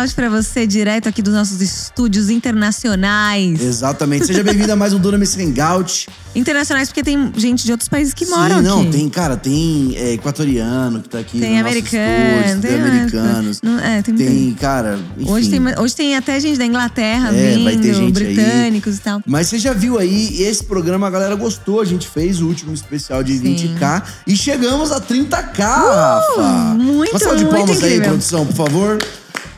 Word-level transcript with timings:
Hangout 0.00 0.14
pra 0.14 0.30
você, 0.30 0.66
direto 0.66 1.08
aqui 1.10 1.20
dos 1.20 1.34
nossos 1.34 1.60
estúdios 1.60 2.30
internacionais. 2.30 3.60
Exatamente. 3.60 4.26
Seja 4.26 4.42
bem-vindo 4.42 4.72
a 4.72 4.76
mais 4.76 4.94
um 4.94 4.98
Dunamis 4.98 5.36
Hangout. 5.36 6.08
Internacionais 6.34 6.88
porque 6.88 7.02
tem 7.02 7.30
gente 7.36 7.66
de 7.66 7.72
outros 7.72 7.86
países 7.88 8.14
que 8.14 8.24
moram 8.24 8.58
Sim, 8.58 8.62
não, 8.62 8.80
aqui. 8.80 8.90
tem, 8.92 9.08
cara, 9.10 9.36
tem 9.36 9.94
é, 9.96 10.12
equatoriano 10.14 11.02
que 11.02 11.08
tá 11.10 11.18
aqui 11.18 11.38
Tem 11.38 11.54
no 11.54 11.60
americano, 11.60 12.40
estúdio, 12.46 12.60
tem, 12.62 12.70
tem- 12.70 12.80
americanos. 12.80 13.60
não, 13.62 13.78
é, 13.78 14.00
tem 14.00 14.14
tem, 14.14 14.54
cara, 14.54 14.98
enfim. 15.18 15.30
Hoje 15.30 15.50
tem, 15.50 15.60
hoje 15.78 15.94
tem 15.96 16.16
até 16.16 16.40
gente 16.40 16.56
da 16.58 16.64
Inglaterra 16.64 17.28
É, 17.34 17.50
vindo, 17.52 17.64
vai 17.64 17.76
ter 17.76 17.92
gente 17.94 18.22
aí. 18.22 18.34
britânicos 18.34 18.96
e 18.96 19.00
tal. 19.00 19.20
Mas 19.26 19.48
você 19.48 19.58
já 19.58 19.74
viu 19.74 19.98
aí, 19.98 20.42
esse 20.42 20.64
programa 20.64 21.08
a 21.08 21.10
galera 21.10 21.34
gostou. 21.34 21.80
A 21.80 21.84
gente 21.84 22.08
fez 22.08 22.40
o 22.40 22.46
último 22.46 22.72
especial 22.72 23.22
de 23.22 23.36
Sim. 23.36 23.54
20k 23.76 24.02
e 24.26 24.34
chegamos 24.34 24.92
a 24.92 25.00
30k, 25.00 25.58
Rafa. 25.58 26.40
Uh, 26.40 26.74
muito, 26.78 27.10
Uma 27.10 27.18
salva 27.18 27.36
de 27.36 27.44
palmas 27.44 27.70
aí, 27.70 27.76
incrível. 27.76 28.08
produção, 28.08 28.46
por 28.46 28.54
favor. 28.56 28.98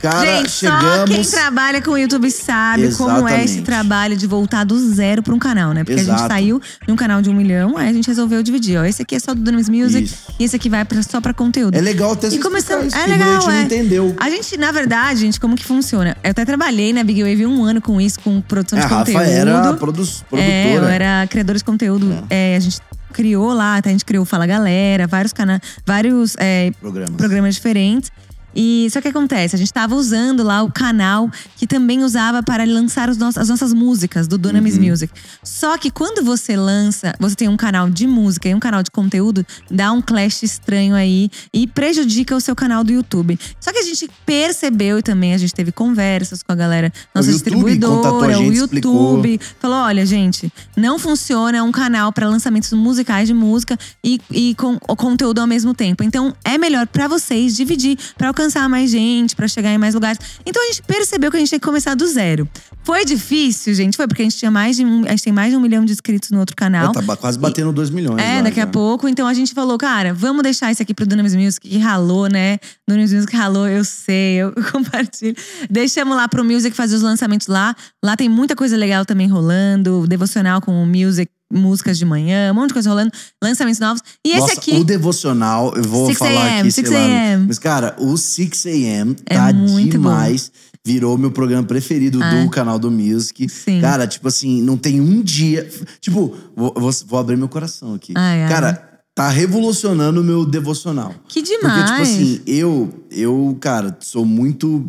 Cara, 0.03 0.21
Gente, 0.39 0.51
só 0.51 0.67
quem 1.07 1.15
chegamos. 1.15 1.31
trabalha 1.31 1.81
com 1.81 1.93
o 1.93 1.97
YouTube 1.97 2.29
sabe 2.31 2.93
como 2.97 3.29
é 3.29 3.35
esse 3.45 3.59
Exatamente. 3.59 3.63
trabalho 3.63 4.17
de 4.17 4.27
voltar 4.27 4.65
do 4.65 4.77
zero 4.93 5.23
pra 5.23 5.33
um 5.33 5.39
canal, 5.39 5.73
né? 5.73 5.85
Porque 5.85 6.01
a 6.01 6.05
gente 6.05 6.13
Exato. 6.15 6.27
saiu 6.29 6.61
de 6.85 6.93
um 6.93 6.97
canal 6.97 7.23
de 7.23 7.31
um 7.31 7.35
milhão, 7.35 7.77
aí 7.79 7.89
a 7.89 7.93
gente 7.93 8.09
resolveu 8.09 8.43
dividir. 8.43 8.79
Ó, 8.81 8.85
esse 8.85 9.01
aqui 9.03 9.15
é 9.15 9.21
só 9.21 9.33
do 9.33 9.41
Dunamis 9.41 9.69
Music 9.69 10.05
Isso. 10.05 10.17
e 10.41 10.45
esse 10.45 10.57
aqui 10.57 10.69
vai 10.69 10.85
pra, 10.85 11.01
só 11.05 11.21
pra 11.21 11.33
conteúdo. 11.33 11.77
É 11.77 11.81
legal 11.81 12.13
até 12.13 12.27
E 12.29 12.39
começamos. 12.41 12.93
É 12.93 13.07
legal, 13.07 13.29
a 13.29 13.41
gente 13.41 13.49
é. 13.49 13.53
não 13.55 13.63
entendeu. 13.63 14.17
A 14.19 14.29
gente, 14.29 14.57
na 14.57 14.73
verdade, 14.73 15.21
gente, 15.21 15.39
como 15.39 15.55
que 15.55 15.65
funciona? 15.65 16.17
Eu 16.25 16.33
até 16.33 16.45
trabalhei 16.45 16.93
na 16.93 17.05
Big 17.05 17.23
Wave 17.23 17.47
um 17.47 17.65
ano 17.65 17.81
com 17.81 18.01
isso, 18.01 18.19
com 18.21 18.41
produção 18.41 18.79
É, 18.79 18.83
de 18.83 18.87
a 18.87 18.97
Rafa 18.99 19.13
conteúdo. 19.13 19.31
era 19.31 19.63
produ 19.75 19.79
produtora. 19.79 20.43
É, 20.43 20.77
eu 20.77 20.85
era 20.85 21.27
criadora 21.29 21.59
de 21.59 21.65
conteúdo. 21.65 22.25
É, 22.29 22.57
a 22.57 22.61
gente 22.61 22.79
criou 23.13 23.53
lá, 23.53 23.81
a 23.85 23.89
gente 23.89 24.05
criou 24.05 24.25
Fala 24.25 24.47
Galera, 24.47 25.07
vários 25.07 25.33
canais, 25.33 25.61
vários 25.87 26.35
é, 26.39 26.73
Programas. 26.81 27.15
programas 27.17 27.55
diferentes. 27.55 28.11
E 28.55 28.89
só 28.93 29.01
que 29.01 29.09
acontece, 29.09 29.55
a 29.57 29.59
gente 29.59 29.73
tava 29.73 29.95
usando 29.95 30.43
lá 30.43 30.63
o 30.63 30.71
canal 30.71 31.31
que 31.57 31.67
também 31.67 32.03
usava 32.05 32.43
para 32.43 32.65
lançar 32.65 33.09
os 33.09 33.17
nossos- 33.17 33.39
as 33.39 33.49
nossas 33.49 33.73
músicas 33.73 34.29
do 34.29 34.37
Dunamis 34.39 34.77
Uhum. 34.77 34.91
Music. 34.91 35.13
Só 35.43 35.77
que 35.79 35.91
quando 35.91 36.25
você 36.25 36.57
lança, 36.57 37.15
você 37.19 37.35
tem 37.35 37.49
um 37.49 37.57
canal 37.57 37.89
de 37.89 38.07
música 38.07 38.49
e 38.49 38.55
um 38.55 38.61
canal 38.61 38.83
de 38.83 38.91
conteúdo, 38.91 39.45
dá 39.71 39.91
um 39.93 40.01
clash 40.03 40.43
estranho 40.43 40.95
aí 40.95 41.31
e 41.53 41.67
prejudica 41.67 42.37
o 42.37 42.41
seu 42.41 42.55
canal 42.55 42.85
do 42.85 42.93
YouTube. 42.93 43.39
Só 43.61 43.73
que 43.73 43.79
a 43.79 43.83
gente 43.83 44.09
percebeu 44.27 44.99
e 44.99 45.03
também 45.03 45.35
a 45.35 45.39
gente 45.39 45.55
teve 45.55 45.73
conversas 45.73 46.43
com 46.43 46.53
a 46.53 46.55
galera, 46.55 46.93
nossa 47.15 47.29
O 47.31 47.33
distribuidora, 47.33 48.39
o 48.39 48.43
gente, 48.45 48.57
YouTube, 48.59 49.35
explicou. 49.35 49.55
falou: 49.61 49.79
olha, 49.79 50.05
gente, 50.05 50.53
não 50.77 50.99
funciona 50.99 51.63
um 51.65 51.73
canal 51.73 52.13
para 52.13 52.29
lançamentos 52.29 52.73
musicais 52.73 53.27
de 53.29 53.35
música 53.35 53.79
e, 54.05 54.21
e 54.31 54.55
com 54.57 54.79
o 54.89 54.97
conteúdo 54.97 55.41
ao 55.41 55.47
mesmo 55.47 55.73
tempo. 55.75 56.03
Então 56.03 56.35
é 56.45 56.59
melhor 56.59 56.87
para 56.87 57.09
vocês 57.09 57.57
dividir 57.57 57.97
para 58.19 58.29
alcançar 58.29 58.42
mais 58.69 58.91
gente, 58.91 59.37
para 59.37 59.47
chegar 59.49 59.71
em 59.71 59.79
mais 59.79 59.95
lugares. 59.95 60.19
Então 60.45 60.63
a 60.63 60.67
gente 60.67 60.83
percebeu 60.83 61.31
que 61.31 61.37
a 61.37 61.41
gente 61.41 61.51
tem 61.51 61.59
que 61.59 61.65
começar 61.65 61.95
do 61.95 62.07
zero. 62.07 62.49
Foi 62.85 63.05
difícil, 63.05 63.75
gente? 63.75 63.97
Foi 63.97 64.09
porque 64.09 64.23
a 64.23 64.25
gente 64.25 64.37
tinha 64.37 64.51
mais 64.51 64.77
de 64.77 64.85
um, 64.85 65.05
a 65.07 65.11
gente 65.11 65.23
tem 65.23 65.33
mais 65.33 65.51
de 65.51 65.57
um 65.57 65.61
milhão 65.61 65.85
de 65.85 65.93
inscritos 65.93 66.31
no 66.31 66.41
outro 66.41 66.57
canal. 66.57 66.93
É, 66.97 67.03
tá 67.03 67.17
quase 67.17 67.39
batendo 67.39 67.73
2 67.73 67.91
milhões. 67.91 68.21
É, 68.21 68.37
lá 68.37 68.43
daqui 68.43 68.61
a 68.61 68.65
já. 68.65 68.71
pouco. 68.71 69.09
Então 69.09 69.27
a 69.27 69.35
gente 69.35 69.55
falou, 69.55 69.79
cara, 69.79 70.13
vamos 70.13 70.43
deixar 70.43 70.73
isso 70.73 70.83
aqui 70.83 70.93
pro 70.93 71.07
Dunamis 71.07 71.35
Music, 71.35 71.69
que 71.69 71.79
ralou, 71.79 72.29
né? 72.29 72.59
Dunamis 72.89 73.13
Music 73.13 73.37
ralou, 73.37 73.69
eu 73.69 73.85
sei, 73.85 74.37
eu 74.37 74.53
compartilho. 74.73 75.37
Deixamos 75.71 76.17
lá 76.17 76.27
pro 76.29 76.45
Music 76.45 76.77
fazer 76.77 76.97
os 76.97 77.03
lançamentos 77.03 77.47
lá. 77.47 77.77
Lá 78.05 78.17
tem 78.17 78.29
muita 78.29 78.57
coisa 78.57 78.77
legal 78.77 79.05
também 79.05 79.29
rolando. 79.29 80.07
Devocional 80.09 80.61
com 80.61 80.83
o 80.83 80.87
Music, 80.87 81.31
músicas 81.53 81.99
de 81.99 82.05
manhã, 82.05 82.51
um 82.51 82.55
monte 82.55 82.69
de 82.69 82.75
coisa 82.75 82.89
rolando. 82.89 83.13
Lançamentos 83.43 83.79
novos. 83.81 84.03
E 84.25 84.31
esse 84.31 84.41
Nossa, 84.41 84.53
aqui. 84.55 84.73
o 84.77 84.85
devocional, 84.85 85.75
eu 85.77 85.83
vou 85.85 86.07
6 86.07 86.19
falar 86.19 86.59
aqui, 86.61 86.71
sei 86.73 86.85
6 86.87 86.91
lá. 86.97 87.05
a.m.. 87.07 87.45
Mas, 87.47 87.59
cara, 87.59 87.95
o 87.99 88.17
6 88.17 88.67
a.m. 88.67 89.17
É 89.27 89.35
tá 89.37 89.53
muito 89.53 89.99
bom. 89.99 90.09
demais. 90.09 90.51
Virou 90.85 91.17
meu 91.17 91.31
programa 91.31 91.65
preferido 91.67 92.19
Ah. 92.21 92.43
do 92.43 92.51
canal 92.51 92.77
do 92.79 92.91
Music. 92.91 93.49
Sim. 93.49 93.81
Cara, 93.81 94.05
tipo 94.07 94.27
assim, 94.27 94.61
não 94.63 94.77
tem 94.77 95.01
um 95.01 95.23
dia. 95.23 95.69
Tipo, 96.01 96.35
vou, 96.57 96.75
vou, 97.07 97.19
abrir 97.21 97.37
meu 97.37 97.49
coração 97.49 97.95
aqui. 97.95 98.13
Ai, 98.17 98.43
ai. 98.43 98.49
Cara, 98.49 98.89
tá 99.15 99.29
revolucionando 99.29 100.21
o 100.21 100.25
meu 100.25 100.45
devocional. 100.45 101.15
Que 101.29 101.41
demais. 101.41 101.75
Porque, 101.75 101.87
tipo 101.87 102.03
assim, 102.03 102.41
eu, 102.47 102.93
eu, 103.13 103.57
cara, 103.61 103.97
sou 104.01 104.25
muito. 104.27 104.85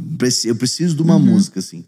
Eu 0.46 0.56
preciso 0.56 0.96
de 0.96 1.02
uma 1.04 1.16
Uhum. 1.16 1.22
música, 1.26 1.60
assim. 1.60 1.84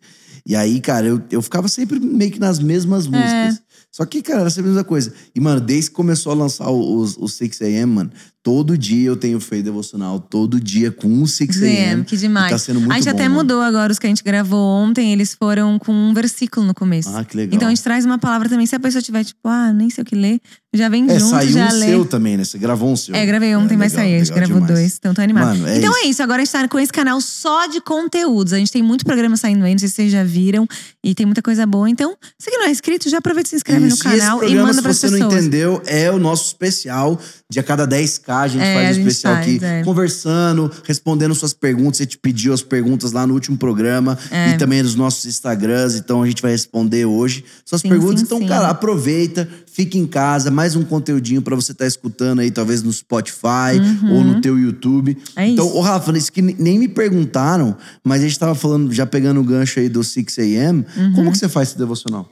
E 0.47 0.55
aí, 0.55 0.79
cara, 0.79 1.07
eu, 1.07 1.19
eu 1.31 1.41
ficava 1.41 1.67
sempre 1.67 1.99
meio 1.99 2.29
que 2.29 2.39
nas 2.39 2.59
É. 2.59 2.63
mesmas 2.63 3.07
músicas. 3.07 3.59
Só 3.95 4.05
que, 4.05 4.21
cara, 4.21 4.41
era 4.41 4.49
a 4.49 4.61
mesma 4.61 4.83
coisa. 4.83 5.13
E, 5.33 5.39
mano, 5.39 5.61
desde 5.61 5.89
que 5.89 5.95
começou 5.95 6.33
a 6.33 6.35
lançar 6.35 6.69
o, 6.69 6.81
o, 6.81 7.03
o 7.03 7.27
6am, 7.27 7.85
mano, 7.85 8.11
todo 8.45 8.77
dia 8.77 9.07
eu 9.07 9.17
tenho 9.17 9.39
feito 9.39 9.65
devocional. 9.65 10.19
Todo 10.19 10.59
dia 10.59 10.91
com 10.91 11.07
o 11.07 11.23
6am. 11.25 11.51
Zé, 11.51 12.03
que 12.05 12.15
demais. 12.15 12.45
E 12.45 12.49
tá 12.51 12.59
sendo 12.59 12.79
muito 12.79 12.91
a 12.91 12.95
gente 12.95 13.05
bom, 13.05 13.09
até 13.09 13.23
mano. 13.23 13.35
mudou 13.41 13.59
agora 13.59 13.91
os 13.91 13.97
que 13.97 14.05
a 14.05 14.09
gente 14.09 14.23
gravou 14.23 14.63
ontem, 14.83 15.11
eles 15.11 15.33
foram 15.33 15.79
com 15.79 15.91
um 15.91 16.13
versículo 16.13 16.63
no 16.67 16.73
começo. 16.75 17.09
Ah, 17.09 17.25
que 17.25 17.35
legal. 17.35 17.55
Então 17.55 17.67
a 17.67 17.71
gente 17.71 17.81
traz 17.81 18.05
uma 18.05 18.19
palavra 18.19 18.47
também. 18.47 18.67
Se 18.67 18.75
a 18.75 18.79
pessoa 18.79 19.01
tiver, 19.01 19.23
tipo, 19.23 19.39
ah, 19.47 19.73
nem 19.73 19.89
sei 19.89 20.03
o 20.03 20.05
que 20.05 20.15
ler, 20.15 20.39
já 20.71 20.89
vem 20.89 21.09
É, 21.09 21.17
junto, 21.17 21.31
saiu 21.31 21.51
já 21.53 21.69
um 21.69 21.73
lê. 21.73 21.85
seu 21.87 22.05
também, 22.05 22.37
né? 22.37 22.43
Você 22.43 22.59
gravou 22.59 22.91
um 22.91 22.95
seu. 22.95 23.15
É, 23.15 23.25
gravei 23.25 23.55
ontem, 23.55 23.73
É, 23.73 23.77
vai 23.77 23.87
legal, 23.87 24.03
sair. 24.03 24.15
A 24.15 24.19
gente 24.19 24.33
gravou 24.33 24.59
demais. 24.61 24.73
dois, 24.79 24.95
então 24.99 25.13
tô 25.15 25.21
animado. 25.21 25.47
Mano, 25.57 25.67
é 25.67 25.77
então 25.79 25.89
isso. 25.91 26.05
é 26.05 26.07
isso, 26.09 26.21
agora 26.21 26.41
a 26.43 26.45
gente 26.45 26.51
tá 26.53 26.67
com 26.67 26.77
esse 26.79 26.91
canal 26.93 27.19
só 27.21 27.65
de 27.65 27.81
conteúdos. 27.81 28.53
A 28.53 28.57
gente 28.57 28.71
tem 28.71 28.83
muito 28.83 29.03
programa 29.05 29.35
saindo 29.37 29.63
aí, 29.65 29.71
não 29.71 29.79
sei 29.79 29.87
se 29.89 29.95
vocês 29.95 30.11
já 30.11 30.23
viram. 30.23 30.67
E 31.03 31.15
tem 31.15 31.25
muita 31.25 31.41
coisa 31.41 31.65
boa. 31.65 31.89
Então, 31.89 32.15
se 32.37 32.51
você 32.51 32.57
não 32.57 32.65
é 32.67 32.69
inscrito, 32.71 33.09
já 33.09 33.17
aproveita 33.17 33.47
e 33.47 33.49
se 33.51 33.55
inscreve 33.55 33.87
Isso, 33.87 33.97
no 33.97 34.03
canal 34.03 34.19
e, 34.19 34.19
e, 34.19 34.45
esse 34.45 34.55
programa, 34.55 34.61
manda 34.67 34.73
se 34.75 34.81
pras 34.83 34.97
você 34.97 35.09
pessoas. 35.09 35.33
não 35.33 35.39
entendeu, 35.39 35.81
é 35.87 36.11
o 36.11 36.19
nosso 36.19 36.45
especial. 36.47 37.19
De 37.49 37.59
a 37.59 37.63
cada 37.63 37.87
10k 37.87 38.34
a 38.41 38.47
gente 38.47 38.61
É, 38.63 38.73
faz 38.73 38.87
a 38.87 38.91
um 38.91 38.93
gente 38.93 39.07
especial 39.07 39.33
faz, 39.35 39.47
aqui, 39.55 39.65
é. 39.65 39.83
conversando, 39.83 40.71
respondendo 40.83 41.33
suas 41.35 41.53
perguntas. 41.53 41.97
Você 41.97 42.05
te 42.05 42.17
pediu 42.17 42.53
as 42.53 42.61
perguntas 42.61 43.11
lá 43.11 43.25
no 43.27 43.33
último 43.33 43.57
programa 43.57 44.17
É. 44.31 44.51
e 44.51 44.57
também 44.57 44.81
nos 44.83 44.95
nossos 44.95 45.25
Instagrams. 45.25 45.95
Então 45.95 46.21
a 46.23 46.27
gente 46.27 46.41
vai 46.41 46.51
responder 46.51 47.05
hoje 47.05 47.43
suas 47.65 47.81
Sim, 47.81 47.89
perguntas. 47.89 48.19
sim, 48.19 48.25
então, 48.25 48.39
sim. 48.39 48.47
cara, 48.47 48.69
aproveita, 48.69 49.47
fica 49.71 49.97
em 49.97 50.07
casa, 50.07 50.49
mais 50.49 50.75
um 50.75 50.83
conteúdinho 50.83 51.41
pra 51.41 51.55
você 51.55 51.71
estar 51.73 51.85
escutando 51.85 52.39
aí, 52.39 52.49
talvez 52.51 52.81
no 52.81 52.91
Spotify 52.93 53.79
ou 54.11 54.23
no 54.23 54.39
teu 54.41 54.57
YouTube. 54.57 55.11
Uhum. 55.11 55.17
É 55.35 55.47
então, 55.49 55.65
isso. 55.67 55.75
ô 55.77 55.81
Rafa, 55.81 56.15
isso 56.17 56.31
que 56.31 56.41
nem- 56.41 56.55
nem 56.57 56.79
me 56.79 56.87
perguntaram, 56.87 57.75
mas 58.03 58.21
a 58.21 58.27
gente 58.27 58.39
tava 58.39 58.55
falando, 58.55 58.93
já 58.93 59.05
pegando 59.05 59.39
o 59.39 59.43
gancho 59.43 59.79
aí 59.79 59.89
do 59.89 60.01
6am. 60.03 60.85
Uhum. 60.97 61.13
Como 61.13 61.31
que 61.31 61.37
você 61.37 61.49
faz 61.49 61.69
esse 61.69 61.77
devocional? 61.77 62.29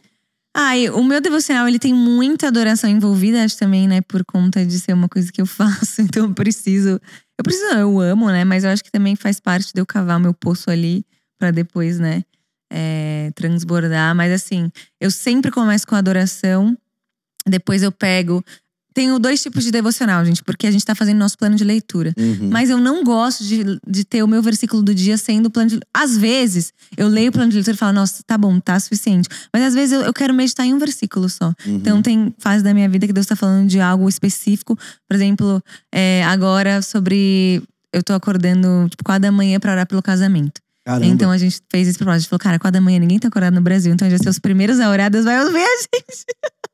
Ai, 0.55 0.89
o 0.89 1.03
meu 1.03 1.19
devocional, 1.19 1.67
ele 1.67 1.79
tem 1.79 1.93
muita 1.93 2.47
adoração 2.47 2.89
envolvida, 2.89 3.43
acho 3.43 3.57
também, 3.57 3.87
né? 3.87 4.01
Por 4.01 4.23
conta 4.23 4.65
de 4.65 4.79
ser 4.79 4.93
uma 4.93 5.09
coisa 5.09 5.31
que 5.31 5.41
eu 5.41 5.45
faço. 5.47 6.01
Então 6.01 6.25
eu 6.25 6.33
preciso. 6.33 7.01
Eu 7.37 7.43
preciso, 7.43 7.75
eu 7.75 7.99
amo, 7.99 8.29
né? 8.29 8.43
Mas 8.45 8.63
eu 8.63 8.69
acho 8.69 8.83
que 8.83 8.91
também 8.91 9.15
faz 9.15 9.39
parte 9.39 9.73
de 9.73 9.81
eu 9.81 9.85
cavar 9.85 10.19
meu 10.19 10.33
poço 10.33 10.69
ali 10.69 11.05
pra 11.39 11.49
depois, 11.49 11.99
né? 11.99 12.23
é, 12.73 13.31
transbordar. 13.35 14.15
Mas 14.15 14.33
assim, 14.33 14.71
eu 14.99 15.11
sempre 15.11 15.51
começo 15.51 15.85
com 15.85 15.95
adoração, 15.95 16.75
depois 17.47 17.83
eu 17.83 17.91
pego. 17.91 18.43
Tenho 18.93 19.17
dois 19.17 19.41
tipos 19.41 19.63
de 19.63 19.71
devocional, 19.71 20.23
gente, 20.23 20.43
porque 20.43 20.67
a 20.67 20.71
gente 20.71 20.85
tá 20.85 20.93
fazendo 20.93 21.17
nosso 21.17 21.37
plano 21.37 21.55
de 21.55 21.63
leitura. 21.63 22.13
Uhum. 22.17 22.49
Mas 22.51 22.69
eu 22.69 22.77
não 22.77 23.03
gosto 23.03 23.43
de, 23.43 23.79
de 23.87 24.05
ter 24.05 24.21
o 24.23 24.27
meu 24.27 24.41
versículo 24.41 24.83
do 24.83 24.93
dia 24.93 25.17
sendo 25.17 25.47
o 25.47 25.49
plano 25.49 25.69
de 25.69 25.79
Às 25.93 26.17
vezes, 26.17 26.73
eu 26.95 27.07
leio 27.07 27.29
o 27.29 27.31
plano 27.31 27.49
de 27.49 27.55
leitura 27.55 27.75
e 27.75 27.77
falo, 27.77 27.93
nossa, 27.93 28.21
tá 28.25 28.37
bom, 28.37 28.59
tá 28.59 28.79
suficiente. 28.79 29.27
Mas 29.51 29.63
às 29.63 29.73
vezes 29.73 29.93
eu, 29.93 30.01
eu 30.01 30.13
quero 30.13 30.33
meditar 30.33 30.65
em 30.65 30.73
um 30.73 30.77
versículo 30.77 31.27
só. 31.27 31.47
Uhum. 31.65 31.75
Então 31.75 32.01
tem 32.01 32.33
fase 32.37 32.63
da 32.63 32.73
minha 32.73 32.87
vida 32.87 33.07
que 33.07 33.13
Deus 33.13 33.25
tá 33.25 33.35
falando 33.35 33.67
de 33.67 33.79
algo 33.79 34.07
específico. 34.07 34.77
Por 35.07 35.15
exemplo, 35.15 35.63
é, 35.91 36.23
agora 36.25 36.81
sobre. 36.81 37.63
Eu 37.91 38.01
tô 38.01 38.13
acordando, 38.13 38.87
tipo, 38.89 39.03
quatro 39.03 39.21
da 39.21 39.31
manhã 39.31 39.59
pra 39.59 39.71
orar 39.71 39.87
pelo 39.87 40.01
casamento. 40.01 40.61
Caramba. 40.85 41.05
Então 41.05 41.31
a 41.31 41.37
gente 41.37 41.61
fez 41.71 41.87
esse 41.87 41.97
propósito. 41.97 42.17
A 42.17 42.19
gente 42.19 42.29
falou, 42.29 42.39
cara, 42.39 42.59
quatro 42.59 42.73
da 42.73 42.81
manhã 42.81 42.99
ninguém 42.99 43.19
tá 43.19 43.27
acordado 43.27 43.53
no 43.53 43.61
Brasil. 43.61 43.93
Então 43.93 44.09
já 44.09 44.17
ser 44.17 44.29
os 44.29 44.39
primeiros 44.39 44.79
a 44.79 44.89
orar, 44.89 45.09
Deus 45.09 45.25
vai 45.25 45.43
ouvir 45.43 45.63
a 45.63 45.77
gente. 45.77 46.25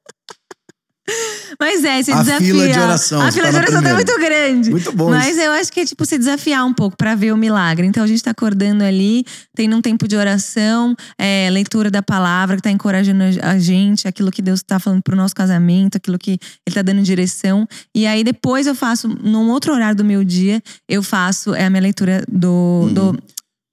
Mas 1.59 1.83
é, 1.83 2.01
se 2.03 2.11
A 2.11 2.19
desafia. 2.21 2.47
fila 2.47 2.67
de 2.69 2.79
oração, 2.79 3.21
A 3.21 3.31
fila 3.31 3.45
tá 3.45 3.51
de 3.51 3.57
oração 3.57 3.81
tá 3.83 3.89
primeira. 3.89 3.95
muito 3.95 4.19
grande. 4.19 4.69
Muito 4.71 4.91
bom 4.93 5.09
Mas 5.09 5.35
isso. 5.35 5.41
eu 5.41 5.51
acho 5.51 5.71
que 5.71 5.79
é 5.81 5.85
tipo 5.85 6.05
se 6.05 6.17
desafiar 6.17 6.65
um 6.65 6.73
pouco 6.73 6.95
pra 6.95 7.15
ver 7.15 7.31
o 7.33 7.37
milagre. 7.37 7.85
Então 7.85 8.03
a 8.03 8.07
gente 8.07 8.23
tá 8.23 8.31
acordando 8.31 8.83
ali, 8.83 9.25
tendo 9.55 9.75
um 9.75 9.81
tempo 9.81 10.07
de 10.07 10.15
oração, 10.15 10.95
é, 11.17 11.49
leitura 11.51 11.91
da 11.91 12.01
palavra 12.01 12.55
que 12.55 12.61
tá 12.61 12.71
encorajando 12.71 13.23
a 13.41 13.59
gente, 13.59 14.07
aquilo 14.07 14.31
que 14.31 14.41
Deus 14.41 14.61
tá 14.63 14.79
falando 14.79 15.01
pro 15.01 15.15
nosso 15.15 15.35
casamento, 15.35 15.97
aquilo 15.97 16.17
que 16.17 16.37
Ele 16.65 16.73
tá 16.75 16.81
dando 16.81 17.01
direção. 17.01 17.67
E 17.95 18.05
aí 18.07 18.23
depois 18.23 18.67
eu 18.67 18.75
faço, 18.75 19.07
num 19.07 19.49
outro 19.49 19.73
horário 19.73 19.95
do 19.95 20.05
meu 20.05 20.23
dia, 20.23 20.61
eu 20.87 21.03
faço 21.03 21.53
é 21.53 21.65
a 21.65 21.69
minha 21.69 21.81
leitura 21.81 22.23
do, 22.31 22.49
Uhum. 22.49 22.93
do, 22.93 23.19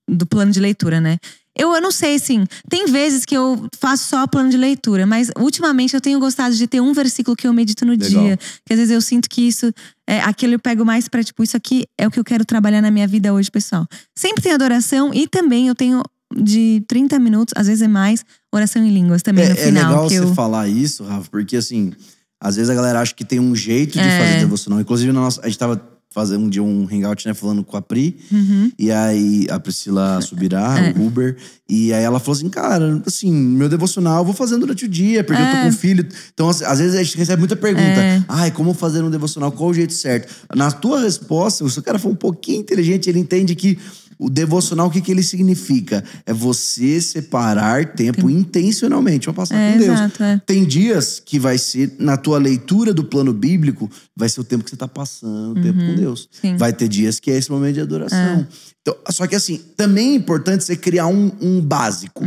do 0.09 0.27
plano 0.27 0.51
de 0.51 0.61
leitura, 0.61 1.01
né? 1.01 1.19
Eu, 1.59 1.73
eu 1.75 1.81
não 1.81 1.91
sei, 1.91 2.17
assim, 2.17 2.45
tem 2.69 2.87
vezes 2.87 3.25
que 3.25 3.35
eu 3.37 3.67
faço 3.81 4.05
só 4.09 4.27
plano 4.27 4.51
de 4.51 4.57
leitura, 4.57 5.07
mas 5.07 5.31
ultimamente 5.39 5.95
eu 5.95 6.01
tenho 6.01 6.19
gostado 6.21 6.55
de 6.55 6.67
ter 6.67 6.81
um 6.81 6.93
versículo 6.93 7.35
que 7.37 7.47
eu 7.49 7.53
medito 7.53 7.85
no 7.87 7.93
Legal. 7.93 8.09
dia. 8.09 8.39
Que 8.65 8.73
às 8.75 8.79
vezes 8.79 8.93
eu 8.93 9.01
sinto 9.01 9.29
que 9.29 9.43
isso, 9.49 9.73
é, 10.07 10.21
aquilo 10.21 10.53
eu 10.55 10.59
pego 10.59 10.85
mais 10.85 11.09
pra, 11.09 11.25
tipo, 11.25 11.43
isso 11.43 11.57
aqui 11.57 11.85
é 11.99 12.07
o 12.07 12.11
que 12.11 12.21
eu 12.21 12.25
quero 12.25 12.45
trabalhar 12.45 12.83
na 12.83 12.91
minha 12.91 13.07
vida 13.09 13.33
hoje, 13.33 13.51
pessoal. 13.51 13.87
Sempre 14.15 14.43
tem 14.43 14.53
adoração 14.53 15.13
e 15.15 15.27
também 15.27 15.69
eu 15.69 15.75
tenho 15.75 16.03
de 16.37 16.83
30 16.89 17.19
minutos, 17.21 17.55
às 17.57 17.69
vezes 17.69 17.83
é 17.83 17.89
mais, 17.89 18.25
oração 18.53 18.85
em 18.85 18.91
línguas 18.93 19.23
também 19.23 19.45
É, 19.45 19.49
no 19.49 19.55
é 19.55 19.57
final. 19.57 19.89
legal 19.91 20.09
que 20.09 20.15
você 20.19 20.25
eu... 20.25 20.35
falar 20.35 20.69
isso, 20.69 21.05
Rafa, 21.05 21.31
porque 21.31 21.57
assim, 21.57 21.93
às 22.41 22.57
vezes 22.57 22.69
a 22.69 22.75
galera 22.75 23.01
acha 23.01 23.15
que 23.15 23.25
tem 23.25 23.39
um 23.41 23.55
jeito 23.55 23.93
de 23.93 24.01
É. 24.01 24.19
fazer 24.19 24.39
devocional. 24.41 24.81
Inclusive, 24.81 25.13
nossa, 25.13 25.41
a 25.43 25.47
gente 25.49 25.57
tava 25.59 25.77
fazer 26.17 26.39
um 26.39 26.49
dia 26.49 26.63
um 26.63 26.89
hangout, 26.91 27.29
né? 27.29 27.35
Falando 27.35 27.63
com 27.63 27.77
a 27.77 27.83
Pri. 27.83 28.17
Uhum. 28.33 28.73
E 28.79 28.91
aí 28.91 29.47
a 29.51 29.61
Priscila 29.61 30.19
Subirá, 30.23 30.75
É. 30.79 30.99
o 30.99 31.07
Uber. 31.07 31.37
E 31.69 31.93
aí 31.93 32.03
ela 32.03 32.19
falou 32.19 32.35
assim, 32.39 32.49
cara, 32.49 33.03
assim, 33.07 33.31
meu 33.31 33.69
devocional 33.69 34.21
eu 34.21 34.25
vou 34.25 34.33
fazendo 34.33 34.61
durante 34.61 34.87
o 34.87 34.89
dia, 34.89 35.23
porque 35.23 35.43
eu 35.43 35.47
tô 35.51 35.57
É. 35.59 35.65
com 35.65 35.73
filho. 35.73 36.09
Então, 36.33 36.49
às 36.49 36.63
às 36.63 36.79
vezes 36.79 36.95
a 36.99 37.03
gente 37.03 37.19
recebe 37.19 37.39
muita 37.41 37.55
pergunta. 37.55 38.01
É. 38.01 38.25
Ai, 38.29 38.51
como 38.51 38.73
fazer 38.73 39.03
um 39.05 39.11
devocional? 39.11 39.53
Qual 39.53 39.69
o 39.69 39.75
jeito 39.75 39.93
certo? 39.93 40.33
Na 40.55 40.71
tua 40.71 41.03
resposta, 41.03 41.69
se 41.69 41.79
o 41.79 41.83
cara 41.83 41.99
for 41.99 42.09
um 42.09 42.15
pouquinho 42.17 42.61
inteligente, 42.63 43.11
ele 43.11 43.19
entende 43.19 43.55
que 43.55 43.79
o 44.19 44.31
devocional, 44.31 44.87
o 44.87 44.91
que, 44.91 45.01
que 45.01 45.11
ele 45.11 45.23
significa? 45.23 46.03
É 46.25 46.33
você 46.33 47.01
separar 47.01 47.95
tempo 47.95 48.31
intencionalmente 48.31 49.25
pra 49.27 49.33
passar 49.35 49.57
É, 49.57 49.73
com 49.73 49.79
Deus. 49.79 49.95
exato, 50.01 50.23
é. 50.23 50.41
Tem 50.47 50.65
dias 50.65 51.21
que 51.25 51.39
vai 51.39 51.59
ser, 51.59 51.95
na 51.99 52.17
tua 52.17 52.39
leitura 52.39 52.95
do 52.95 53.05
plano 53.05 53.33
bíblico, 53.33 53.91
vai 54.17 54.29
ser 54.29 54.41
o 54.41 54.45
tempo 54.45 54.65
que 54.65 54.71
você 54.71 54.77
tá 54.77 54.89
passando, 54.89 55.59
o 55.59 55.63
tempo 55.63 55.79
com 55.79 55.95
Deus. 55.95 56.23
Uhum. 56.23 56.51
sim. 56.53 56.57
Vai 56.57 56.73
ter 56.73 56.89
dias 56.89 57.21
que 57.21 57.31
é 57.31 57.37
esse 57.37 57.51
momento 57.51 57.75
de 57.75 57.81
adoração. 57.81 58.47
Então, 58.81 58.97
só 59.11 59.27
que 59.27 59.35
assim, 59.35 59.61
também 59.77 60.13
é 60.13 60.15
importante 60.15 60.63
você 60.63 60.77
criar 60.77 61.09
um, 61.09 61.33
um 61.41 61.61
básico, 61.61 62.23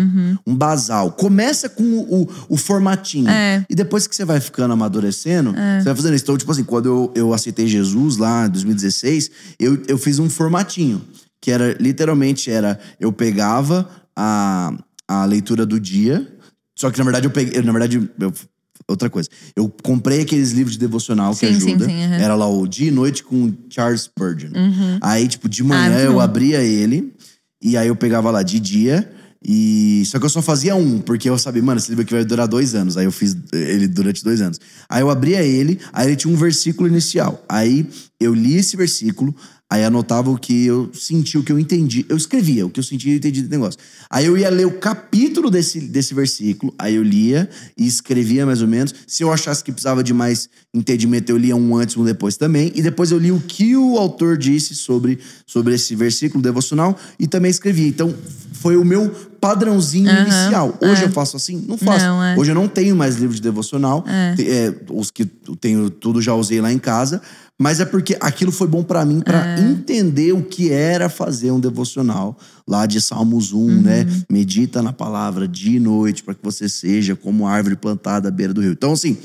um 0.46 0.54
basal. 0.56 1.12
Começa 1.14 1.70
com 1.70 1.84
o, 1.84 2.24
o- 2.24 2.30
o 2.50 2.58
formatinho. 2.58 3.26
Uhum. 3.28 3.32
É. 3.32 3.66
E 3.70 3.74
depois 3.76 4.06
que 4.08 4.16
você 4.16 4.26
vai 4.26 4.40
ficando 4.42 4.74
amadurecendo, 4.74 5.52
você 5.52 5.86
vai 5.86 5.96
fazendo 5.96 6.16
isso. 6.16 6.24
Então, 6.26 6.38
tipo 6.38 6.52
assim, 6.52 6.64
quando 6.66 6.86
eu, 6.88 7.12
eu 7.16 7.34
aceitei 7.34 7.66
Jesus 7.68 8.18
lá 8.18 8.46
em 8.46 8.50
2016, 8.50 9.32
eu, 9.58 9.82
eu 9.88 9.98
fiz 9.98 10.20
um 10.20 10.30
formatinho. 10.30 11.02
Que 11.50 11.54
era, 11.54 11.76
literalmente, 11.80 12.52
era, 12.52 12.80
eu 13.00 13.12
pegava 13.12 13.90
a, 14.16 14.72
a 15.08 15.26
leitura 15.26 15.66
do 15.66 15.80
dia. 15.80 16.32
Só 16.78 16.92
que, 16.92 16.98
na 17.00 17.04
verdade, 17.04 17.26
eu 17.26 17.32
peguei. 17.32 17.60
na 17.64 17.72
verdade, 17.72 17.98
eu- 18.20 18.34
outra 18.88 19.10
coisa. 19.10 19.28
Eu 19.56 19.68
comprei 19.84 20.22
aqueles 20.22 20.52
livros 20.52 20.74
de 20.74 20.80
devocional 20.80 21.32
que 21.34 21.40
Sim, 21.48 21.60
sim, 21.60 21.68
ajuda. 21.70 21.86
sim, 21.86 22.04
aham. 22.04 22.16
Era 22.16 22.36
lá 22.36 22.48
o 22.48 22.68
Dia 22.68 22.88
e 22.90 22.92
Noite 22.92 23.24
com 23.24 23.52
Charles 23.68 24.02
Spurgeon. 24.02 24.52
Aí, 25.02 25.28
tipo, 25.28 25.50
de 25.50 25.64
manhã 25.64 25.96
Ah, 25.98 26.02
eu 26.02 26.20
abria 26.20 26.62
ele. 26.62 27.16
E 27.62 27.76
aí 27.76 27.88
eu 27.88 27.96
pegava 27.96 28.30
lá 28.30 28.44
de 28.44 28.60
dia. 28.60 29.12
E 29.44 30.04
só 30.06 30.20
que 30.20 30.26
eu 30.26 30.30
só 30.30 30.42
fazia 30.42 30.76
um, 30.76 31.00
porque 31.00 31.30
eu 31.30 31.38
sabia, 31.38 31.64
mano, 31.64 31.80
esse 31.80 31.90
livro 31.90 32.04
aqui 32.04 32.14
vai 32.14 32.26
durar 32.26 32.48
dois 32.48 32.76
anos. 32.76 32.96
Aí 32.98 33.06
eu 33.06 33.12
fiz 33.12 33.36
ele 33.54 33.88
durante 33.88 34.24
dois 34.24 34.40
anos. 34.42 34.60
Aí 34.88 35.02
eu 35.02 35.10
abria 35.10 35.42
ele, 35.42 35.80
aí 35.94 36.08
ele 36.08 36.16
tinha 36.16 36.32
um 36.34 36.38
versículo 36.38 36.88
inicial. 36.88 37.44
Aí 37.50 37.88
eu 38.20 38.34
li 38.34 38.56
esse 38.58 38.76
versículo, 38.76 39.34
aí 39.70 39.84
anotava 39.84 40.32
o 40.32 40.38
que 40.38 40.66
eu 40.66 40.90
senti, 40.94 41.38
o 41.38 41.44
que 41.44 41.52
eu 41.52 41.60
entendi. 41.60 42.04
Eu 42.10 42.18
escrevia 42.18 42.66
o 42.66 42.70
que 42.70 42.80
eu 42.80 42.84
senti 42.84 43.10
e 43.10 43.16
entendi 43.18 43.44
do 43.44 43.50
negócio. 43.50 43.80
Aí 44.10 44.26
eu 44.26 44.36
ia 44.36 44.50
ler 44.50 44.66
o 44.66 44.80
capítulo 44.80 45.52
desse, 45.52 45.80
desse 45.80 46.14
versículo, 46.14 46.74
aí 46.78 46.96
eu 46.96 47.04
lia 47.04 47.48
e 47.78 47.86
escrevia 47.86 48.46
mais 48.46 48.64
ou 48.64 48.68
menos. 48.68 48.96
Se 49.06 49.24
eu 49.24 49.32
achasse 49.32 49.64
que 49.64 49.72
precisava 49.72 50.04
de 50.04 50.14
mais 50.14 50.50
entendimento, 50.74 51.30
eu 51.30 51.38
lia 51.38 51.56
um 51.56 51.78
antes, 51.78 51.96
um 51.96 52.04
depois 52.04 52.36
também. 52.36 52.72
E 52.74 52.82
depois 52.82 53.12
eu 53.12 53.20
li 53.20 53.32
o 53.32 53.40
que 53.40 53.76
o 53.76 53.98
autor 53.98 54.38
disse 54.38 54.74
sobre, 54.74 55.20
sobre 55.46 55.76
esse 55.76 55.96
versículo 55.96 56.42
devocional 56.42 56.98
e 57.20 57.28
também 57.28 57.52
escrevia. 57.52 57.88
Então, 57.88 58.14
foi 58.54 58.76
o 58.76 58.84
meu 58.84 59.10
padrãozinho 59.40 60.10
Aham, 60.10 60.22
inicial. 60.22 60.78
Hoje 60.82 61.04
é. 61.04 61.06
eu 61.06 61.12
faço 61.12 61.38
assim? 61.38 61.64
Não 61.68 61.78
faço. 61.78 62.06
Não, 62.06 62.24
é. 62.24 62.36
Hoje 62.38 62.52
eu 62.52 62.56
não 62.56 62.68
tenho 62.68 62.96
mais 62.96 63.16
livro 63.16 63.36
de 63.36 63.42
devocional. 63.42 64.04
É. 64.08 64.36
É, 64.42 64.76
os 64.90 65.12
que 65.12 65.30
eu 65.48 65.56
tenho, 65.56 65.90
tudo 65.90 66.22
já 66.22 66.34
usei 66.34 66.60
lá 66.60 66.72
em 66.72 66.80
casa. 66.80 67.22
Mas 67.62 67.82
é 67.82 67.86
porque 67.86 68.16
aquilo 68.22 68.54
foi 68.54 68.68
bom 68.68 68.82
pra 68.84 69.04
mim, 69.04 69.20
pra 69.20 69.46
É. 69.58 69.60
entender 69.60 70.32
o 70.32 70.42
que 70.42 70.72
era 70.72 71.10
fazer 71.10 71.52
um 71.52 71.60
devocional 71.60 72.38
lá 72.66 72.86
de 72.86 73.02
Salmos 73.02 73.52
1, 73.52 73.58
Uhum. 73.60 73.82
né? 73.82 74.06
Medita 74.32 74.82
na 74.82 74.94
palavra 74.94 75.46
dia 75.46 75.76
e 75.76 75.80
noite 75.80 76.24
para 76.24 76.34
que 76.34 76.40
você 76.42 76.70
seja 76.70 77.18
como 77.18 77.46
árvore 77.46 77.76
plantada 77.76 78.30
à 78.30 78.32
beira 78.32 78.54
do 78.54 78.62
rio. 78.62 78.72
Então, 78.72 78.94
assim, 78.94 79.18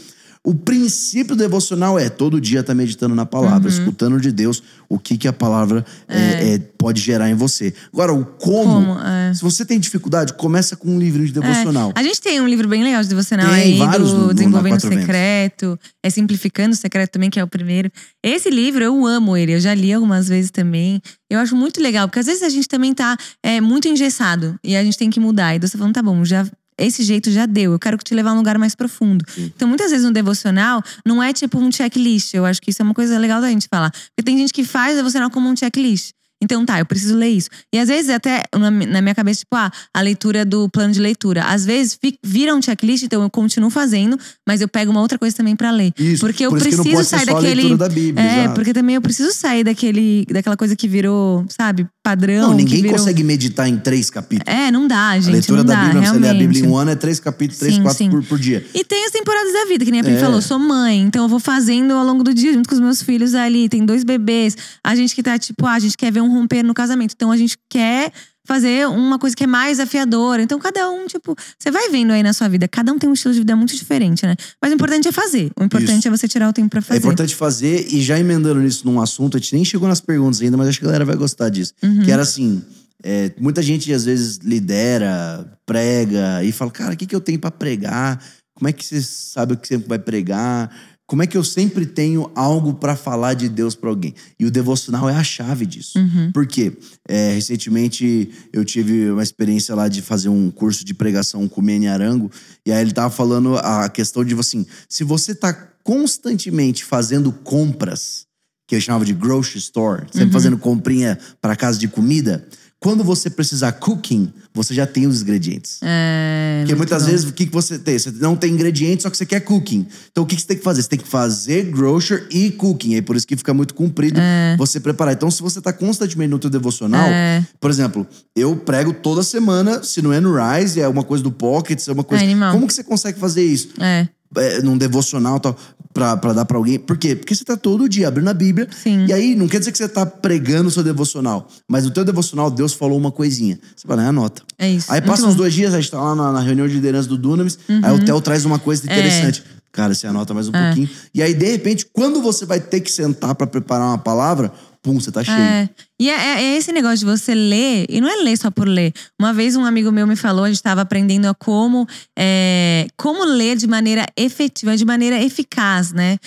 o 0.46 0.54
princípio 0.54 1.34
devocional 1.34 1.98
é 1.98 2.10
todo 2.10 2.38
dia 2.40 2.60
estar 2.60 2.74
meditando 2.74 3.14
na 3.14 3.24
palavra, 3.24 3.70
Uhum. 3.70 3.78
escutando 3.78 4.20
de 4.20 4.30
Deus 4.30 4.62
o 4.88 4.98
que, 4.98 5.16
que 5.16 5.26
a 5.26 5.32
palavra 5.32 5.84
é, 6.06 6.54
é, 6.54 6.58
pode 6.58 7.00
gerar 7.00 7.30
em 7.30 7.34
você. 7.34 7.72
Agora, 7.92 8.12
o 8.12 8.24
como, 8.26 8.86
Como, 8.86 9.00
é. 9.00 9.32
se 9.32 9.40
você 9.40 9.64
tem 9.64 9.80
dificuldade, 9.80 10.34
começa 10.34 10.76
com 10.76 10.88
um 10.90 10.98
livro 10.98 11.24
de 11.24 11.32
devocional. 11.32 11.92
É. 11.96 12.00
A 12.00 12.02
gente 12.02 12.20
tem 12.20 12.40
um 12.42 12.46
livro 12.46 12.68
bem 12.68 12.84
legal 12.84 13.02
de 13.02 13.08
devocional 13.08 13.46
Tem 13.46 13.54
aí, 13.72 13.78
vários 13.78 14.12
no- 14.12 14.18
no- 14.18 14.20
do 14.24 14.26
na 14.28 14.32
Desenvolvendo 14.34 14.84
o 14.84 14.88
Ventos. 14.88 14.98
Secreto. 15.00 15.78
É 16.02 16.10
Simplificando 16.10 16.74
o 16.74 16.76
Secreto 16.76 17.10
também, 17.12 17.30
que 17.30 17.40
é 17.40 17.44
o 17.44 17.48
primeiro. 17.48 17.90
Esse 18.22 18.50
livro, 18.50 18.84
eu 18.84 19.06
amo 19.06 19.36
ele. 19.36 19.54
Eu 19.54 19.60
já 19.60 19.72
li 19.74 19.92
algumas 19.94 20.28
vezes 20.28 20.50
também. 20.50 21.00
Eu 21.30 21.38
acho 21.40 21.56
muito 21.56 21.80
legal, 21.80 22.06
porque 22.06 22.18
às 22.20 22.26
vezes 22.26 22.42
a 22.42 22.50
gente 22.50 22.68
também 22.68 22.92
tá 22.92 23.16
é, 23.42 23.60
muito 23.62 23.88
engessado. 23.88 24.56
E 24.62 24.76
a 24.76 24.84
gente 24.84 24.98
tem 24.98 25.08
que 25.08 25.18
mudar. 25.18 25.56
E 25.56 25.58
você 25.58 25.78
falando, 25.78 25.94
tá 25.94 26.02
bom, 26.02 26.22
já… 26.24 26.46
Esse 26.78 27.02
jeito 27.02 27.30
já 27.30 27.46
deu, 27.46 27.72
eu 27.72 27.78
quero 27.78 27.96
te 27.98 28.14
levar 28.14 28.30
a 28.30 28.34
um 28.34 28.36
lugar 28.36 28.58
mais 28.58 28.74
profundo. 28.74 29.24
Então, 29.38 29.68
muitas 29.68 29.90
vezes 29.90 30.04
no 30.04 30.12
devocional, 30.12 30.82
não 31.06 31.22
é 31.22 31.32
tipo 31.32 31.58
um 31.58 31.70
checklist. 31.70 32.34
Eu 32.34 32.44
acho 32.44 32.60
que 32.60 32.70
isso 32.70 32.82
é 32.82 32.84
uma 32.84 32.94
coisa 32.94 33.18
legal 33.18 33.40
da 33.40 33.48
gente 33.48 33.68
falar. 33.70 33.90
Porque 33.90 34.22
tem 34.24 34.36
gente 34.36 34.52
que 34.52 34.64
faz 34.64 34.94
o 34.94 34.96
devocional 34.96 35.30
como 35.30 35.48
um 35.48 35.56
checklist. 35.56 36.12
Então 36.44 36.64
tá, 36.64 36.78
eu 36.78 36.86
preciso 36.86 37.16
ler 37.16 37.28
isso. 37.30 37.48
E 37.72 37.78
às 37.78 37.88
vezes 37.88 38.10
até 38.10 38.44
na, 38.56 38.70
mi- 38.70 38.86
na 38.86 39.00
minha 39.02 39.14
cabeça, 39.14 39.40
tipo, 39.40 39.56
ah, 39.56 39.70
a 39.92 40.00
leitura 40.00 40.44
do 40.44 40.68
plano 40.68 40.92
de 40.92 41.00
leitura. 41.00 41.44
Às 41.44 41.64
vezes 41.64 41.98
vira 42.22 42.54
um 42.54 42.60
checklist, 42.62 43.02
então 43.04 43.22
eu 43.22 43.30
continuo 43.30 43.70
fazendo, 43.70 44.18
mas 44.46 44.60
eu 44.60 44.68
pego 44.68 44.90
uma 44.90 45.00
outra 45.00 45.18
coisa 45.18 45.34
também 45.36 45.56
pra 45.56 45.70
ler. 45.70 45.92
Isso, 45.98 46.20
Porque 46.20 46.44
eu 46.46 46.50
por 46.50 46.60
preciso 46.60 47.02
sair 47.04 47.26
daquele. 47.26 47.54
leitura 47.54 47.76
da 47.76 47.88
Bíblia, 47.88 48.24
é, 48.24 48.40
exato. 48.40 48.54
porque 48.54 48.72
também 48.72 48.94
eu 48.94 49.00
preciso 49.02 49.32
sair 49.32 49.64
daquele, 49.64 50.24
daquela 50.30 50.56
coisa 50.56 50.76
que 50.76 50.86
virou, 50.86 51.44
sabe, 51.48 51.86
padrão. 52.02 52.48
Não, 52.50 52.54
ninguém 52.54 52.82
virou- 52.82 52.98
consegue 52.98 53.24
meditar 53.24 53.68
em 53.68 53.76
três 53.78 54.10
capítulos. 54.10 54.52
É, 54.54 54.70
não 54.70 54.86
dá, 54.86 55.14
gente. 55.18 55.28
a 55.28 55.32
leitura 55.32 55.58
não 55.58 55.64
da 55.66 55.74
dá, 55.74 55.84
Bíblia, 55.86 56.02
você 56.02 56.12
lê 56.12 56.16
a 56.18 56.20
realmente. 56.32 56.46
Bíblia 56.46 56.64
em 56.64 56.68
um 56.70 56.76
ano, 56.76 56.90
é 56.90 56.94
três 56.94 57.18
capítulos, 57.20 57.58
três, 57.58 57.74
Sim, 57.74 57.82
quatro 57.82 57.98
sim. 57.98 58.10
por, 58.10 58.22
por 58.24 58.38
dia. 58.38 58.64
E 58.74 58.84
tem 58.84 59.04
as 59.06 59.10
temporadas 59.10 59.52
da 59.52 59.64
vida, 59.66 59.84
que 59.84 59.90
nem 59.90 60.00
a 60.00 60.04
Pri 60.04 60.14
É. 60.14 60.18
falou, 60.18 60.40
sou 60.42 60.58
mãe, 60.58 61.00
então 61.00 61.22
eu 61.24 61.28
vou 61.28 61.40
fazendo 61.40 61.92
ao 61.94 62.04
longo 62.04 62.22
do 62.22 62.34
dia, 62.34 62.52
junto 62.52 62.68
com 62.68 62.74
os 62.74 62.80
meus 62.80 63.02
filhos 63.02 63.34
ali. 63.34 63.68
Tem 63.68 63.84
dois 63.84 64.04
bebês. 64.04 64.56
A 64.82 64.94
gente 64.94 65.14
que 65.14 65.22
tá, 65.22 65.38
tipo, 65.38 65.66
ah, 65.66 65.72
a 65.72 65.78
gente 65.78 65.96
quer 65.96 66.12
ver 66.12 66.20
um 66.20 66.28
romper 66.34 66.62
no 66.62 66.74
casamento. 66.74 67.12
Então 67.14 67.30
a 67.30 67.36
gente 67.36 67.56
quer 67.70 68.12
fazer 68.46 68.86
uma 68.88 69.18
coisa 69.18 69.34
que 69.34 69.44
é 69.44 69.46
mais 69.46 69.80
afiadora. 69.80 70.42
Então 70.42 70.58
cada 70.58 70.90
um, 70.90 71.06
tipo, 71.06 71.34
você 71.58 71.70
vai 71.70 71.88
vendo 71.88 72.12
aí 72.12 72.22
na 72.22 72.32
sua 72.32 72.48
vida, 72.48 72.68
cada 72.68 72.92
um 72.92 72.98
tem 72.98 73.08
um 73.08 73.14
estilo 73.14 73.32
de 73.32 73.40
vida 73.40 73.56
muito 73.56 73.74
diferente, 73.74 74.26
né? 74.26 74.36
Mas 74.60 74.70
o 74.70 74.74
importante 74.74 75.08
é 75.08 75.12
fazer. 75.12 75.50
O 75.58 75.64
importante 75.64 76.00
Isso. 76.00 76.08
é 76.08 76.10
você 76.10 76.28
tirar 76.28 76.48
o 76.48 76.52
tempo 76.52 76.68
pra 76.68 76.80
É 76.80 76.82
fazer. 76.82 76.98
importante 77.00 77.34
fazer, 77.34 77.86
e 77.90 78.02
já 78.02 78.18
emendando 78.18 78.60
nisso 78.60 78.86
num 78.86 79.00
assunto, 79.00 79.36
a 79.36 79.40
gente 79.40 79.54
nem 79.54 79.64
chegou 79.64 79.88
nas 79.88 80.00
perguntas 80.00 80.42
ainda, 80.42 80.56
mas 80.56 80.68
acho 80.68 80.78
que 80.78 80.84
a 80.84 80.88
galera 80.88 81.04
vai 81.06 81.16
gostar 81.16 81.48
disso. 81.48 81.72
Uhum. 81.82 82.02
Que 82.04 82.10
era 82.10 82.22
assim: 82.22 82.62
é, 83.02 83.32
muita 83.40 83.62
gente 83.62 83.90
às 83.92 84.04
vezes 84.04 84.38
lidera, 84.42 85.46
prega, 85.64 86.44
e 86.44 86.52
fala, 86.52 86.70
cara, 86.70 86.94
o 86.94 86.96
que, 86.96 87.06
que 87.06 87.14
eu 87.16 87.20
tenho 87.20 87.38
pra 87.38 87.50
pregar? 87.50 88.22
Como 88.54 88.68
é 88.68 88.72
que 88.72 88.84
você 88.84 89.00
sabe 89.02 89.54
o 89.54 89.56
que 89.56 89.66
sempre 89.66 89.88
vai 89.88 89.98
pregar? 89.98 90.70
Como 91.06 91.22
é 91.22 91.26
que 91.26 91.36
eu 91.36 91.44
sempre 91.44 91.84
tenho 91.84 92.30
algo 92.34 92.74
pra 92.74 92.96
falar 92.96 93.34
de 93.34 93.48
Deus 93.48 93.74
pra 93.74 93.90
alguém? 93.90 94.14
E 94.38 94.46
o 94.46 94.50
devocional 94.50 95.08
é 95.08 95.14
a 95.14 95.22
chave 95.22 95.66
disso. 95.66 95.98
Uhum. 95.98 96.32
Por 96.32 96.46
quê? 96.46 96.76
É, 97.06 97.34
recentemente 97.34 98.30
eu 98.52 98.64
tive 98.64 99.10
uma 99.10 99.22
experiência 99.22 99.74
lá 99.74 99.86
de 99.86 100.00
fazer 100.00 100.30
um 100.30 100.50
curso 100.50 100.84
de 100.84 100.94
pregação 100.94 101.46
com 101.46 101.60
o 101.60 101.64
Mene 101.64 101.88
Arango, 101.88 102.30
e 102.64 102.72
aí 102.72 102.80
ele 102.80 102.92
tava 102.92 103.10
falando 103.10 103.56
a 103.58 103.88
questão 103.90 104.24
de 104.24 104.34
assim: 104.34 104.64
se 104.88 105.04
você 105.04 105.34
tá 105.34 105.52
constantemente 105.82 106.82
fazendo 106.82 107.30
compras, 107.30 108.26
que 108.66 108.74
eu 108.74 108.80
chamava 108.80 109.04
de 109.04 109.12
grocery 109.12 109.58
store, 109.58 110.06
sempre 110.10 110.32
fazendo 110.32 110.56
comprinha 110.56 111.18
para 111.40 111.54
casa 111.54 111.78
de 111.78 111.86
comida, 111.86 112.48
quando 112.84 113.02
você 113.02 113.30
precisar 113.30 113.72
cooking, 113.72 114.30
você 114.52 114.74
já 114.74 114.86
tem 114.86 115.06
os 115.06 115.22
ingredientes. 115.22 115.78
É, 115.80 116.58
Porque 116.60 116.74
muitas 116.74 117.02
bom. 117.02 117.10
vezes, 117.10 117.26
o 117.26 117.32
que, 117.32 117.46
que 117.46 117.52
você 117.52 117.78
tem? 117.78 117.98
Você 117.98 118.10
não 118.10 118.36
tem 118.36 118.52
ingredientes, 118.52 119.04
só 119.04 119.08
que 119.08 119.16
você 119.16 119.24
quer 119.24 119.40
cooking. 119.40 119.86
Então, 120.12 120.22
o 120.22 120.26
que, 120.26 120.36
que 120.36 120.42
você 120.42 120.48
tem 120.48 120.58
que 120.58 120.62
fazer? 120.62 120.82
Você 120.82 120.88
tem 120.90 120.98
que 120.98 121.08
fazer 121.08 121.62
grocer 121.70 122.26
e 122.30 122.50
cooking. 122.50 122.94
Aí, 122.94 123.00
por 123.00 123.16
isso 123.16 123.26
que 123.26 123.38
fica 123.38 123.54
muito 123.54 123.72
comprido 123.72 124.20
você 124.58 124.78
preparar. 124.78 125.14
Então, 125.14 125.30
se 125.30 125.40
você 125.40 125.62
tá 125.62 125.72
constantemente 125.72 126.28
no 126.30 126.38
teu 126.38 126.50
devocional, 126.50 127.08
É. 127.08 127.42
por 127.58 127.70
exemplo, 127.70 128.06
eu 128.36 128.54
prego 128.54 128.92
toda 128.92 129.22
semana, 129.22 129.82
se 129.82 130.02
não 130.02 130.12
é 130.12 130.20
no 130.20 130.34
Rise, 130.36 130.78
é 130.78 130.86
uma 130.86 131.04
coisa 131.04 131.24
do 131.24 131.32
Pocket, 131.32 131.88
é 131.88 131.92
uma 131.92 132.04
coisa... 132.04 132.22
É 132.22 132.26
animal. 132.26 132.52
Como 132.52 132.66
que 132.66 132.74
você 132.74 132.84
consegue 132.84 133.18
fazer 133.18 133.42
isso? 133.42 133.70
É. 133.80 134.06
é, 134.36 134.62
num 134.62 134.76
devocional 134.78 135.36
e 135.36 135.40
tal, 135.40 135.56
pra, 135.92 136.16
pra 136.16 136.32
dar 136.32 136.44
pra 136.44 136.56
alguém. 136.56 136.78
Por 136.78 136.96
quê? 136.98 137.14
Porque 137.14 137.34
você 137.34 137.44
tá 137.44 137.56
todo 137.56 137.88
dia 137.88 138.08
abrindo 138.08 138.28
a 138.28 138.34
Bíblia. 138.34 138.68
Sim. 138.82 139.06
E 139.06 139.12
aí, 139.12 139.34
não 139.34 139.46
quer 139.48 139.58
dizer 139.58 139.72
que 139.72 139.78
você 139.78 139.88
tá 139.88 140.04
pregando 140.04 140.68
o 140.68 140.70
seu 140.70 140.82
devocional. 140.82 141.48
Mas 141.68 141.84
no 141.84 141.90
teu 141.90 142.04
devocional, 142.04 142.50
Deus 142.50 142.72
falou 142.72 142.98
uma 142.98 143.12
coisinha. 143.12 143.58
Você 143.76 143.86
fala, 143.86 144.02
"Ah, 144.02 144.08
anota. 144.08 144.42
É 144.58 144.68
isso. 144.70 144.90
Aí 144.92 145.00
passa. 145.00 145.22
Uhum. 145.24 145.28
uns 145.30 145.34
dois 145.36 145.54
dias, 145.54 145.72
a 145.74 145.80
gente 145.80 145.90
tá 145.90 146.00
lá 146.00 146.14
na, 146.14 146.32
na 146.32 146.40
reunião 146.40 146.66
de 146.66 146.74
liderança 146.74 147.08
do 147.08 147.16
Dunamis. 147.16 147.58
Aí 147.82 147.92
o 147.92 148.04
Theo 148.04 148.20
traz 148.20 148.44
uma 148.44 148.58
coisa 148.58 148.84
interessante. 148.84 149.42
Cara, 149.72 149.92
você 149.94 150.06
anota 150.06 150.32
mais 150.32 150.48
um 150.48 150.54
É. 150.54 150.66
pouquinho. 150.66 150.88
E 151.12 151.20
aí, 151.22 151.34
de 151.34 151.50
repente, 151.50 151.86
quando 151.92 152.22
você 152.22 152.46
vai 152.46 152.60
ter 152.60 152.80
que 152.80 152.92
sentar 152.92 153.34
pra 153.34 153.44
preparar 153.46 153.88
uma 153.88 153.98
palavra, 153.98 154.52
pum, 154.84 155.00
você 155.00 155.10
tá 155.10 155.24
cheio. 155.24 155.36
É. 155.36 155.68
E 155.98 156.10
é, 156.10 156.12
é- 156.14 156.42
é 156.44 156.56
esse 156.58 156.70
negócio 156.70 156.98
de 156.98 157.04
você 157.06 157.34
ler, 157.34 157.86
e 157.88 158.00
não 158.00 158.08
é 158.08 158.22
ler 158.22 158.36
só 158.36 158.50
por 158.50 158.68
ler. 158.68 158.92
Uma 159.18 159.32
vez 159.32 159.56
um 159.56 159.64
amigo 159.64 159.90
meu 159.90 160.06
me 160.06 160.14
falou, 160.14 160.44
a 160.44 160.48
gente 160.48 160.56
estava 160.56 160.82
aprendendo 160.82 161.26
a 161.26 161.34
como, 161.34 161.88
é, 162.16 162.86
como 162.96 163.24
ler 163.24 163.56
de 163.56 163.66
maneira 163.66 164.06
efetiva, 164.16 164.76
de 164.76 164.84
maneira 164.84 165.20
eficaz, 165.20 165.92
né? 165.92 166.18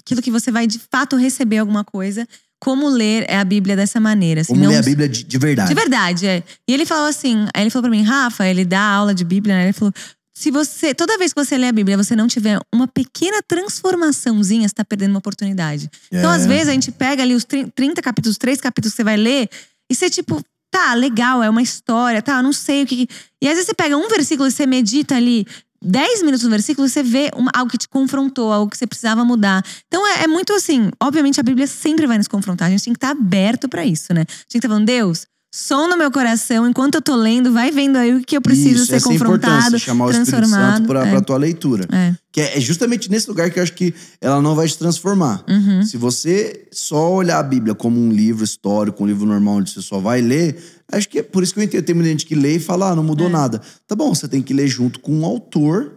Aquilo 0.00 0.22
que 0.22 0.30
você 0.30 0.50
vai 0.50 0.66
de 0.66 0.78
fato 0.90 1.16
receber 1.16 1.58
alguma 1.58 1.84
coisa. 1.84 2.26
Como 2.60 2.88
ler 2.88 3.30
a 3.30 3.44
Bíblia 3.44 3.76
dessa 3.76 4.00
maneira. 4.00 4.40
assim, 4.40 4.52
Como 4.54 4.62
não 4.64 4.70
ler 4.70 4.78
a 4.78 4.82
Bíblia 4.82 5.06
de, 5.08 5.22
de 5.24 5.38
verdade. 5.38 5.68
de 5.68 5.74
verdade, 5.74 6.26
é. 6.26 6.42
E 6.66 6.72
ele 6.72 6.86
falou 6.86 7.06
assim, 7.08 7.46
ele 7.54 7.68
falou 7.68 7.90
pra 7.90 7.98
mim, 7.98 8.02
Rafa, 8.04 8.46
ele 8.46 8.64
dá 8.64 8.80
aula 8.80 9.12
de 9.12 9.22
Bíblia, 9.24 9.54
né? 9.56 9.64
Ele 9.64 9.72
falou, 9.74 9.92
se 10.36 10.50
você, 10.50 10.92
toda 10.94 11.16
vez 11.16 11.32
que 11.32 11.42
você 11.44 11.56
lê 11.56 11.68
a 11.68 11.72
Bíblia, 11.72 11.96
você 11.96 12.16
não 12.16 12.26
tiver 12.26 12.58
uma 12.74 12.88
pequena 12.88 13.40
transformaçãozinha, 13.88 14.68
você 14.68 14.74
tá 14.74 14.84
perdendo 14.84 15.10
uma 15.10 15.18
oportunidade. 15.18 15.88
Então, 16.12 16.32
É. 16.32 16.36
às 16.36 16.46
vezes, 16.46 16.68
a 16.68 16.72
gente 16.72 16.90
pega 16.90 17.22
ali 17.22 17.34
os 17.34 17.44
30 17.44 18.02
capítulos, 18.02 18.36
três 18.38 18.60
capítulos 18.60 18.92
que 18.92 18.96
você 18.96 19.04
vai 19.04 19.16
ler, 19.16 19.48
e 19.90 19.94
você, 19.94 20.10
tipo, 20.10 20.42
tá, 20.70 20.94
legal, 20.94 21.42
é 21.42 21.48
uma 21.48 21.62
história, 21.62 22.20
tá, 22.20 22.38
eu 22.38 22.42
não 22.42 22.52
sei 22.52 22.82
o 22.82 22.86
que. 22.86 23.06
E 23.40 23.46
às 23.46 23.52
vezes 23.54 23.66
você 23.66 23.74
pega 23.74 23.96
um 23.96 24.08
versículo 24.08 24.48
e 24.48 24.50
você 24.52 24.66
medita 24.66 25.14
ali. 25.16 25.46
10 25.86 26.22
minutos 26.22 26.42
no 26.44 26.50
versículo, 26.50 26.88
você 26.88 27.02
vê 27.02 27.30
uma- 27.36 27.50
algo 27.54 27.70
que 27.70 27.76
te 27.76 27.86
confrontou, 27.86 28.50
algo 28.50 28.70
que 28.70 28.76
você 28.78 28.86
precisava 28.86 29.22
mudar. 29.22 29.62
Então 29.86 30.04
é, 30.06 30.22
é 30.24 30.26
muito 30.26 30.50
assim, 30.54 30.90
obviamente 31.00 31.38
a 31.38 31.42
Bíblia 31.42 31.66
sempre 31.66 32.06
vai 32.06 32.16
nos 32.16 32.26
confrontar, 32.26 32.68
a 32.68 32.70
gente 32.70 32.84
tem 32.84 32.92
que 32.94 32.96
estar 32.96 33.10
aberto 33.10 33.68
pra 33.68 33.84
isso, 33.84 34.14
né? 34.14 34.22
A 34.22 34.32
gente 34.32 34.56
estar 34.56 34.68
falando, 34.68 34.86
Deus, 34.86 35.26
som 35.56 35.86
no 35.86 35.96
meu 35.96 36.10
coração, 36.10 36.68
enquanto 36.68 36.96
eu 36.96 37.00
tô 37.00 37.14
lendo, 37.14 37.52
vai 37.52 37.70
vendo 37.70 37.96
aí 37.96 38.12
o 38.12 38.24
que 38.24 38.36
eu 38.36 38.40
preciso 38.40 38.74
Isso, 38.82 38.86
ser 38.86 38.96
essa 38.96 39.08
é 39.08 39.12
confrontado, 39.12 39.78
chamar 39.78 40.06
o 40.06 40.10
Espírito 40.10 40.30
transformado. 40.32 40.76
Santo 40.78 40.86
pra, 40.88 41.06
é. 41.06 41.10
pra 41.12 41.20
tua 41.20 41.36
leitura. 41.36 41.86
É. 41.92 42.12
Que 42.32 42.40
é 42.40 42.58
é 42.58 42.60
justamente 42.60 43.08
nesse 43.08 43.28
lugar 43.28 43.48
que 43.50 43.60
eu 43.60 43.62
acho 43.62 43.72
que 43.72 43.94
ela 44.20 44.42
não 44.42 44.56
vai 44.56 44.66
te 44.66 44.76
transformar. 44.76 45.44
Uhum. 45.48 45.84
Se 45.84 45.96
você 45.96 46.66
só 46.72 47.12
olhar 47.12 47.38
a 47.38 47.42
Bíblia 47.44 47.72
como 47.72 48.00
um 48.00 48.10
livro 48.10 48.42
histórico, 48.42 49.04
um 49.04 49.06
livro 49.06 49.24
normal 49.26 49.58
onde 49.58 49.70
você 49.70 49.80
só 49.80 50.00
vai 50.00 50.20
ler, 50.20 50.60
acho 50.90 51.08
que 51.08 51.20
é 51.20 51.22
por 51.22 51.44
isso 51.44 51.54
que 51.54 51.60
eu 51.60 51.64
entendo. 51.64 51.84
Tem 51.84 51.94
muita 51.94 52.10
gente 52.10 52.26
que 52.26 52.34
lê 52.34 52.56
e 52.56 52.58
fala, 52.60 52.90
ah, 52.90 52.96
não 52.96 53.04
É. 53.04 53.06
mudou 53.06 53.28
nada. 53.30 53.60
Tá 53.86 53.94
bom, 53.94 54.12
você 54.12 54.26
tem 54.26 54.42
que 54.42 54.52
ler 54.52 54.66
junto 54.66 54.98
com 54.98 55.20
o 55.20 55.24
autor 55.24 55.92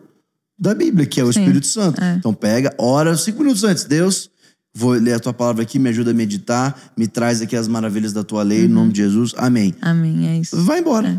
da 0.59 0.75
Bíblia, 0.75 1.07
que 1.07 1.19
é 1.19 1.23
o 1.23 1.33
Sim, 1.33 1.39
Espírito 1.39 1.65
Santo. 1.65 1.99
é. 1.99 2.13
Então 2.13 2.31
pega, 2.31 2.75
ora 2.77 3.17
cinco 3.17 3.39
minutos 3.41 3.63
antes. 3.63 3.85
Deus, 3.85 4.29
vou 4.77 4.91
ler 4.91 5.13
a 5.13 5.19
tua 5.19 5.33
palavra 5.33 5.63
aqui, 5.63 5.79
me 5.79 5.89
ajuda 5.89 6.11
a 6.11 6.13
meditar, 6.13 6.75
me 6.95 7.07
traz 7.07 7.41
aqui 7.41 7.55
as 7.55 7.67
maravilhas 7.67 8.13
da 8.13 8.23
tua 8.23 8.43
lei, 8.43 8.65
em 8.65 8.67
nome 8.67 8.91
de 8.93 9.01
Jesus. 9.03 9.33
Amém. 9.37 9.73
Amém, 9.81 10.27
é 10.27 10.37
isso. 10.39 10.55
Vai 10.63 10.79
embora. 10.79 11.09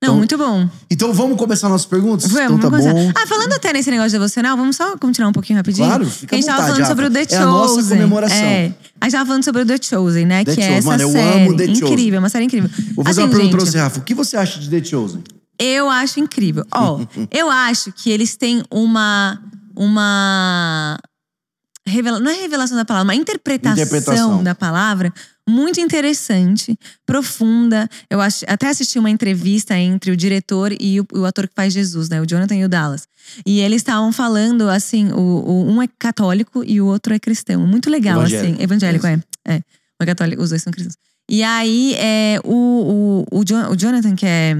Não, 0.00 0.10
Então- 0.10 0.16
muito 0.16 0.38
bom. 0.38 0.68
Então 0.88 1.12
vamos 1.12 1.36
começar 1.36 1.68
nossas 1.68 1.84
perguntas? 1.86 2.30
Vamos, 2.30 2.58
então 2.58 2.70
tá 2.70 2.76
começar. 2.78 2.92
bom. 2.94 3.10
Ah, 3.16 3.26
falando 3.26 3.52
até 3.54 3.72
nesse 3.72 3.90
negócio 3.90 4.12
devocional, 4.12 4.56
vamos 4.56 4.76
só 4.76 4.96
continuar 4.96 5.30
um 5.30 5.32
pouquinho 5.32 5.56
rapidinho? 5.56 5.88
Claro, 5.88 6.06
fica 6.08 6.36
a 6.36 6.38
gente 6.40 6.48
à 6.48 6.52
tava 6.54 6.62
vontade, 6.68 6.82
falando 6.82 6.88
sobre 6.88 7.06
o 7.06 7.10
The. 7.10 7.24
Chosen. 7.24 7.36
É 7.36 7.42
a 7.42 7.46
nossa 7.46 7.88
comemoração. 7.88 8.36
É. 8.36 8.72
A 9.00 9.04
gente 9.06 9.12
tava 9.12 9.26
falando 9.26 9.44
sobre 9.44 9.62
o 9.62 9.66
The 9.66 9.78
Chosen, 9.82 10.24
né? 10.26 10.44
The 10.44 10.54
que 10.54 10.60
é 10.60 10.64
Chosen. 10.64 10.78
essa 10.78 10.88
Mano, 10.88 11.02
eu 11.02 11.10
série. 11.10 11.46
amo 11.48 11.56
The 11.56 11.66
Chosen. 11.66 11.84
incrível, 11.88 12.18
uma 12.20 12.28
série 12.28 12.44
incrível. 12.44 12.70
Vou 12.94 13.04
fazer 13.04 13.20
Assim, 13.22 13.28
uma 13.28 13.36
pergunta 13.36 13.56
pra 13.56 13.64
gente, 13.64 13.72
você, 13.72 13.78
Rafa. 13.80 13.98
O 13.98 14.02
que 14.04 14.14
você 14.14 14.36
acha 14.36 14.60
de 14.60 14.70
The 14.70 14.84
Chosen? 14.84 15.22
Eu 15.58 15.90
acho 15.90 16.20
incrível. 16.20 16.64
Ó, 16.72 17.00
eu 17.32 17.50
acho 17.50 17.90
que 17.92 18.08
eles 18.10 18.36
têm 18.36 18.62
uma. 18.70 19.40
Uma. 19.74 20.96
Revela, 21.88 22.20
não 22.20 22.30
é 22.30 22.34
revelação 22.40 22.76
da 22.76 22.84
palavra, 22.84 23.04
uma 23.08 23.14
interpretação, 23.14 23.72
Interpretação. 23.82 24.42
da 24.44 24.54
palavra 24.54 25.12
muito 25.48 25.80
interessante, 25.80 26.78
profunda. 27.06 27.88
Eu 28.10 28.20
acho, 28.20 28.44
até 28.46 28.68
assisti 28.68 28.98
uma 28.98 29.08
entrevista 29.10 29.76
entre 29.76 30.10
o 30.10 30.16
diretor 30.16 30.72
e 30.78 31.00
o, 31.00 31.06
o 31.14 31.24
ator 31.24 31.48
que 31.48 31.54
faz 31.54 31.72
Jesus, 31.72 32.08
né? 32.10 32.20
O 32.20 32.26
Jonathan 32.26 32.54
e 32.56 32.64
o 32.64 32.68
Dallas. 32.68 33.08
E 33.46 33.60
eles 33.60 33.80
estavam 33.80 34.12
falando, 34.12 34.68
assim, 34.68 35.10
o, 35.12 35.18
o- 35.18 35.66
um 35.70 35.82
é 35.82 35.88
católico 35.98 36.62
e 36.64 36.80
o 36.80 36.86
outro 36.86 37.14
é 37.14 37.18
cristão. 37.18 37.66
Muito 37.66 37.88
legal, 37.90 38.18
Evangélico. 38.20 38.52
assim. 38.54 38.62
Evangélico, 38.62 39.06
é. 39.06 39.22
É. 39.46 39.60
É 40.00 40.06
católico, 40.06 40.42
os 40.42 40.50
dois 40.50 40.62
são 40.62 40.72
cristãos. 40.72 40.96
E 41.30 41.42
aí, 41.42 41.94
é, 41.96 42.38
o, 42.44 43.24
o, 43.32 43.38
o, 43.40 43.44
Jo- 43.44 43.70
o 43.70 43.76
Jonathan, 43.76 44.14
que 44.14 44.24
é 44.26 44.56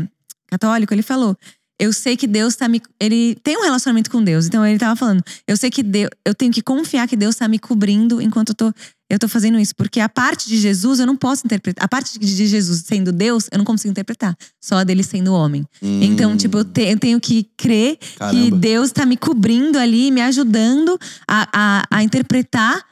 católico, 0.50 0.92
ele 0.92 1.02
falou: 1.02 1.36
Eu 1.78 1.92
sei 1.92 2.16
que 2.16 2.26
Deus 2.26 2.56
tá 2.56 2.66
me. 2.68 2.82
Ele 2.98 3.36
tem 3.42 3.56
um 3.56 3.62
relacionamento 3.62 4.10
com 4.10 4.22
Deus. 4.22 4.46
Então 4.46 4.66
ele 4.66 4.78
tava 4.78 4.96
falando: 4.96 5.22
Eu 5.46 5.56
sei 5.56 5.70
que 5.70 5.82
Deus. 5.82 6.10
Eu 6.24 6.34
tenho 6.34 6.52
que 6.52 6.60
confiar 6.62 7.06
que 7.06 7.16
Deus 7.16 7.36
tá 7.36 7.46
me 7.46 7.58
cobrindo 7.58 8.20
enquanto 8.20 8.48
eu 8.50 8.54
tô, 8.54 8.72
eu 9.08 9.18
tô 9.18 9.28
fazendo 9.28 9.58
isso. 9.60 9.74
Porque 9.76 10.00
a 10.00 10.08
parte 10.08 10.48
de 10.48 10.56
Jesus 10.58 10.98
eu 10.98 11.06
não 11.06 11.16
posso 11.16 11.46
interpretar. 11.46 11.84
A 11.84 11.88
parte 11.88 12.18
de 12.18 12.46
Jesus 12.46 12.82
sendo 12.84 13.12
Deus, 13.12 13.46
eu 13.52 13.58
não 13.58 13.64
consigo 13.64 13.90
interpretar. 13.92 14.36
Só 14.60 14.78
a 14.78 14.84
dele 14.84 15.04
sendo 15.04 15.32
homem. 15.32 15.64
Então, 15.80 16.36
tipo, 16.36 16.58
eu, 16.58 16.64
te- 16.64 16.82
eu 16.90 16.98
tenho 16.98 17.20
que 17.20 17.46
crer 17.56 17.96
que 17.96 18.06
Hum. 18.14 18.18
Caramba. 18.18 18.56
Deus 18.56 18.90
tá 18.90 19.06
me 19.06 19.16
cobrindo 19.16 19.78
ali, 19.78 20.10
me 20.10 20.20
ajudando 20.20 20.98
a, 21.28 21.48
a, 21.52 21.84
a 21.98 22.02
interpretar 22.02 22.84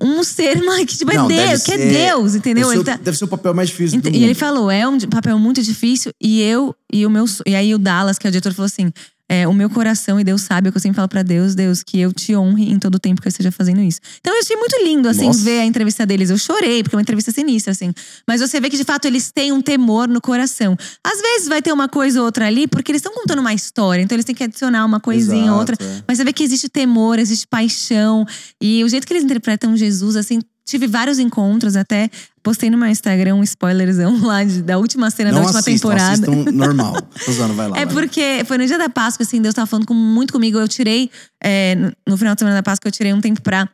um 0.00 0.22
ser 0.24 0.60
mais 0.64 0.84
que, 0.86 0.96
tipo, 0.98 1.10
é 1.12 1.14
Não, 1.14 1.28
Deus, 1.28 1.62
que 1.62 1.72
é 1.72 1.78
ser- 1.78 1.92
Deus, 1.92 2.34
entendeu? 2.34 2.68
Deve 2.68 2.78
ser, 2.78 2.84
tá- 2.84 2.94
o- 3.00 3.04
deve 3.04 3.18
ser 3.18 3.24
o 3.24 3.28
papel 3.28 3.54
mais 3.54 3.68
difícil 3.68 4.00
do 4.00 4.08
Ent- 4.08 4.14
e 4.16 4.24
ele 4.24 4.34
falou, 4.34 4.70
é 4.70 4.86
um 4.88 4.98
papel 5.00 5.38
muito 5.38 5.62
difícil. 5.62 6.12
E 6.20 6.40
eu, 6.42 6.74
e 6.92 7.06
o 7.06 7.10
meu 7.10 7.24
E 7.46 7.54
aí 7.54 7.74
o 7.74 7.78
Dallas, 7.78 8.18
que 8.18 8.26
é 8.26 8.28
o 8.28 8.30
diretor, 8.32 8.52
falou 8.54 8.66
assim: 8.66 8.92
é, 9.34 9.48
o 9.48 9.52
meu 9.52 9.68
coração, 9.68 10.20
e 10.20 10.24
Deus 10.24 10.42
sabe, 10.42 10.66
é 10.66 10.70
o 10.70 10.72
que 10.72 10.78
eu 10.78 10.82
sempre 10.82 10.96
falo 10.96 11.08
pra 11.08 11.22
Deus, 11.22 11.54
Deus, 11.54 11.82
que 11.82 11.98
eu 11.98 12.12
te 12.12 12.36
honre 12.36 12.70
em 12.70 12.78
todo 12.78 12.94
o 12.94 12.98
tempo 12.98 13.20
que 13.20 13.26
eu 13.26 13.30
esteja 13.30 13.50
fazendo 13.50 13.80
isso. 13.80 14.00
Então 14.20 14.32
eu 14.32 14.40
achei 14.40 14.56
muito 14.56 14.76
lindo, 14.84 15.08
assim, 15.08 15.26
Nossa. 15.26 15.42
ver 15.42 15.60
a 15.60 15.64
entrevista 15.64 16.06
deles. 16.06 16.30
Eu 16.30 16.38
chorei, 16.38 16.82
porque 16.82 16.94
é 16.94 16.98
uma 16.98 17.02
entrevista 17.02 17.32
sinistra, 17.32 17.72
assim. 17.72 17.92
Mas 18.28 18.40
você 18.40 18.60
vê 18.60 18.70
que, 18.70 18.76
de 18.76 18.84
fato, 18.84 19.06
eles 19.06 19.32
têm 19.32 19.52
um 19.52 19.60
temor 19.60 20.06
no 20.08 20.20
coração. 20.20 20.76
Às 21.02 21.20
vezes 21.20 21.48
vai 21.48 21.60
ter 21.60 21.72
uma 21.72 21.88
coisa 21.88 22.20
ou 22.20 22.26
outra 22.26 22.46
ali, 22.46 22.68
porque 22.68 22.92
eles 22.92 23.00
estão 23.00 23.12
contando 23.12 23.40
uma 23.40 23.52
história, 23.52 24.02
então 24.02 24.14
eles 24.14 24.24
têm 24.24 24.34
que 24.34 24.44
adicionar 24.44 24.84
uma 24.84 25.00
coisinha 25.00 25.52
ou 25.52 25.58
outra. 25.58 25.76
é. 25.80 26.02
Mas 26.06 26.18
você 26.18 26.24
vê 26.24 26.32
que 26.32 26.44
existe 26.44 26.68
temor, 26.68 27.18
existe 27.18 27.46
paixão. 27.46 28.24
E 28.62 28.84
o 28.84 28.88
jeito 28.88 29.06
que 29.06 29.12
eles 29.12 29.24
interpretam 29.24 29.76
Jesus, 29.76 30.16
assim, 30.16 30.40
tive 30.64 30.86
vários 30.86 31.18
encontros, 31.18 31.76
até 31.76 32.08
postei 32.42 32.70
no 32.70 32.78
meu 32.78 32.88
Instagram 32.88 33.34
um 33.36 33.42
spoilerzão 33.42 34.18
lá 34.24 34.42
de- 34.44 34.62
da 34.62 34.78
última 34.78 35.10
cena 35.10 35.30
Não 35.30 35.40
da 35.40 35.44
última 35.46 35.60
assistam, 35.60 35.88
temporada. 35.88 36.12
assistam 36.32 36.50
normal. 36.52 36.96
Usando, 37.28 37.54
vai 37.54 37.68
lá. 37.68 37.78
É 37.78 37.84
vai. 37.86 37.94
porque 37.94 38.42
foi 38.46 38.58
no 38.58 38.66
dia 38.66 38.78
da 38.78 38.88
Páscoa, 38.88 39.24
assim, 39.24 39.40
Deus 39.42 39.54
tava 39.54 39.66
falando 39.66 39.86
com- 39.86 39.94
muito 39.94 40.32
comigo. 40.32 40.58
Eu 40.58 40.68
tirei, 40.68 41.10
é, 41.42 41.74
no- 42.06 42.16
final 42.16 42.34
de 42.34 42.40
semana 42.40 42.56
da 42.56 42.62
Páscoa, 42.62 42.88
eu 42.88 42.92
tirei 42.92 43.12
um 43.12 43.20
tempo 43.20 43.40
pra 43.42 43.68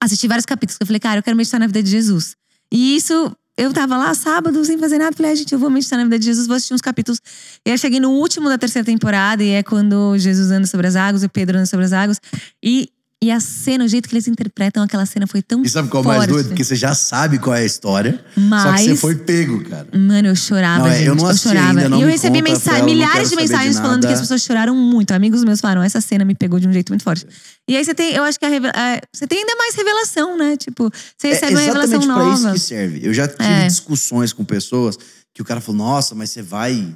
assistir 0.00 0.28
vários 0.28 0.46
capítulos. 0.46 0.78
Eu 0.80 0.86
falei, 0.86 1.00
cara, 1.00 1.18
eu 1.18 1.22
quero 1.22 1.36
meditar 1.36 1.58
na 1.58 1.66
vida 1.66 1.82
de 1.82 1.90
Jesus. 1.90 2.36
E 2.72 2.94
isso, 2.96 3.32
eu 3.56 3.72
tava 3.72 3.96
lá 3.96 4.14
sábado 4.14 4.64
sem 4.64 4.78
fazer 4.78 4.98
nada. 4.98 5.16
Falei, 5.16 5.32
ah, 5.32 5.34
gente, 5.34 5.52
eu 5.52 5.58
vou 5.58 5.68
meditar 5.70 5.96
na 5.98 6.04
vida 6.04 6.18
de 6.20 6.24
Jesus, 6.26 6.46
vou 6.46 6.54
assistir 6.54 6.74
uns 6.74 6.80
capítulos. 6.80 7.18
E 7.66 7.70
aí 7.70 7.74
eu 7.74 7.78
cheguei 7.78 7.98
no 7.98 8.10
último 8.10 8.48
da 8.48 8.56
terceira 8.56 8.86
temporada, 8.86 9.42
e 9.42 9.50
é 9.50 9.62
quando 9.64 10.16
Jesus 10.18 10.50
anda 10.52 10.66
sobre 10.68 10.86
as 10.86 10.94
águas, 10.94 11.24
e 11.24 11.28
Pedro 11.28 11.56
anda 11.56 11.66
sobre 11.66 11.84
as 11.86 11.92
águas. 11.92 12.20
E, 12.62 12.88
e 13.22 13.32
a 13.32 13.40
cena, 13.40 13.84
o 13.84 13.88
jeito 13.88 14.08
que 14.08 14.14
eles 14.14 14.28
interpretam 14.28 14.80
aquela 14.82 15.04
cena 15.04 15.26
foi 15.26 15.42
tão 15.42 15.62
E 15.64 15.68
sabe 15.68 15.88
qual 15.88 16.02
é 16.02 16.06
o 16.06 16.08
forte. 16.08 16.18
mais 16.18 16.28
doido? 16.30 16.48
Porque 16.50 16.62
você 16.62 16.76
já 16.76 16.94
sabe 16.94 17.38
qual 17.38 17.56
é 17.56 17.60
a 17.62 17.64
história. 17.64 18.12
Só 18.28 18.40
que 18.40 18.40
Mas- 18.40 18.82
você 18.86 18.96
foi 18.96 19.16
pego, 19.16 19.64
cara. 19.64 19.88
Mano, 19.92 20.28
eu 20.28 20.36
chorava, 20.36 20.84
Não, 20.84 20.86
é, 20.92 20.96
gente. 20.98 21.06
eu 21.08 21.14
não 21.16 21.26
assisti 21.26 21.48
chorava. 21.48 21.68
ainda, 21.70 21.88
não 21.88 21.98
e 21.98 22.02
eu 22.02 22.08
recebi 22.08 22.38
eu 22.38 22.44
milhares 22.44 22.78
de 22.78 22.84
saber 22.84 23.28
de 23.28 23.36
mensagens 23.36 23.76
falando 23.78 24.06
que 24.06 24.12
as 24.12 24.20
pessoas 24.20 24.40
choraram 24.42 24.76
muito. 24.76 25.10
Amigos 25.10 25.42
meus 25.42 25.60
falaram, 25.60 25.82
essa 25.82 26.00
cena 26.00 26.24
me 26.24 26.34
pegou 26.36 26.60
de 26.60 26.68
um 26.68 26.72
jeito 26.72 26.90
muito 26.90 27.02
forte. 27.02 27.26
E 27.68 27.76
aí 27.76 27.84
você 27.84 27.92
tem, 27.92 28.14
eu 28.14 28.22
acho 28.22 28.38
que 28.38 28.46
a 28.46 28.48
reve- 28.48 28.68
é, 28.68 29.00
você 29.12 29.26
tem 29.26 29.38
ainda 29.40 29.56
mais 29.56 29.74
revelação, 29.74 30.38
né? 30.38 30.56
Tipo, 30.56 30.88
você 31.16 31.28
recebe 31.28 31.54
uma 31.54 31.60
é 31.62 31.64
revelação 31.66 31.98
exatamente 32.00 32.24
pra 32.24 32.34
isso 32.34 32.42
nova. 32.44 32.54
que 32.54 32.60
serve. 32.60 33.00
Eu 33.02 33.12
já 33.12 33.26
tive 33.26 33.42
É. 33.44 33.66
discussões 33.66 34.32
com 34.32 34.44
pessoas 34.44 34.96
que 35.34 35.42
o 35.42 35.44
cara 35.44 35.60
falou: 35.60 35.78
Nossa, 35.78 36.14
mas 36.14 36.30
você 36.30 36.40
vai. 36.40 36.94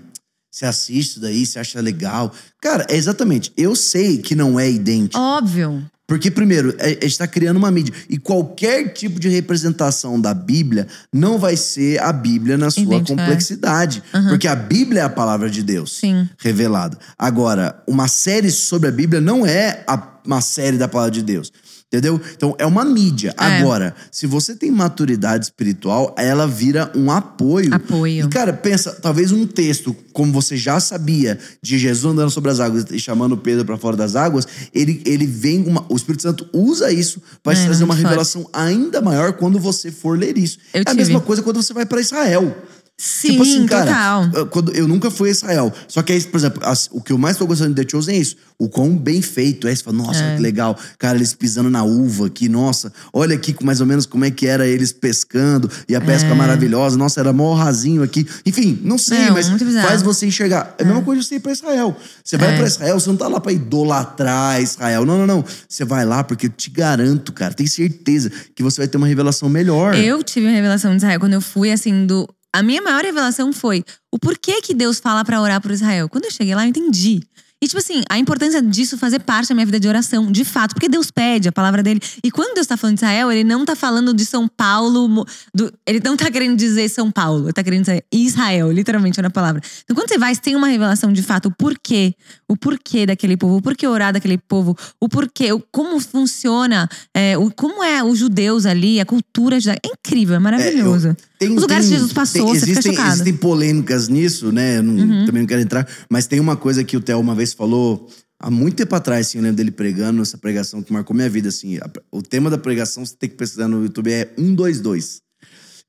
Você 0.54 0.66
assiste 0.66 1.12
isso 1.12 1.20
daí, 1.20 1.46
você 1.46 1.58
acha 1.58 1.80
legal. 1.80 2.30
Cara, 2.60 2.86
é 2.90 2.94
exatamente. 2.96 3.50
Eu 3.56 3.74
sei 3.74 4.18
que 4.18 4.34
não 4.36 4.60
é 4.60 4.70
idêntico. 4.70 5.18
Óbvio. 5.18 5.82
Porque, 6.12 6.31
primeiro, 6.31 6.75
a 6.78 6.85
a 6.85 6.88
gente 6.90 7.07
está 7.07 7.26
criando 7.26 7.57
uma 7.57 7.71
mídia. 7.71 7.95
E 8.07 8.19
qualquer 8.19 8.92
tipo 8.92 9.19
de 9.19 9.31
representação 9.31 10.21
da 10.21 10.35
Bíblia 10.35 10.87
não 11.11 11.38
vai 11.38 11.57
ser 11.57 11.99
a 12.02 12.12
Bíblia 12.12 12.59
na 12.59 12.71
sua 12.71 12.83
Idêntica, 12.83 13.14
é. 13.14 13.16
complexidade. 13.25 14.02
Porque 14.28 14.47
a 14.47 14.54
Bíblia 14.54 15.00
é 15.00 15.04
a 15.04 15.09
palavra 15.09 15.49
de 15.49 15.62
Deus 15.62 15.97
Sim. 15.99 16.28
revelada. 16.38 16.99
Agora, 17.19 17.83
uma 17.88 18.09
série 18.09 18.50
sobre 18.50 18.90
a 18.90 18.92
Bíblia 18.92 19.23
não 19.23 19.47
é 19.47 19.83
a- 19.87 20.09
uma 20.26 20.42
série 20.42 20.76
da 20.76 20.87
palavra 20.87 21.12
de 21.12 21.23
Deus. 21.23 21.50
Entendeu? 21.92 22.18
Então, 22.34 22.54
é 22.58 22.64
uma 22.64 22.87
mídia. 22.87 23.34
É. 23.38 23.44
Agora, 23.61 23.94
se 24.11 24.26
você 24.26 24.54
tem 24.56 24.70
maturidade 24.70 25.44
espiritual, 25.44 26.14
ela 26.16 26.46
vira 26.49 26.90
um 26.96 27.11
apoio. 27.11 27.75
Apoio. 27.75 28.25
E, 28.25 28.28
cara, 28.30 28.50
pensa, 28.54 28.92
talvez 28.92 29.30
um 29.30 29.46
texto, 29.46 29.94
como 30.11 30.32
você 30.32 30.56
já 30.56 30.80
sabia, 30.80 31.38
de 31.61 31.76
Jesus 31.76 32.11
andando 32.11 32.30
sobre 32.30 32.50
as 32.50 32.61
águas 32.61 32.87
e 32.90 32.99
chamando 32.99 33.37
Pedro 33.37 33.66
para 33.66 33.76
fora 33.76 33.94
das 33.94 34.16
águas, 34.16 34.49
ele, 34.75 35.02
ele 35.04 35.26
vem, 35.26 35.62
uma, 35.66 35.84
o 35.87 35.94
Espírito 35.94 36.22
Santo 36.22 36.49
usa 36.50 36.90
isso 36.90 37.20
para 37.42 37.54
te 37.54 37.61
É, 37.61 37.64
trazer 37.66 37.84
uma 37.84 37.94
revelação 37.94 38.49
ainda 38.54 39.02
maior 39.02 39.34
quando 39.34 39.58
você 39.58 39.90
for 39.92 40.18
ler 40.18 40.38
isso. 40.38 40.58
Eu 40.72 40.78
é 40.78 40.80
a 40.80 40.84
tive. 40.87 40.96
mesma 40.96 41.20
coisa 41.20 41.42
quando 41.42 41.62
você 41.62 41.75
vai 41.75 41.84
para 41.84 42.00
Israel. 42.00 42.56
Sim, 43.04 43.30
tipo 43.32 43.42
assim, 43.42 43.66
cara, 43.66 43.87
total. 43.87 44.30
eu- 44.32 44.47
quando, 44.47 44.73
eu 44.76 44.87
nunca 44.87 45.11
fui 45.11 45.28
a 45.28 45.32
Israel. 45.32 45.73
Só 45.88 46.02
que 46.02 46.12
aí, 46.12 46.21
por 46.23 46.37
exemplo, 46.38 46.62
as- 46.64 46.88
o 46.92 47.00
que 47.02 47.12
eu 47.12 47.18
mais 47.18 47.37
tô 47.37 47.44
gostando 47.49 47.75
de 47.75 47.82
The 47.82 47.90
Chosen 47.90 48.14
é 48.14 48.18
isso. 48.21 48.37
O 48.56 48.68
quão 48.68 48.97
bem 48.97 49.21
feito 49.21 49.66
é. 49.66 49.75
Você 49.75 49.82
fala, 49.82 49.97
nossa, 49.97 50.23
É. 50.23 50.37
que 50.37 50.40
legal. 50.42 50.78
Cara, 51.00 51.18
eles 51.18 51.35
pisando 51.35 51.68
na 51.68 51.82
uva 51.82 52.28
aqui, 52.28 52.49
nossa. 52.49 52.92
Olha 53.12 53.35
aqui 53.35 53.56
mais 53.64 53.80
ou 53.80 53.87
menos 53.88 54.06
como 54.06 54.25
é 54.25 54.30
que 54.30 54.47
era 54.47 54.68
eles 54.68 54.92
pescando. 54.92 55.68
E 55.88 55.97
a 55.97 56.00
pesca 56.00 56.32
maravilhosa. 56.32 56.97
Nossa, 56.97 57.18
era 57.18 57.32
mó 57.32 57.54
rasinho 57.54 58.04
aqui. 58.04 58.25
Enfim, 58.47 58.78
não 58.85 58.97
sei, 58.97 59.18
É. 59.18 59.26
Não, 59.26 59.32
mas 59.32 59.49
faz 59.85 60.00
você 60.02 60.26
enxergar. 60.26 60.73
É 60.78 60.85
a 60.85 60.87
mesma 60.87 61.02
coisa 61.02 61.21
de 61.23 61.26
você 61.26 61.35
ir 61.35 61.40
pra 61.40 61.50
Israel. 61.50 61.97
Você 62.23 62.37
vai 62.37 62.54
É. 62.54 62.56
pra 62.56 62.66
Israel, 62.68 63.00
você 63.00 63.09
não 63.09 63.16
tá 63.16 63.26
lá 63.26 63.40
pra 63.40 63.50
idolatrar 63.52 64.62
Israel. 64.62 65.04
Não, 65.04 65.18
não, 65.18 65.26
não. 65.26 65.44
Você 65.68 65.85
vai 65.85 66.04
lá 66.04 66.23
porque 66.23 66.47
eu 66.47 66.50
te 66.50 66.71
garanto, 66.71 67.32
cara, 67.32 67.52
tenho 67.52 67.68
certeza 67.68 68.30
que 68.54 68.62
você 68.62 68.80
vai 68.82 68.87
ter 68.87 68.97
uma 68.97 69.09
revelação 69.09 69.49
melhor. 69.49 69.94
Eu 69.97 70.23
tive 70.23 70.47
uma 70.47 70.52
revelação 70.52 70.92
de 70.92 70.99
Israel 70.99 71.18
quando 71.18 71.32
eu 71.32 71.40
fui, 71.40 71.73
assim, 71.73 72.06
do. 72.06 72.28
A 72.54 72.62
minha 72.62 72.82
maior 72.82 73.02
revelação 73.02 73.52
foi 73.52 73.85
o 74.12 74.18
porquê 74.18 74.61
que 74.61 74.75
Deus 74.75 75.00
fala 75.00 75.25
pra 75.25 75.40
orar 75.40 75.61
por 75.61 75.71
Israel. 75.71 76.09
Quando 76.09 76.25
eu 76.26 76.30
cheguei 76.30 76.54
lá, 76.54 76.64
eu 76.64 76.68
entendi. 76.68 77.21
E, 77.62 77.66
tipo 77.68 77.78
assim, 77.78 78.02
a 78.11 78.18
importância 78.18 78.61
disso 78.61 78.99
fazer 78.99 79.21
parte 79.21 79.50
da 79.50 79.54
minha 79.54 79.64
vida 79.64 79.78
de 79.78 79.87
oração, 79.87 80.32
de 80.32 80.44
fato. 80.44 80.75
Porque 80.75 80.88
Deus 80.88 81.12
pede 81.12 81.49
a 81.49 81.52
palavra 81.52 81.80
dele. 81.80 82.00
E 82.25 82.28
quando 82.28 82.54
Deus 82.54 82.66
tá 82.66 82.76
falando 82.76 82.97
de 82.97 83.04
Israel, 83.04 83.30
ele 83.30 83.44
não 83.44 83.64
tá 83.64 83.76
falando 83.76 84.12
de 84.12 84.26
São 84.26 84.49
Paulo. 84.49 85.25
Do, 85.54 85.73
ele 85.87 86.00
não 86.04 86.16
tá 86.16 86.28
querendo 86.28 86.56
dizer 86.56 86.88
São 86.88 87.09
Paulo. 87.09 87.44
Ele 87.44 87.52
tá 87.52 87.62
querendo 87.62 87.82
dizer 87.82 88.04
Israel, 88.12 88.73
literalmente 88.73 89.23
na 89.23 89.30
palavra. 89.30 89.62
Então, 89.85 89.94
quando 89.94 90.09
você 90.09 90.18
vai, 90.18 90.35
você 90.35 90.40
tem 90.40 90.56
uma 90.56 90.66
revelação 90.66 91.12
de 91.12 91.23
fato, 91.23 91.47
o 91.47 91.50
porquê. 91.52 92.16
O 92.49 92.56
porquê 92.56 93.06
daquele 93.06 93.37
povo. 93.37 93.59
O 93.59 93.62
porquê 93.62 93.87
orar 93.87 94.12
daquele 94.12 94.38
povo. 94.38 94.76
O 95.00 95.09
porquê. 95.09 95.52
O, 95.52 95.62
como 95.71 96.00
funciona. 96.00 96.88
É, 97.14 97.38
o, 97.38 97.49
como 97.52 97.85
é 97.85 98.02
os 98.02 98.18
judeus 98.18 98.66
ali, 98.66 99.00
a 99.00 99.06
cultura. 99.06 99.56
É 99.56 99.88
incrível, 99.88 100.35
é 100.35 100.40
maravilhoso. 100.40 101.09
É, 101.09 101.11
eu, 101.12 101.16
tem, 101.46 101.56
os 101.56 101.62
lugares 101.62 101.84
tem, 101.87 101.92
que 101.92 101.99
Jesus 101.99 102.12
passou, 102.12 102.46
tem, 102.46 102.54
existem, 102.54 102.94
Existem 102.94 103.37
polêmicas 103.37 104.08
nisso, 104.08 104.52
né? 104.52 104.80
Não, 104.80 104.94
uhum. 104.94 105.26
Também 105.26 105.42
não 105.42 105.46
quero 105.46 105.61
entrar. 105.61 105.88
Mas 106.11 106.26
tem 106.26 106.40
uma 106.40 106.56
coisa 106.56 106.82
que 106.84 106.96
o 106.96 107.00
Theo 107.00 107.20
uma 107.20 107.34
vez 107.34 107.52
falou 107.52 108.08
há 108.38 108.50
muito 108.50 108.76
tempo 108.76 108.94
atrás, 108.94 109.28
assim, 109.28 109.38
eu 109.38 109.42
lembro 109.42 109.56
dele 109.56 109.70
pregando 109.70 110.20
essa 110.20 110.37
pregação 110.37 110.82
que 110.82 110.92
marcou 110.92 111.14
minha 111.14 111.30
vida, 111.30 111.49
assim. 111.49 111.78
O 112.11 112.20
tema 112.20 112.50
da 112.50 112.58
pregação, 112.58 113.06
você 113.06 113.14
tem 113.16 113.28
que 113.28 113.37
pesquisar 113.37 113.68
no 113.68 113.82
YouTube, 113.84 114.12
é 114.12 114.32
122. 114.37 115.22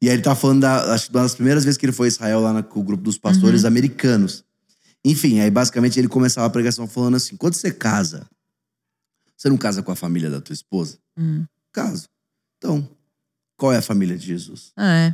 E 0.01 0.09
aí 0.09 0.15
ele 0.15 0.21
tá 0.21 0.35
falando 0.35 0.61
da, 0.61 0.93
acho 0.93 1.11
das 1.11 1.33
primeiras 1.33 1.63
vezes 1.63 1.77
que 1.77 1.85
ele 1.85 1.93
foi 1.93 2.07
a 2.07 2.09
Israel 2.09 2.41
lá 2.41 2.61
com 2.61 2.79
o 2.79 2.83
grupo 2.83 3.03
dos 3.03 3.17
pastores 3.17 3.61
uhum. 3.61 3.69
americanos. 3.69 4.43
Enfim, 5.03 5.39
aí 5.39 5.49
basicamente 5.49 5.99
ele 5.99 6.07
começava 6.07 6.45
a 6.47 6.49
pregação 6.49 6.87
falando 6.87 7.15
assim: 7.15 7.35
quando 7.35 7.55
você 7.55 7.71
casa, 7.71 8.27
você 9.35 9.49
não 9.49 9.57
casa 9.57 9.81
com 9.81 9.91
a 9.91 9.95
família 9.95 10.29
da 10.29 10.39
tua 10.39 10.53
esposa? 10.53 10.97
Hum. 11.17 11.45
Caso. 11.71 12.07
Então, 12.57 12.87
qual 13.57 13.73
é 13.73 13.77
a 13.77 13.81
família 13.81 14.17
de 14.17 14.25
Jesus? 14.25 14.71
É. 14.77 15.13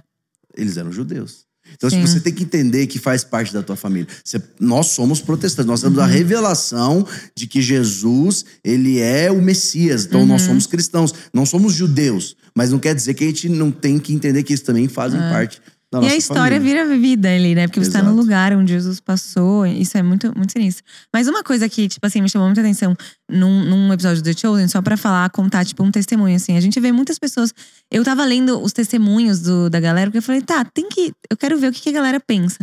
Eles 0.56 0.78
eram 0.78 0.92
judeus. 0.92 1.48
Então, 1.74 1.90
Sim. 1.90 2.02
você 2.02 2.20
tem 2.20 2.34
que 2.34 2.44
entender 2.44 2.88
que 2.88 2.98
faz 2.98 3.24
parte 3.24 3.54
da 3.54 3.62
tua 3.62 3.76
família. 3.76 4.08
Você, 4.24 4.42
nós 4.60 4.88
somos 4.88 5.22
protestantes, 5.22 5.68
nós 5.68 5.82
temos 5.82 5.98
uhum. 5.98 6.04
a 6.04 6.08
revelação 6.08 7.06
de 7.36 7.46
que 7.46 7.62
Jesus, 7.62 8.44
ele 8.64 9.00
é 9.00 9.32
o 9.32 9.42
Messias. 9.42 10.06
Então, 10.06 10.22
uhum. 10.22 10.28
nós 10.28 10.42
somos 10.42 10.66
cristãos, 10.66 11.14
não 11.34 11.46
somos 11.46 11.74
judeus. 11.74 12.36
Mas 12.56 12.72
não 12.72 12.80
quer 12.80 12.96
dizer 12.96 13.14
que 13.14 13.24
a 13.24 13.28
gente 13.28 13.48
não 13.50 13.72
tem 13.72 14.00
que 14.00 14.14
entender 14.14 14.42
que 14.44 14.54
eles 14.54 14.64
também 14.64 14.88
fazem 14.88 15.20
é. 15.20 15.30
parte 15.30 15.62
e 15.92 16.08
a 16.08 16.16
história 16.16 16.58
família. 16.58 16.86
vira 16.86 16.98
vida 17.00 17.30
ali, 17.34 17.56
né? 17.56 17.68
Porque 17.68 17.80
você 17.80 17.90
Exato. 17.90 18.06
tá 18.06 18.12
no 18.12 18.16
lugar 18.16 18.54
onde 18.54 18.72
Jesus 18.72 19.00
passou. 19.00 19.66
Isso 19.66 19.98
é 19.98 20.04
muito, 20.04 20.32
muito 20.38 20.52
sinistro. 20.52 20.84
Mas 21.12 21.28
uma 21.28 21.44
coisa 21.44 21.68
que, 21.68 21.88
tipo 21.88 22.06
assim, 22.06 22.22
me 22.22 22.30
chamou 22.30 22.48
muita 22.48 22.62
atenção 22.62 22.96
num, 23.28 23.66
num 23.66 23.92
episódio 23.92 24.22
do 24.22 24.26
The 24.26 24.34
Chosen, 24.34 24.68
só 24.68 24.84
pra 24.84 24.96
falar, 24.96 25.28
contar, 25.32 25.66
tipo, 25.66 25.84
um 25.84 25.90
testemunho, 25.90 26.36
assim. 26.36 26.56
A 26.56 26.62
gente 26.62 26.80
vê 26.80 26.92
muitas 26.92 27.18
pessoas. 27.18 27.52
Eu 27.92 28.04
tava 28.04 28.24
lendo 28.24 28.62
os 28.62 28.72
testemunhos 28.72 29.42
do, 29.42 29.68
da 29.68 29.80
galera, 29.80 30.08
porque 30.08 30.20
eu 30.20 30.24
falei, 30.24 30.42
tá, 30.42 30.64
tem 30.64 30.88
que. 30.90 31.12
Eu 31.30 31.36
quero 31.36 31.58
ver 31.58 31.70
o 31.70 31.72
que, 31.72 31.82
que 31.82 31.90
a 31.90 31.94
galera 31.94 32.20
pensa 32.20 32.60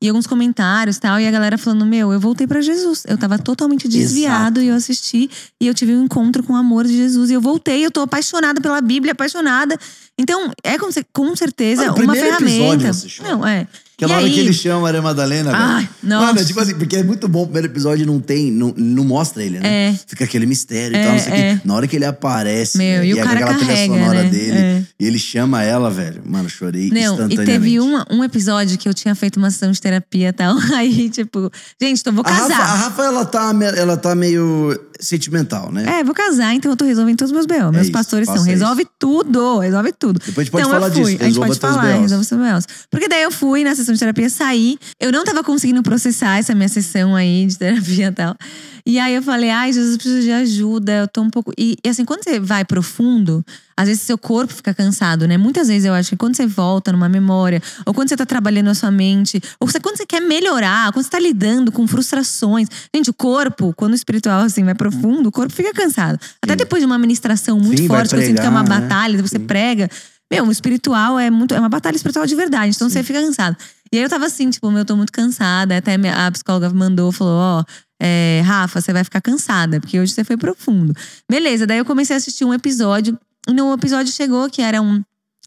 e 0.00 0.08
alguns 0.08 0.26
comentários 0.26 0.98
tal, 0.98 1.18
e 1.18 1.26
a 1.26 1.30
galera 1.30 1.58
falando: 1.58 1.84
Meu, 1.84 2.12
eu 2.12 2.20
voltei 2.20 2.46
para 2.46 2.60
Jesus. 2.60 3.04
Eu 3.06 3.18
tava 3.18 3.38
totalmente 3.38 3.88
desviado 3.88 4.60
Exato. 4.60 4.62
e 4.62 4.68
eu 4.68 4.74
assisti 4.76 5.30
e 5.60 5.66
eu 5.66 5.74
tive 5.74 5.94
um 5.94 6.04
encontro 6.04 6.42
com 6.42 6.52
o 6.52 6.56
amor 6.56 6.86
de 6.86 6.96
Jesus. 6.96 7.30
E 7.30 7.32
eu 7.32 7.40
voltei, 7.40 7.84
eu 7.84 7.90
tô 7.90 8.00
apaixonada 8.02 8.60
pela 8.60 8.80
Bíblia, 8.80 9.12
apaixonada. 9.12 9.76
Então, 10.16 10.52
é 10.62 10.78
com, 10.78 10.88
com 11.12 11.36
certeza 11.36 11.92
uma 11.92 12.14
ferramenta. 12.14 12.90
Não, 13.22 13.46
é. 13.46 13.66
Aquela 13.98 14.14
hora 14.14 14.26
aí? 14.26 14.32
que 14.32 14.38
ele 14.38 14.52
chama 14.52 14.78
a 14.78 14.82
Maria 14.82 15.02
Madalena, 15.02 15.50
Ai, 15.52 15.80
velho. 15.82 15.88
Nossa. 16.04 16.26
Mano, 16.26 16.38
é 16.38 16.44
tipo 16.44 16.60
assim, 16.60 16.74
porque 16.76 16.96
é 16.98 17.02
muito 17.02 17.26
bom. 17.26 17.42
O 17.42 17.46
primeiro 17.46 17.66
episódio 17.66 18.06
não 18.06 18.20
tem, 18.20 18.48
não, 18.52 18.72
não 18.76 19.02
mostra 19.02 19.42
ele, 19.42 19.58
né? 19.58 19.88
É. 19.88 19.98
Fica 20.06 20.22
aquele 20.22 20.46
mistério 20.46 20.96
e 20.96 21.02
tal, 21.02 21.12
não 21.14 21.18
sei 21.18 21.32
o 21.32 21.34
é. 21.34 21.54
quê. 21.56 21.60
Na 21.64 21.74
hora 21.74 21.88
que 21.88 21.96
ele 21.96 22.04
aparece, 22.04 22.78
Meu, 22.78 23.00
né? 23.00 23.06
e, 23.06 23.08
e 23.08 23.14
o 23.14 23.16
cara 23.16 23.32
aquela 23.32 23.54
carrega, 23.54 23.72
trilha 23.72 23.86
sonora 23.86 24.22
né? 24.22 24.30
dele, 24.30 24.56
é. 24.56 24.82
e 25.00 25.04
ele 25.04 25.18
chama 25.18 25.64
ela, 25.64 25.90
velho. 25.90 26.22
Mano, 26.24 26.48
chorei 26.48 26.90
não, 26.90 27.00
instantaneamente. 27.00 27.42
E 27.42 27.44
teve 27.44 27.80
uma, 27.80 28.06
um 28.08 28.22
episódio 28.22 28.78
que 28.78 28.88
eu 28.88 28.94
tinha 28.94 29.16
feito 29.16 29.36
uma 29.36 29.50
sessão 29.50 29.72
de 29.72 29.80
terapia 29.80 30.28
e 30.28 30.32
tal. 30.32 30.56
Aí, 30.76 31.10
tipo, 31.10 31.50
gente, 31.82 31.98
então 31.98 32.12
vou 32.12 32.22
casar. 32.22 32.44
A 32.44 32.46
Rafa, 32.46 32.62
a 32.62 32.76
Rafa, 32.76 33.02
ela, 33.02 33.24
tá, 33.24 33.52
ela 33.76 33.96
tá 33.96 34.14
meio 34.14 34.78
sentimental, 35.00 35.70
né? 35.72 36.00
É, 36.00 36.04
vou 36.04 36.14
casar, 36.14 36.54
então 36.54 36.70
eu 36.72 36.76
tô 36.76 36.84
resolvendo 36.84 37.18
todos 37.18 37.30
os 37.30 37.34
meus 37.34 37.46
B.O. 37.46 37.72
Meus 37.72 37.88
é 37.88 37.90
pastores 37.90 38.28
são, 38.28 38.42
resolve 38.42 38.82
isso. 38.82 38.90
tudo, 38.98 39.58
resolve 39.58 39.92
tudo. 39.92 40.18
Depois 40.18 40.38
a 40.38 40.42
gente 40.42 40.50
pode 40.50 40.66
então, 40.66 40.80
falar 40.80 40.88
disso. 40.88 41.22
A 41.22 41.24
gente 41.24 41.38
pode 41.38 41.58
falar, 41.58 42.00
resolve 42.00 42.24
os 42.24 42.30
B.O.s. 42.30 42.66
Porque 42.90 43.08
daí 43.08 43.22
eu 43.22 43.30
fui 43.30 43.64
na 43.64 43.74
sessão 43.74 43.94
de 43.94 44.00
terapia, 44.00 44.28
saí. 44.28 44.78
Eu 45.00 45.12
não 45.12 45.24
tava 45.24 45.42
conseguindo 45.44 45.82
processar 45.82 46.38
essa 46.38 46.54
minha 46.54 46.68
sessão 46.68 47.14
aí 47.14 47.46
de 47.46 47.56
terapia 47.58 48.08
e 48.08 48.12
tal. 48.12 48.36
E 48.84 48.98
aí 48.98 49.14
eu 49.14 49.22
falei, 49.22 49.50
ai, 49.50 49.72
Jesus, 49.72 49.92
eu 49.92 49.98
preciso 49.98 50.22
de 50.22 50.32
ajuda, 50.32 50.92
eu 50.92 51.08
tô 51.08 51.20
um 51.20 51.30
pouco. 51.30 51.52
E, 51.58 51.76
e, 51.84 51.88
assim, 51.88 52.04
quando 52.04 52.24
você 52.24 52.40
vai 52.40 52.64
profundo, 52.64 53.44
às 53.78 53.86
vezes 53.86 54.02
seu 54.02 54.18
corpo 54.18 54.52
fica 54.52 54.74
cansado, 54.74 55.28
né? 55.28 55.38
Muitas 55.38 55.68
vezes 55.68 55.84
eu 55.84 55.94
acho 55.94 56.10
que 56.10 56.16
quando 56.16 56.34
você 56.34 56.48
volta 56.48 56.90
numa 56.90 57.08
memória, 57.08 57.62
ou 57.86 57.94
quando 57.94 58.08
você 58.08 58.16
tá 58.16 58.26
trabalhando 58.26 58.66
a 58.66 58.74
sua 58.74 58.90
mente, 58.90 59.40
ou 59.60 59.68
você, 59.68 59.78
quando 59.78 59.96
você 59.96 60.04
quer 60.04 60.20
melhorar, 60.20 60.92
quando 60.92 61.04
você 61.04 61.10
tá 61.10 61.20
lidando 61.20 61.70
com 61.70 61.86
frustrações. 61.86 62.66
Gente, 62.92 63.08
o 63.08 63.14
corpo, 63.14 63.72
quando 63.76 63.92
o 63.92 63.94
espiritual 63.94 64.40
assim 64.40 64.64
vai 64.64 64.74
profundo, 64.74 65.28
o 65.28 65.32
corpo 65.32 65.52
fica 65.52 65.72
cansado. 65.72 66.18
Sim. 66.20 66.28
Até 66.42 66.56
depois 66.56 66.82
de 66.82 66.86
uma 66.86 66.98
ministração 66.98 67.60
muito 67.60 67.80
Sim, 67.80 67.86
forte, 67.86 68.08
pregar, 68.08 68.18
que 68.18 68.24
eu 68.24 68.26
sinto 68.30 68.40
que 68.40 68.46
é 68.48 68.50
uma 68.50 68.64
né? 68.64 68.80
batalha, 68.80 69.22
você 69.22 69.38
Sim. 69.38 69.46
prega. 69.46 69.88
Meu, 70.28 70.44
o 70.44 70.50
espiritual 70.50 71.16
é 71.16 71.30
muito. 71.30 71.54
É 71.54 71.60
uma 71.60 71.68
batalha 71.68 71.94
espiritual 71.94 72.26
de 72.26 72.34
verdade. 72.34 72.74
Então 72.74 72.88
Sim. 72.88 72.94
você 72.94 73.02
fica 73.04 73.22
cansado. 73.22 73.56
E 73.92 73.96
aí 73.96 74.02
eu 74.02 74.08
tava 74.08 74.26
assim, 74.26 74.50
tipo, 74.50 74.68
meu, 74.70 74.80
eu 74.80 74.84
tô 74.84 74.96
muito 74.96 75.12
cansada. 75.12 75.76
Até 75.76 75.94
a 75.94 76.30
psicóloga 76.32 76.68
mandou, 76.70 77.12
falou: 77.12 77.38
Ó, 77.38 77.60
oh, 77.60 77.64
é, 78.00 78.42
Rafa, 78.44 78.80
você 78.80 78.92
vai 78.92 79.02
ficar 79.04 79.20
cansada, 79.20 79.80
porque 79.80 79.98
hoje 79.98 80.12
você 80.12 80.24
foi 80.24 80.36
profundo. 80.36 80.92
Beleza, 81.30 81.66
daí 81.66 81.78
eu 81.78 81.84
comecei 81.84 82.14
a 82.14 82.18
assistir 82.18 82.44
um 82.44 82.52
episódio. 82.52 83.18
E 83.46 83.52
no 83.52 83.72
episódio 83.72 84.12
chegou 84.12 84.48
que 84.50 84.62
era 84.62 84.80
um 84.80 85.02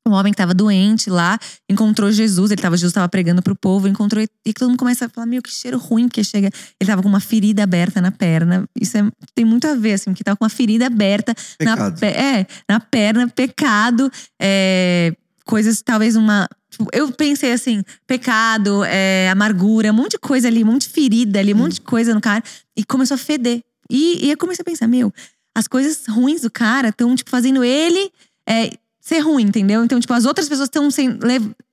um 0.07 0.13
homem 0.13 0.31
que 0.31 0.35
estava 0.35 0.53
doente 0.53 1.09
lá, 1.09 1.37
encontrou 1.69 2.11
Jesus, 2.11 2.51
ele 2.51 2.61
tava, 2.61 2.75
Jesus 2.75 2.89
estava 2.89 3.07
pregando 3.07 3.41
pro 3.41 3.55
povo, 3.55 3.87
encontrou 3.87 4.23
e 4.45 4.53
todo 4.53 4.69
mundo 4.69 4.79
começa 4.79 5.05
a 5.05 5.09
falar, 5.09 5.27
meu, 5.27 5.41
que 5.41 5.51
cheiro 5.51 5.77
ruim, 5.77 6.07
porque 6.07 6.23
chega, 6.23 6.49
ele 6.79 6.87
tava 6.87 7.03
com 7.03 7.09
uma 7.09 7.19
ferida 7.19 7.63
aberta 7.63 8.01
na 8.01 8.11
perna. 8.11 8.67
Isso 8.79 8.97
é, 8.97 9.03
tem 9.35 9.45
muito 9.45 9.67
a 9.67 9.75
ver, 9.75 9.93
assim, 9.93 10.13
que 10.13 10.23
tava 10.23 10.35
com 10.35 10.43
uma 10.43 10.49
ferida 10.49 10.87
aberta 10.87 11.35
pecado. 11.57 12.01
na, 12.01 12.07
é, 12.07 12.47
na 12.67 12.79
perna, 12.79 13.27
pecado, 13.27 14.11
é, 14.41 15.15
coisas, 15.45 15.81
talvez 15.81 16.15
uma. 16.15 16.47
Tipo, 16.69 16.87
eu 16.93 17.11
pensei 17.11 17.51
assim, 17.51 17.83
pecado, 18.07 18.83
é, 18.85 19.29
amargura, 19.29 19.91
um 19.91 19.95
monte 19.95 20.11
de 20.11 20.19
coisa 20.19 20.47
ali, 20.47 20.63
um 20.63 20.67
monte 20.67 20.87
de 20.87 20.89
ferida 20.89 21.39
ali, 21.39 21.53
um 21.53 21.57
monte 21.57 21.73
de 21.73 21.81
coisa 21.81 22.13
no 22.13 22.21
cara. 22.21 22.43
E 22.75 22.83
começou 22.83 23.15
a 23.15 23.17
feder. 23.17 23.61
E, 23.89 24.25
e 24.25 24.31
eu 24.31 24.37
comecei 24.37 24.63
a 24.63 24.65
pensar, 24.65 24.87
meu, 24.87 25.13
as 25.55 25.67
coisas 25.67 26.05
ruins 26.07 26.41
do 26.41 26.51
cara 26.51 26.89
estão, 26.89 27.15
tipo, 27.15 27.29
fazendo 27.29 27.63
ele 27.63 28.11
é, 28.47 28.71
ser 28.99 29.19
ruim, 29.19 29.43
entendeu? 29.43 29.83
Então, 29.83 29.99
tipo, 29.99 30.13
as 30.13 30.25
outras 30.25 30.47
pessoas 30.47 30.67
estão 30.67 30.89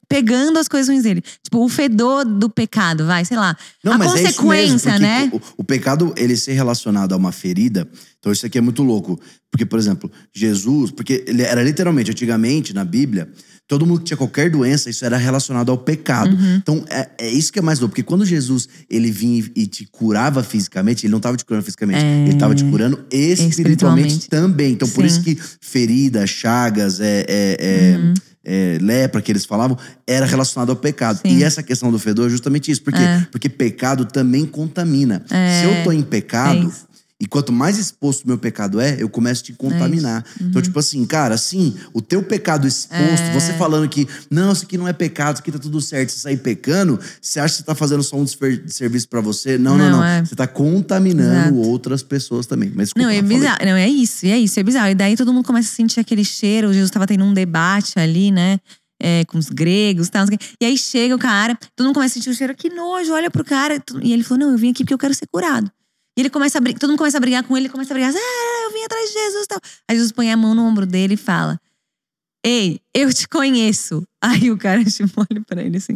pegando 0.09 0.59
as 0.59 0.67
coisas 0.67 0.89
ruins 0.89 1.03
dele. 1.03 1.23
Tipo, 1.43 1.65
o 1.65 1.69
fedor 1.69 2.25
do 2.25 2.49
pecado, 2.49 3.07
vai, 3.07 3.25
sei 3.25 3.37
lá. 3.37 3.57
Não, 3.85 3.93
a 3.93 3.99
mas 3.99 4.11
consequência, 4.13 4.91
é 4.91 4.99
né? 4.99 5.31
O, 5.33 5.41
o, 5.59 5.65
pecado, 5.65 6.15
ele 6.17 6.37
ser 6.37 6.55
relacionado 6.55 7.13
a 7.13 7.17
uma 7.17 7.31
ferida. 7.31 7.87
Então, 8.19 8.33
isso 8.33 8.47
aqui 8.47 8.57
é 8.57 8.61
muito 8.61 8.83
louco. 8.83 9.21
Porque, 9.51 9.67
por 9.67 9.79
exemplo, 9.79 10.11
Jesus, 10.33 10.91
porque 10.91 11.25
ele 11.27 11.43
era 11.43 11.63
literalmente, 11.63 12.11
antigamente, 12.11 12.75
na 12.75 12.85
Bíblia, 12.85 13.31
todo 13.69 13.85
mundo 13.85 13.99
que 14.01 14.07
tinha 14.07 14.17
qualquer 14.17 14.51
doença, 14.51 14.89
isso 14.89 15.05
era 15.05 15.19
relacionado 15.19 15.71
ao 15.71 15.77
pecado. 15.77 16.35
Uhum. 16.35 16.57
Então, 16.57 16.85
é, 16.89 17.09
é, 17.19 17.31
isso 17.31 17.53
que 17.53 17.59
é 17.59 17.63
mais 17.63 17.79
louco. 17.79 17.91
Porque 17.93 18.03
quando 18.03 18.25
Jesus, 18.25 18.67
ele 18.89 19.11
vinha 19.11 19.45
e 19.55 19.67
te 19.67 19.85
curava 19.85 20.43
fisicamente, 20.43 21.05
ele 21.05 21.11
não 21.11 21.19
estava 21.19 21.37
te 21.37 21.45
curando 21.45 21.65
fisicamente. 21.65 22.03
É... 22.03 22.23
Ele 22.23 22.33
estava 22.33 22.55
te 22.55 22.65
curando 22.65 22.99
espiritualmente, 23.13 23.51
espiritualmente. 23.51 24.29
também. 24.31 24.73
Então, 24.73 24.89
Sim. 24.89 24.95
por 24.95 25.05
isso 25.05 25.23
que 25.23 25.39
ferida, 25.61 26.27
chagas, 26.27 26.99
é, 26.99 27.27
é, 27.29 27.57
é 27.61 27.99
uhum. 27.99 28.15
é, 28.43 28.79
lepra 28.81 29.21
que 29.21 29.31
eles 29.31 29.45
falavam, 29.45 29.77
era 30.07 30.25
relacionado 30.25 30.71
ao 30.71 30.77
pecado. 30.77 31.21
Sim. 31.21 31.37
E 31.37 31.45
essa 31.45 31.63
questão 31.63 31.93
do 31.93 31.99
fedor 31.99 32.29
é 32.29 32.31
justamente 32.31 32.71
isso. 32.71 32.83
Porque, 32.83 33.03
É. 33.03 33.27
porque 33.31 33.51
pecado 33.51 34.07
também 34.07 34.47
contamina. 34.47 35.23
É. 35.31 35.61
Se 35.61 35.67
eu 35.67 35.85
tô 35.85 35.93
em 35.93 36.01
É 36.01 36.05
pecado, 36.05 36.69
isso. 36.69 36.88
E 37.21 37.27
quanto 37.27 37.53
mais 37.53 37.79
exposto 37.79 38.25
o 38.25 38.29
meu 38.29 38.39
pecado 38.39 38.81
é, 38.81 38.97
eu 39.01 39.09
começo 39.09 39.43
a 39.43 39.45
te 39.47 39.53
contaminar. 39.53 40.25
Então, 40.41 40.63
tipo 40.63 40.79
assim, 40.79 41.05
cara, 41.05 41.35
assim, 41.35 41.75
o 41.93 42.01
teu 42.01 42.23
pecado 42.23 42.67
exposto, 42.67 43.23
É. 43.25 43.33
você 43.35 43.53
falando 43.55 43.89
que, 43.89 44.07
não, 44.31 44.53
isso 44.53 44.65
aqui 44.65 44.79
não 44.79 44.87
é 44.87 44.93
pecado, 44.93 45.35
isso 45.35 45.43
aqui 45.43 45.51
tá 45.51 45.59
tudo 45.59 45.81
certo, 45.81 46.11
você 46.11 46.19
sair 46.21 46.37
pecando, 46.37 46.99
você 47.21 47.41
acha 47.41 47.55
que 47.55 47.59
você 47.61 47.65
tá 47.67 47.75
fazendo 47.75 48.03
só 48.05 48.17
um 48.17 48.27
serviço 48.27 49.09
pra 49.09 49.21
você? 49.21 49.59
Não, 49.59 49.77
não, 49.77 49.91
Não, 49.91 49.97
não. 49.99 50.05
é. 50.05 50.25
Você 50.25 50.37
tá 50.37 50.47
contaminando 50.47 51.57
Exato. 51.59 51.69
outras 51.69 52.03
pessoas 52.03 52.47
também. 52.47 52.71
Mas 52.75 52.89
desculpa, 52.89 53.09
Não, 53.09 53.13
é 53.13 53.21
bizarro. 53.21 53.59
Não, 53.65 53.77
é 53.77 53.89
isso, 53.89 54.25
é 54.27 54.39
isso, 54.39 54.61
é 54.61 54.63
bizarro. 54.63 54.91
E 54.91 54.95
daí 54.95 55.17
todo 55.17 55.33
mundo 55.33 55.45
começa 55.45 55.69
a 55.73 55.75
sentir 55.75 55.99
aquele 56.01 56.25
cheiro. 56.25 56.73
Jesus 56.73 56.91
tava 56.91 57.07
tendo 57.07 57.25
um 57.25 57.35
debate 57.35 57.99
ali, 57.99 58.31
né? 58.31 58.59
é, 59.01 59.25
com 59.27 59.39
os 59.39 59.49
gregos 59.49 60.09
e 60.09 60.11
tal. 60.11 60.27
E 60.61 60.65
aí 60.65 60.77
chega 60.77 61.15
o 61.15 61.19
cara, 61.19 61.57
todo 61.77 61.87
mundo 61.87 61.95
começa 61.95 62.15
a 62.15 62.15
sentir 62.15 62.31
o 62.31 62.35
cheiro, 62.35 62.55
que 62.55 62.69
nojo, 62.69 63.13
olha 63.13 63.31
pro 63.31 63.45
cara. 63.45 63.81
E 64.03 64.13
ele 64.13 64.25
falou: 64.25 64.45
Não, 64.47 64.53
eu 64.53 64.59
vim 64.59 64.71
aqui 64.71 64.83
porque 64.83 64.95
eu 64.95 64.99
quero 64.99 65.15
ser 65.15 65.27
curado. 65.33 65.71
E 66.19 66.21
ele 66.21 66.31
começa 66.31 66.59
a 66.59 66.61
brigar, 66.61 66.81
todo 66.81 66.91
mundo 66.91 66.99
começa 66.99 67.17
a 67.17 67.21
brigar 67.21 67.45
com 67.45 67.57
ele, 67.57 67.67
ele 67.67 67.73
começa 67.73 67.93
a 67.93 67.95
brigar, 67.95 68.13
ah, 68.13 68.65
eu 68.67 68.73
vim 68.73 68.83
atrás 68.85 69.07
de 69.09 69.15
Jesus 69.15 69.45
e 69.45 69.47
tal. 69.47 69.61
Aí 69.89 69.95
Jesus 69.97 70.11
põe 70.11 70.33
a 70.33 70.37
mão 70.37 70.53
no 70.53 70.65
ombro 70.65 70.85
dele 70.85 71.15
e 71.15 71.17
fala: 71.17 71.61
Ei, 72.45 72.81
eu 72.93 73.13
te 73.15 73.29
conheço. 73.29 74.03
Aí 74.21 74.51
o 74.51 74.59
cara 74.59 74.83
tipo, 74.85 75.13
olha 75.31 75.41
pra 75.47 75.63
ele 75.63 75.77
assim: 75.77 75.95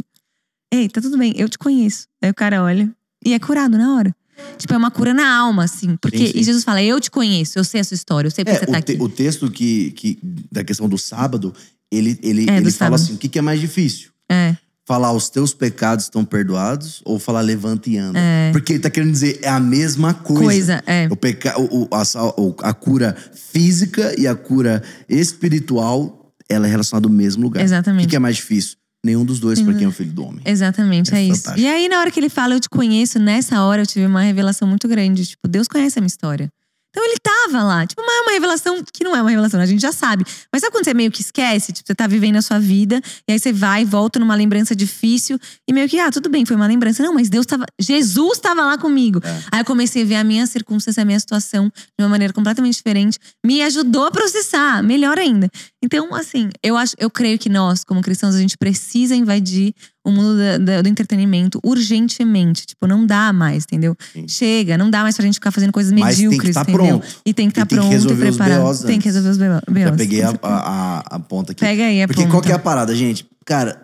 Ei, 0.73 0.89
tá 0.89 1.01
tudo 1.01 1.19
bem, 1.19 1.35
eu 1.37 1.49
te 1.49 1.59
conheço. 1.59 2.07
Aí 2.23 2.31
o 2.31 2.35
cara 2.35 2.63
olha 2.63 2.89
e 3.25 3.33
é 3.33 3.39
curado 3.41 3.77
na 3.77 3.97
hora. 3.97 4.15
Tipo, 4.59 4.75
é 4.75 4.77
uma 4.77 4.91
cura 4.93 5.13
na 5.13 5.29
alma, 5.37 5.65
assim. 5.65 5.97
Porque 5.97 6.19
Sim, 6.19 6.27
sim. 6.33 6.39
E 6.39 6.43
Jesus 6.45 6.63
fala: 6.63 6.81
Eu 6.83 7.01
te 7.01 7.11
conheço, 7.11 7.59
eu 7.59 7.65
sei 7.65 7.81
a 7.81 7.85
sua 7.85 7.95
história, 7.97 8.29
eu 8.29 8.31
sei 8.31 8.45
porque 8.45 8.57
É, 8.57 8.61
você 8.61 8.67
tá 8.67 8.79
o, 8.79 8.83
te- 8.83 8.93
aqui. 8.93 9.03
o 9.03 9.09
texto 9.09 9.51
que, 9.51 9.91
que, 9.91 10.19
da 10.51 10.63
questão 10.63 10.89
do 10.89 10.97
sábado, 10.99 11.53
ele, 11.91 12.17
ele, 12.23 12.49
É, 12.49 12.59
ele 12.59 12.71
fala 12.71 12.97
sábado. 12.97 13.01
assim: 13.03 13.15
o 13.15 13.19
que, 13.19 13.29
que 13.29 13.39
é 13.39 13.43
mais 13.43 13.61
difícil? 13.61 14.11
É. 14.31 14.57
falar 14.87 15.13
os 15.13 15.29
teus 15.31 15.55
pecados 15.55 16.07
estão 16.07 16.25
perdoados 16.25 17.03
ou 17.05 17.19
falar 17.19 17.41
levanta 17.41 17.89
e 17.89 17.99
anda. 17.99 18.19
É. 18.19 18.51
Porque 18.53 18.75
ele 18.75 18.81
tá 18.81 18.91
querendo 18.91 19.13
dizer 19.13 19.39
é 19.43 19.49
a 19.49 19.61
mesma 19.61 20.15
coisa. 20.15 20.43
Coisa, 20.43 20.83
é. 20.87 21.09
O 21.11 21.17
peca, 21.17 21.55
o, 21.59 21.89
a, 21.93 22.69
a 22.69 22.75
cura 22.75 23.17
física 23.35 24.15
e 24.19 24.27
a 24.27 24.35
cura 24.35 24.83
espiritual, 25.09 26.33
ela 26.49 26.67
é 26.67 26.71
relacionada 26.71 27.07
ao 27.07 27.13
mesmo 27.13 27.43
lugar. 27.43 27.63
Exatamente. 27.63 28.03
O 28.03 28.07
que, 28.07 28.11
que 28.11 28.17
é 28.17 28.19
mais 28.19 28.37
difícil? 28.37 28.77
Nenhum 29.05 29.25
dos 29.25 29.41
dois 29.41 29.61
para 29.61 29.75
quem 29.75 29.85
é 29.85 29.89
o 29.89 29.93
filho 29.93 30.13
do 30.13 30.25
homem. 30.25 30.41
Exatamente, 30.45 31.13
É 31.13 31.19
é, 31.19 31.25
isso. 31.25 31.53
E 31.57 31.67
aí, 31.67 31.89
na 31.89 31.99
hora 31.99 32.09
que 32.09 32.21
ele 32.21 32.29
fala, 32.29 32.55
eu 32.55 32.61
te 32.61 32.69
conheço, 32.69 33.19
nessa 33.19 33.61
hora 33.65 33.83
eu 33.83 33.87
tive 33.87 34.07
uma 34.07 34.23
revelação 34.23 34.69
muito 34.69 34.87
grande. 34.87 35.27
Tipo, 35.27 35.49
Deus 35.49 35.67
conhece 35.67 35.99
a 35.99 36.01
minha 36.01 36.07
história. 36.07 36.49
Então 36.93 37.03
ele 37.03 37.17
tava 37.19 37.65
lá. 37.65 37.87
Tipo, 37.87 38.03
mas 38.05 38.17
é 38.17 38.21
uma 38.21 38.33
revelação 38.33 38.85
que 38.93 39.03
não 39.03 39.17
é 39.17 39.23
uma 39.23 39.31
revelação, 39.31 39.59
a 39.59 39.67
gente 39.67 39.81
já 39.81 39.93
sabe. 39.93 40.25
Mas 40.53 40.61
sabe 40.61 40.73
quando 40.73 40.85
você 40.85 40.93
meio 40.93 41.11
que 41.11 41.23
esquece? 41.23 41.73
Tipo, 41.73 41.87
você 41.87 41.95
tá 41.95 42.07
vivendo 42.07 42.37
a 42.37 42.43
sua 42.43 42.59
vida, 42.59 43.01
e 43.27 43.33
aí 43.33 43.39
você 43.39 43.51
vai, 43.51 43.83
volta 43.83 44.19
numa 44.19 44.35
lembrança 44.35 44.77
difícil, 44.77 45.39
e 45.67 45.73
meio 45.73 45.89
que, 45.89 45.99
ah, 45.99 46.11
tudo 46.11 46.29
bem, 46.29 46.45
foi 46.45 46.55
uma 46.55 46.67
lembrança. 46.67 47.03
Não, 47.03 47.15
mas 47.15 47.31
Deus 47.31 47.47
tava. 47.47 47.65
Jesus 47.81 48.39
tava 48.39 48.63
lá 48.63 48.77
comigo. 48.77 49.21
É. 49.25 49.43
Aí 49.53 49.61
eu 49.63 49.65
comecei 49.65 50.03
a 50.03 50.05
ver 50.05 50.17
a 50.17 50.25
minha 50.25 50.47
circunstância, 50.47 51.03
a 51.03 51.05
minha 51.05 51.19
situação 51.19 51.73
de 51.99 52.05
uma 52.05 52.11
maneira 52.11 52.35
completamente 52.35 52.75
diferente. 52.75 53.19
Me 53.45 53.63
ajudou 53.63 54.05
a 54.05 54.11
processar, 54.11 54.83
melhor 54.83 55.19
ainda. 55.19 55.49
Então, 55.83 56.15
assim, 56.15 56.51
eu 56.63 56.77
acho, 56.77 56.95
eu 56.99 57.11
creio 57.11 57.39
que 57.39 57.49
nós, 57.49 57.85
como 57.85 58.03
cristãos, 58.03 58.35
a 58.35 58.39
gente 58.39 58.59
precisa 58.59 59.17
invadir 59.17 59.75
o 60.05 60.11
mundo 60.11 60.37
da- 60.37 60.59
da- 60.59 60.83
do 60.83 60.89
entretenimento 60.89 61.61
urgentemente. 61.65 62.67
Tipo, 62.67 62.87
não 62.87 63.07
dá 63.07 63.33
mais, 63.33 63.65
entendeu? 63.65 63.97
Sim. 64.13 64.27
Chega, 64.27 64.77
não 64.77 64.91
dá 64.91 65.03
mais 65.03 65.15
pra 65.17 65.25
gente 65.25 65.35
ficar 65.35 65.51
fazendo 65.53 65.73
coisas 65.73 65.93
Mas 65.93 66.17
tem 66.17 66.17
que 66.17 66.23
medíocres, 66.31 66.55
tá 66.55 66.63
entendeu? 66.63 66.99
pronto. 66.99 67.07
E 67.25 67.33
tem 67.35 67.49
que 67.51 67.59
E 67.59 67.63
estar 67.63 67.67
tem 67.67 67.79
que 67.79 67.83
pronto 67.83 67.91
e 67.93 67.95
resolver 67.95 68.29
os 68.29 68.37
preparado. 68.37 68.63
BOs 68.65 68.81
tem 68.81 68.99
que 68.99 69.05
resolver 69.07 69.29
os 69.31 69.39
BOs. 69.39 69.61
Já 69.83 69.93
peguei 69.93 70.23
a, 70.23 70.31
a, 70.43 70.99
a- 71.17 71.19
ponta 71.21 71.53
aqui. 71.53 71.61
Pega 71.61 71.85
aí 71.85 72.03
a 72.03 72.07
Porque 72.09 72.23
ponta. 72.23 72.31
qual 72.33 72.43
que 72.43 72.51
é 72.51 72.55
a 72.55 72.59
parada, 72.59 72.95
gente? 72.97 73.27
Cara, 73.45 73.81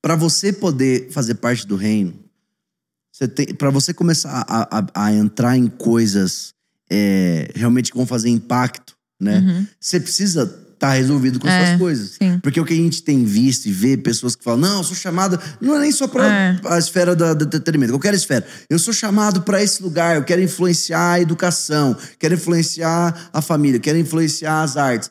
pra 0.00 0.14
você 0.14 0.52
poder 0.52 1.10
fazer 1.10 1.34
parte 1.34 1.66
do 1.66 1.74
reino, 1.76 2.14
você 3.12 3.26
tem, 3.26 3.46
para 3.46 3.70
você 3.70 3.92
começar 3.94 4.44
a, 4.48 4.78
a- 4.78 5.06
a 5.06 5.12
entrar 5.12 5.56
em 5.56 5.66
coisas 5.66 6.54
é, 6.90 7.50
realmente 7.54 7.90
que 7.90 7.96
vão 7.96 8.06
fazer 8.06 8.28
impacto, 8.28 8.94
né? 9.20 9.38
Uhum. 9.38 9.66
Você 9.80 9.98
precisa 9.98 10.65
estar 10.76 10.92
resolvido 10.92 11.40
com 11.40 11.48
as 11.48 11.52
É, 11.54 11.66
suas 11.66 11.78
coisas. 11.78 12.10
Sim. 12.22 12.38
Porque 12.42 12.60
o 12.60 12.64
que 12.64 12.72
a 12.74 12.76
gente 12.76 13.02
tem 13.02 13.24
visto 13.24 13.66
e 13.66 13.72
vê 13.72 13.96
pessoas 13.96 14.36
que 14.36 14.44
falam, 14.44 14.60
não, 14.60 14.78
eu 14.78 14.84
sou 14.84 14.94
chamado, 14.94 15.38
não 15.60 15.74
é 15.74 15.80
nem 15.80 15.90
só 15.92 16.06
pra 16.06 16.26
É. 16.26 16.60
a 16.66 16.78
esfera 16.78 17.16
da, 17.16 17.34
da 17.34 17.44
entretenimento, 17.44 17.92
qualquer 17.92 18.14
esfera. 18.14 18.46
Eu 18.70 18.78
sou 18.78 18.92
chamado 18.94 19.42
pra 19.42 19.62
esse 19.62 19.82
lugar, 19.82 20.16
eu 20.16 20.24
quero 20.24 20.40
influenciar 20.42 21.12
a 21.12 21.20
educação, 21.20 21.96
quero 22.18 22.34
influenciar 22.34 23.28
a 23.32 23.42
família, 23.42 23.80
quero 23.80 23.98
influenciar 23.98 24.62
as 24.62 24.76
artes. 24.76 25.10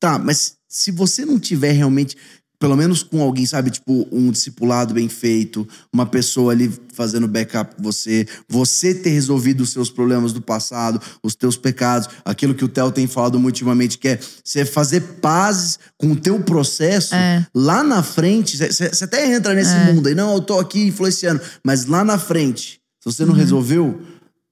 Tá, 0.00 0.18
mas 0.18 0.54
se 0.68 0.90
você 0.90 1.24
não 1.24 1.38
tiver 1.38 1.72
realmente, 1.72 2.16
pelo 2.62 2.76
menos 2.76 3.02
com 3.02 3.20
alguém, 3.20 3.44
sabe, 3.44 3.72
tipo, 3.72 4.06
um 4.12 4.30
discipulado 4.30 4.94
bem 4.94 5.08
feito, 5.08 5.66
uma 5.92 6.06
pessoa 6.06 6.52
ali 6.52 6.72
fazendo 6.94 7.26
backup 7.26 7.74
com 7.74 7.82
você, 7.82 8.24
você 8.48 8.94
ter 8.94 9.10
resolvido 9.10 9.62
os 9.62 9.70
seus 9.70 9.90
problemas 9.90 10.32
do 10.32 10.40
passado, 10.40 11.02
os 11.24 11.34
teus 11.34 11.56
pecados, 11.56 12.08
aquilo 12.24 12.54
que 12.54 12.64
o 12.64 12.68
Theo 12.68 12.92
tem 12.92 13.08
falado 13.08 13.36
muito 13.40 13.56
ultimamente, 13.56 13.98
que 13.98 14.06
é 14.06 14.20
você 14.44 14.64
fazer 14.64 15.00
pazes 15.20 15.76
com 15.98 16.12
o 16.12 16.16
teu 16.16 16.38
processo, 16.38 17.16
É. 17.16 17.44
lá 17.52 17.82
na 17.82 18.00
frente, 18.00 18.56
você 18.56 19.04
até 19.04 19.34
entra 19.34 19.54
nesse 19.54 19.74
mundo 19.92 20.06
aí, 20.06 20.14
não, 20.14 20.32
eu 20.34 20.40
tô 20.40 20.60
aqui 20.60 20.86
influenciando, 20.86 21.40
mas 21.64 21.86
lá 21.86 22.04
na 22.04 22.16
frente, 22.16 22.80
se 23.00 23.04
você 23.12 23.24
não 23.24 23.34
resolveu, 23.34 24.00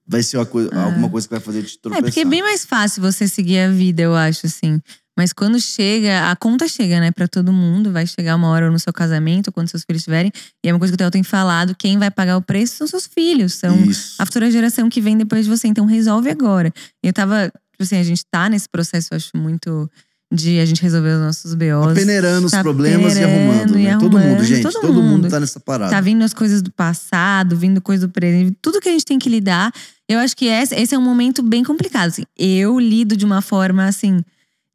vai 0.04 0.24
ser 0.24 0.38
uma 0.38 0.46
coisa- 0.46 0.70
alguma 0.74 1.08
coisa 1.08 1.28
que 1.28 1.34
vai 1.34 1.40
fazer 1.40 1.62
te 1.62 1.66
Uhum. 1.74 1.76
É, 1.76 1.80
tropeçar. 1.82 2.02
porque 2.02 2.20
é 2.20 2.24
bem 2.24 2.42
mais 2.42 2.64
fácil 2.64 3.00
você 3.00 3.28
seguir 3.28 3.60
a 3.60 3.70
vida, 3.70 4.02
eu 4.02 4.16
acho, 4.16 4.46
assim. 4.46 4.80
Mas 5.18 5.32
quando 5.32 5.60
chega, 5.60 6.30
a 6.30 6.36
conta 6.36 6.66
chega, 6.66 6.98
né, 7.00 7.10
pra 7.10 7.28
todo 7.28 7.52
mundo. 7.52 7.92
Vai 7.92 8.06
chegar 8.06 8.36
uma 8.36 8.48
hora 8.48 8.70
no 8.70 8.78
seu 8.78 8.92
casamento, 8.92 9.52
quando 9.52 9.68
seus 9.68 9.82
filhos 9.84 10.00
estiverem. 10.00 10.32
E 10.64 10.68
é 10.68 10.72
uma 10.72 10.78
coisa 10.78 10.92
que 10.92 10.94
o 10.94 10.98
Theo 10.98 11.10
tem 11.10 11.22
falado: 11.22 11.74
quem 11.76 11.98
vai 11.98 12.10
pagar 12.10 12.36
o 12.36 12.42
preço 12.42 12.76
são 12.76 12.86
seus 12.86 13.06
filhos. 13.06 13.54
São 13.54 13.76
Isso. 13.84 14.14
a 14.18 14.24
futura 14.24 14.50
geração 14.50 14.88
que 14.88 15.00
vem 15.00 15.18
depois 15.18 15.44
de 15.44 15.50
você. 15.50 15.68
Então 15.68 15.84
resolve 15.84 16.30
agora. 16.30 16.72
E 17.04 17.08
eu 17.08 17.12
tava, 17.12 17.46
tipo 17.72 17.82
assim, 17.82 17.96
a 17.96 18.02
gente 18.02 18.22
tá 18.30 18.48
nesse 18.48 18.68
processo, 18.68 19.08
eu 19.12 19.16
acho, 19.16 19.30
muito 19.36 19.90
de 20.32 20.60
a 20.60 20.64
gente 20.64 20.80
resolver 20.80 21.08
os 21.14 21.20
nossos 21.20 21.54
BOs. 21.54 21.92
peneirando 21.92 22.46
os 22.46 22.52
Tá 22.52 22.62
problemas 22.62 23.16
e 23.16 23.24
arrumando, 23.24 23.72
peneirando 23.72 23.78
e 23.78 23.82
né? 23.82 23.92
Todo 23.98 24.02
mundo, 24.12 24.16
arrumando, 24.18 24.44
gente. 24.44 24.62
todo 24.62 24.72
Todo, 24.80 24.92
mundo. 24.94 25.02
mundo. 25.02 25.28
tá 25.28 25.40
nessa 25.40 25.58
parada. 25.58 25.90
Tá 25.90 26.00
vindo 26.00 26.22
as 26.22 26.32
coisas 26.32 26.62
do 26.62 26.70
passado, 26.70 27.56
vindo 27.56 27.80
coisa 27.80 28.06
do 28.06 28.12
presente, 28.12 28.56
tudo 28.62 28.80
que 28.80 28.88
a 28.88 28.92
gente 28.92 29.04
tem 29.04 29.18
que 29.18 29.28
lidar. 29.28 29.72
Eu 30.08 30.20
acho 30.20 30.36
que 30.36 30.46
esse, 30.46 30.72
esse 30.76 30.94
é 30.94 30.98
um 30.98 31.02
momento 31.02 31.42
bem 31.42 31.64
complicado. 31.64 32.08
assim. 32.08 32.22
Eu 32.38 32.78
lido 32.78 33.16
de 33.16 33.24
uma 33.24 33.42
forma 33.42 33.84
assim. 33.86 34.20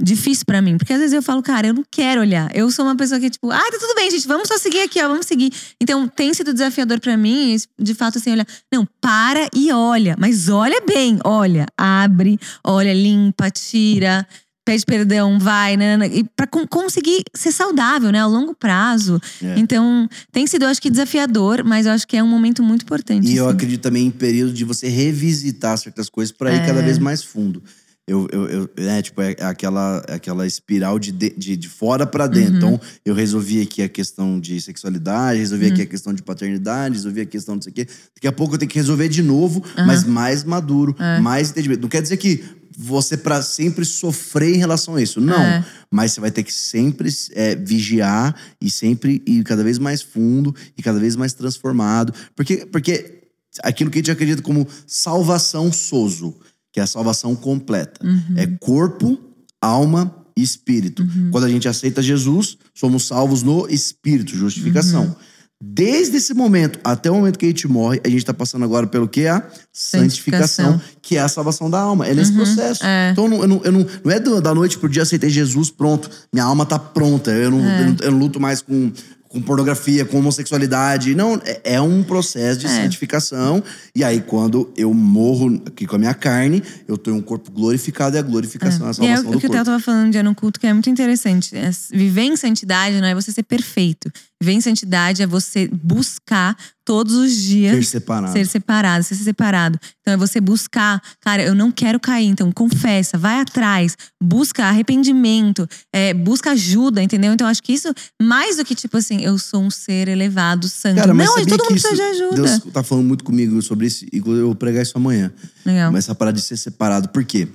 Difícil 0.02 0.44
pra 0.46 0.62
mim, 0.62 0.78
porque 0.78 0.92
às 0.92 1.00
vezes 1.00 1.14
eu 1.14 1.22
falo, 1.24 1.42
cara, 1.42 1.68
eu 1.68 1.74
não 1.74 1.84
quero 1.90 2.20
olhar. 2.20 2.54
Eu 2.54 2.70
sou 2.70 2.84
uma 2.84 2.98
pessoa 2.98 3.18
que, 3.18 3.30
tipo, 3.30 3.50
ah, 3.50 3.58
tá 3.72 3.78
tudo 3.80 3.96
bem, 3.96 4.12
gente, 4.12 4.28
vamos 4.28 4.48
só 4.48 4.58
seguir 4.58 4.82
aqui, 4.82 5.02
ó, 5.02 5.08
vamos 5.08 5.26
seguir. 5.26 5.54
Então, 5.82 6.06
tem 6.06 6.34
sido 6.34 6.52
desafiador 6.52 7.00
pra 7.00 7.16
mim, 7.16 7.56
de 7.80 7.94
fato, 7.94 8.18
assim, 8.18 8.32
olhar. 8.34 8.46
Não, 8.72 8.86
para 9.00 9.48
e 9.56 9.72
olha, 9.72 10.16
mas 10.20 10.50
olha 10.50 10.82
bem, 10.86 11.18
olha, 11.24 11.66
abre, 11.78 12.38
olha, 12.62 12.94
limpa, 12.94 13.50
tira, 13.50 14.28
pede 14.66 14.84
perdão, 14.86 15.40
vai, 15.40 15.78
né, 15.78 15.98
e 16.12 16.26
pra 16.36 16.46
con- 16.46 16.68
conseguir 16.68 17.24
ser 17.34 17.54
saudável, 17.54 18.12
né, 18.12 18.20
a 18.20 18.26
longo 18.26 18.54
prazo. 18.54 19.18
É. 19.42 19.58
Então, 19.58 20.10
tem 20.30 20.46
sido, 20.46 20.64
eu 20.64 20.70
acho 20.70 20.82
que 20.82 20.90
desafiador, 20.90 21.64
mas 21.64 21.86
eu 21.86 21.94
acho 21.94 22.06
que 22.06 22.18
é 22.18 22.24
um 22.24 22.28
momento 22.28 22.62
muito 22.62 22.82
importante. 22.84 23.28
E 23.32 23.38
eu 23.38 23.46
assim. 23.48 23.56
acredito 23.56 23.82
também 23.82 24.08
em 24.08 24.12
período 24.12 24.52
de 24.52 24.66
você 24.66 24.90
revisitar 24.90 25.78
certas 25.78 26.10
coisas 26.10 26.36
pra 26.36 26.54
ir 26.54 26.66
cada 26.66 26.82
É. 26.82 26.84
vez 26.84 26.98
mais 26.98 27.24
fundo. 27.24 27.64
Eu, 28.08 28.28
eu, 28.32 28.48
eu- 28.48 28.70
é, 28.78 29.02
tipo, 29.02 29.20
é 29.20 29.36
aquela, 29.42 30.04
é 30.08 30.14
aquela 30.14 30.46
espiral 30.46 31.00
de, 31.00 31.12
de, 31.12 31.58
de, 31.58 31.68
fora 31.68 32.06
pra 32.06 32.28
dentro. 32.28 32.52
Uhum. 32.52 32.58
Então, 32.58 32.82
eu 33.04 33.16
resolvi 33.16 33.62
aqui 33.62 33.82
a 33.82 33.90
questão 33.90 34.40
de 34.40 34.62
sexualidade, 34.62 35.40
resolvi 35.40 35.66
Uhum. 35.66 35.72
aqui 35.74 35.82
a 35.82 35.86
questão 35.88 36.14
de 36.14 36.22
paternidade, 36.22 36.94
resolvi 36.96 37.22
a 37.22 37.26
questão 37.26 37.58
disso 37.58 37.70
aqui. 37.70 37.86
Daqui 38.16 38.28
a 38.28 38.32
pouco 38.32 38.54
eu 38.54 38.60
tenho 38.60 38.70
que 38.70 38.78
resolver 38.78 39.08
de 39.10 39.24
novo, 39.24 39.64
mas 39.88 40.04
mais 40.04 40.44
maduro, 40.44 40.96
É. 41.00 41.20
mais 41.20 41.50
entendimento. 41.50 41.82
Não 41.82 41.90
quer 41.90 42.02
dizer 42.04 42.18
que 42.18 42.44
você 42.78 43.18
pra 43.18 43.42
sempre 43.42 43.84
sofrer 43.86 44.54
em 44.54 44.58
relação 44.60 44.96
a 44.96 45.02
isso. 45.02 45.20
Não. 45.20 45.42
É. 45.42 45.66
Mas 45.90 46.12
você 46.12 46.22
vai 46.22 46.30
ter 46.30 46.44
que 46.44 46.54
sempre 46.54 47.10
é, 47.32 47.56
vigiar 47.56 48.36
e 48.62 48.70
sempre 48.70 49.24
ir 49.26 49.44
cada 49.44 49.64
vez 49.64 49.80
mais 49.80 50.04
fundo 50.04 50.54
e 50.78 50.84
cada 50.84 51.00
vez 51.00 51.16
mais 51.16 51.34
transformado. 51.34 52.14
Porque, 52.36 52.66
porque 52.68 53.24
aquilo 53.64 53.90
que 53.90 53.98
a 53.98 54.02
gente 54.02 54.12
acredita 54.12 54.42
como 54.44 54.68
salvação 54.86 55.72
soso, 55.72 56.36
que 56.76 56.80
é 56.82 56.84
a 56.84 56.88
salvação 56.88 57.34
completa. 57.38 58.06
Uhum. 58.06 58.34
É 58.36 58.46
corpo, 58.46 59.18
alma 59.62 60.14
e 60.38 60.44
espírito. 60.44 61.08
Quando 61.32 61.46
a 61.46 61.50
gente 61.50 61.70
aceita 61.70 62.02
Jesus, 62.02 62.58
somos 62.74 63.08
salvos 63.08 63.42
no 63.44 63.66
espírito, 63.70 64.36
justificação. 64.36 65.06
Uhum. 65.06 65.16
Desde 65.64 66.18
esse 66.18 66.34
momento 66.34 66.78
até 66.84 67.10
o 67.10 67.16
momento 67.16 67.40
que 67.40 67.46
a 67.46 67.48
gente 67.48 67.66
morre, 67.66 68.02
a 68.04 68.10
gente 68.10 68.18
está 68.18 68.34
passando 68.34 68.66
agora 68.66 68.86
pelo 68.88 69.08
que? 69.08 69.26
A 69.26 69.42
santificação, 69.72 70.66
Santificação. 70.66 70.82
que 71.02 71.16
é 71.16 71.22
a 71.22 71.30
salvação 71.30 71.70
da 71.70 71.80
alma. 71.80 72.06
É 72.06 72.14
nesse 72.14 72.34
processo. 72.34 72.86
é. 72.86 73.12
Então, 73.12 73.24
eu 73.24 73.30
não, 73.30 73.42
eu 73.42 73.48
não, 73.48 73.62
eu 73.64 73.72
não, 73.72 73.88
não 74.04 74.12
é 74.12 74.20
da 74.20 74.54
noite 74.54 74.78
pro 74.78 74.90
dia 74.90 75.04
aceitei 75.04 75.30
Jesus, 75.30 75.72
pronto. 75.72 76.10
Minha 76.34 76.44
alma 76.44 76.66
tá 76.66 76.78
pronta. 76.78 77.32
Eu 77.32 77.52
não, 77.52 77.60
É. 77.66 77.82
eu 77.82 77.86
não, 77.86 77.96
eu 78.02 78.12
não 78.12 78.20
luto 78.20 78.38
mais 78.38 78.62
com, 78.62 78.92
com 79.36 79.42
pornografia, 79.42 80.06
com 80.06 80.18
homossexualidade. 80.20 81.14
Não, 81.14 81.36
é, 81.44 81.76
é 81.76 81.82
um 81.82 82.02
processo 82.02 82.58
de 82.62 82.68
É. 82.68 82.70
santificação. 82.70 83.62
E 83.94 84.02
aí, 84.02 84.22
quando 84.22 84.72
eu 84.78 84.94
morro 84.94 85.62
aqui 85.66 85.86
com 85.86 85.98
a 85.98 86.00
minha 86.00 86.14
carne, 86.14 86.64
eu 86.88 86.98
tenho 86.98 87.18
um 87.18 87.22
corpo 87.22 87.52
glorificado 87.52 88.16
e 88.16 88.20
a 88.20 88.22
glorificação 88.22 88.88
é, 88.88 88.90
a 88.90 88.92
E 88.92 89.08
é 89.08 89.16
salvação 89.16 89.30
o 89.30 89.34
do 89.34 89.40
que 89.42 89.48
o. 89.48 89.50
Theo 89.50 89.66
tava 89.66 89.80
falando 89.82 90.12
de 90.12 90.24
no 90.24 90.34
culto, 90.34 90.58
que 90.58 90.66
é 90.68 90.72
muito 90.72 90.90
interessante. 90.90 91.54
É, 91.56 91.70
viver 91.92 92.22
em 92.22 92.38
santidade 92.38 93.02
não 93.02 93.08
é 93.08 93.14
você 93.14 93.32
ser 93.32 93.44
perfeito. 93.44 94.10
Viver 94.42 94.54
em 94.58 94.62
santidade 94.62 95.24
é 95.24 95.28
você 95.28 95.68
buscar 95.70 96.58
todos 96.84 97.16
os 97.16 97.34
dias 97.34 97.74
Ser 97.78 97.84
separado. 97.86 98.34
ser 98.34 98.46
separado, 98.46 99.04
ser 99.04 99.16
separado. 99.16 99.80
Então 100.02 100.14
é 100.14 100.18
você 100.18 100.40
buscar, 100.42 101.02
cara, 101.22 101.42
eu 101.42 101.56
não 101.56 101.72
quero 101.72 102.00
cair, 102.00 102.28
então 102.28 102.52
confessa, 102.52 103.18
vai 103.18 103.40
atrás, 103.40 103.96
busca 104.22 104.66
arrependimento, 104.66 105.68
é, 105.92 106.14
busca 106.14 106.52
ajuda, 106.52 107.02
entendeu? 107.02 107.34
Então 107.34 107.48
acho 107.48 107.64
que 107.64 107.74
isso, 107.74 107.92
mais 108.22 108.58
do 108.58 108.66
que 108.66 108.76
tipo 108.76 108.98
assim, 108.98 109.22
eu 109.22 109.38
sou 109.40 109.64
um 109.64 109.72
ser 109.72 110.08
elevado, 110.10 110.68
santo. 110.68 110.98
Cara, 110.98 111.14
mas 111.14 111.28
não, 111.28 111.36
todo 111.38 111.50
mundo 111.50 111.62
que 111.64 111.68
precisa 111.74 111.96
de 111.96 112.02
isso- 112.02 112.24
ajuda. 112.24 112.42
Deus 112.60 112.74
tá 112.74 112.84
falando 112.84 113.06
muito 113.08 113.24
comigo 113.24 113.60
sobre 113.62 113.88
isso, 113.88 114.06
e 114.12 114.18
eu 114.18 114.46
vou 114.48 114.56
pregar 114.56 114.84
isso 114.84 114.98
amanhã. 114.98 115.34
Legal. 115.66 115.92
Mas 115.92 116.04
essa 116.06 116.14
parada 116.14 116.38
de 116.38 116.44
ser 116.44 116.58
separado. 116.58 117.10
Por 117.10 117.24
quê? 117.26 117.48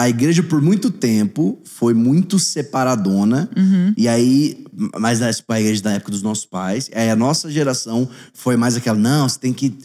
A 0.00 0.08
igreja, 0.08 0.42
por 0.42 0.62
muito 0.62 0.90
tempo, 0.90 1.58
foi 1.62 1.92
muito 1.92 2.38
separadona. 2.38 3.50
Uhum. 3.54 3.92
E 3.98 4.08
aí, 4.08 4.64
mas 4.98 5.20
a 5.20 5.28
igreja 5.60 5.82
da 5.82 5.92
época 5.92 6.10
dos 6.10 6.22
nossos 6.22 6.46
pais. 6.46 6.88
Aí 6.94 7.10
a 7.10 7.14
nossa 7.14 7.50
geração 7.50 8.08
foi 8.32 8.56
mais 8.56 8.74
aquela, 8.74 8.98
não, 8.98 9.28
você 9.28 9.38
tem 9.38 9.52
que. 9.52 9.76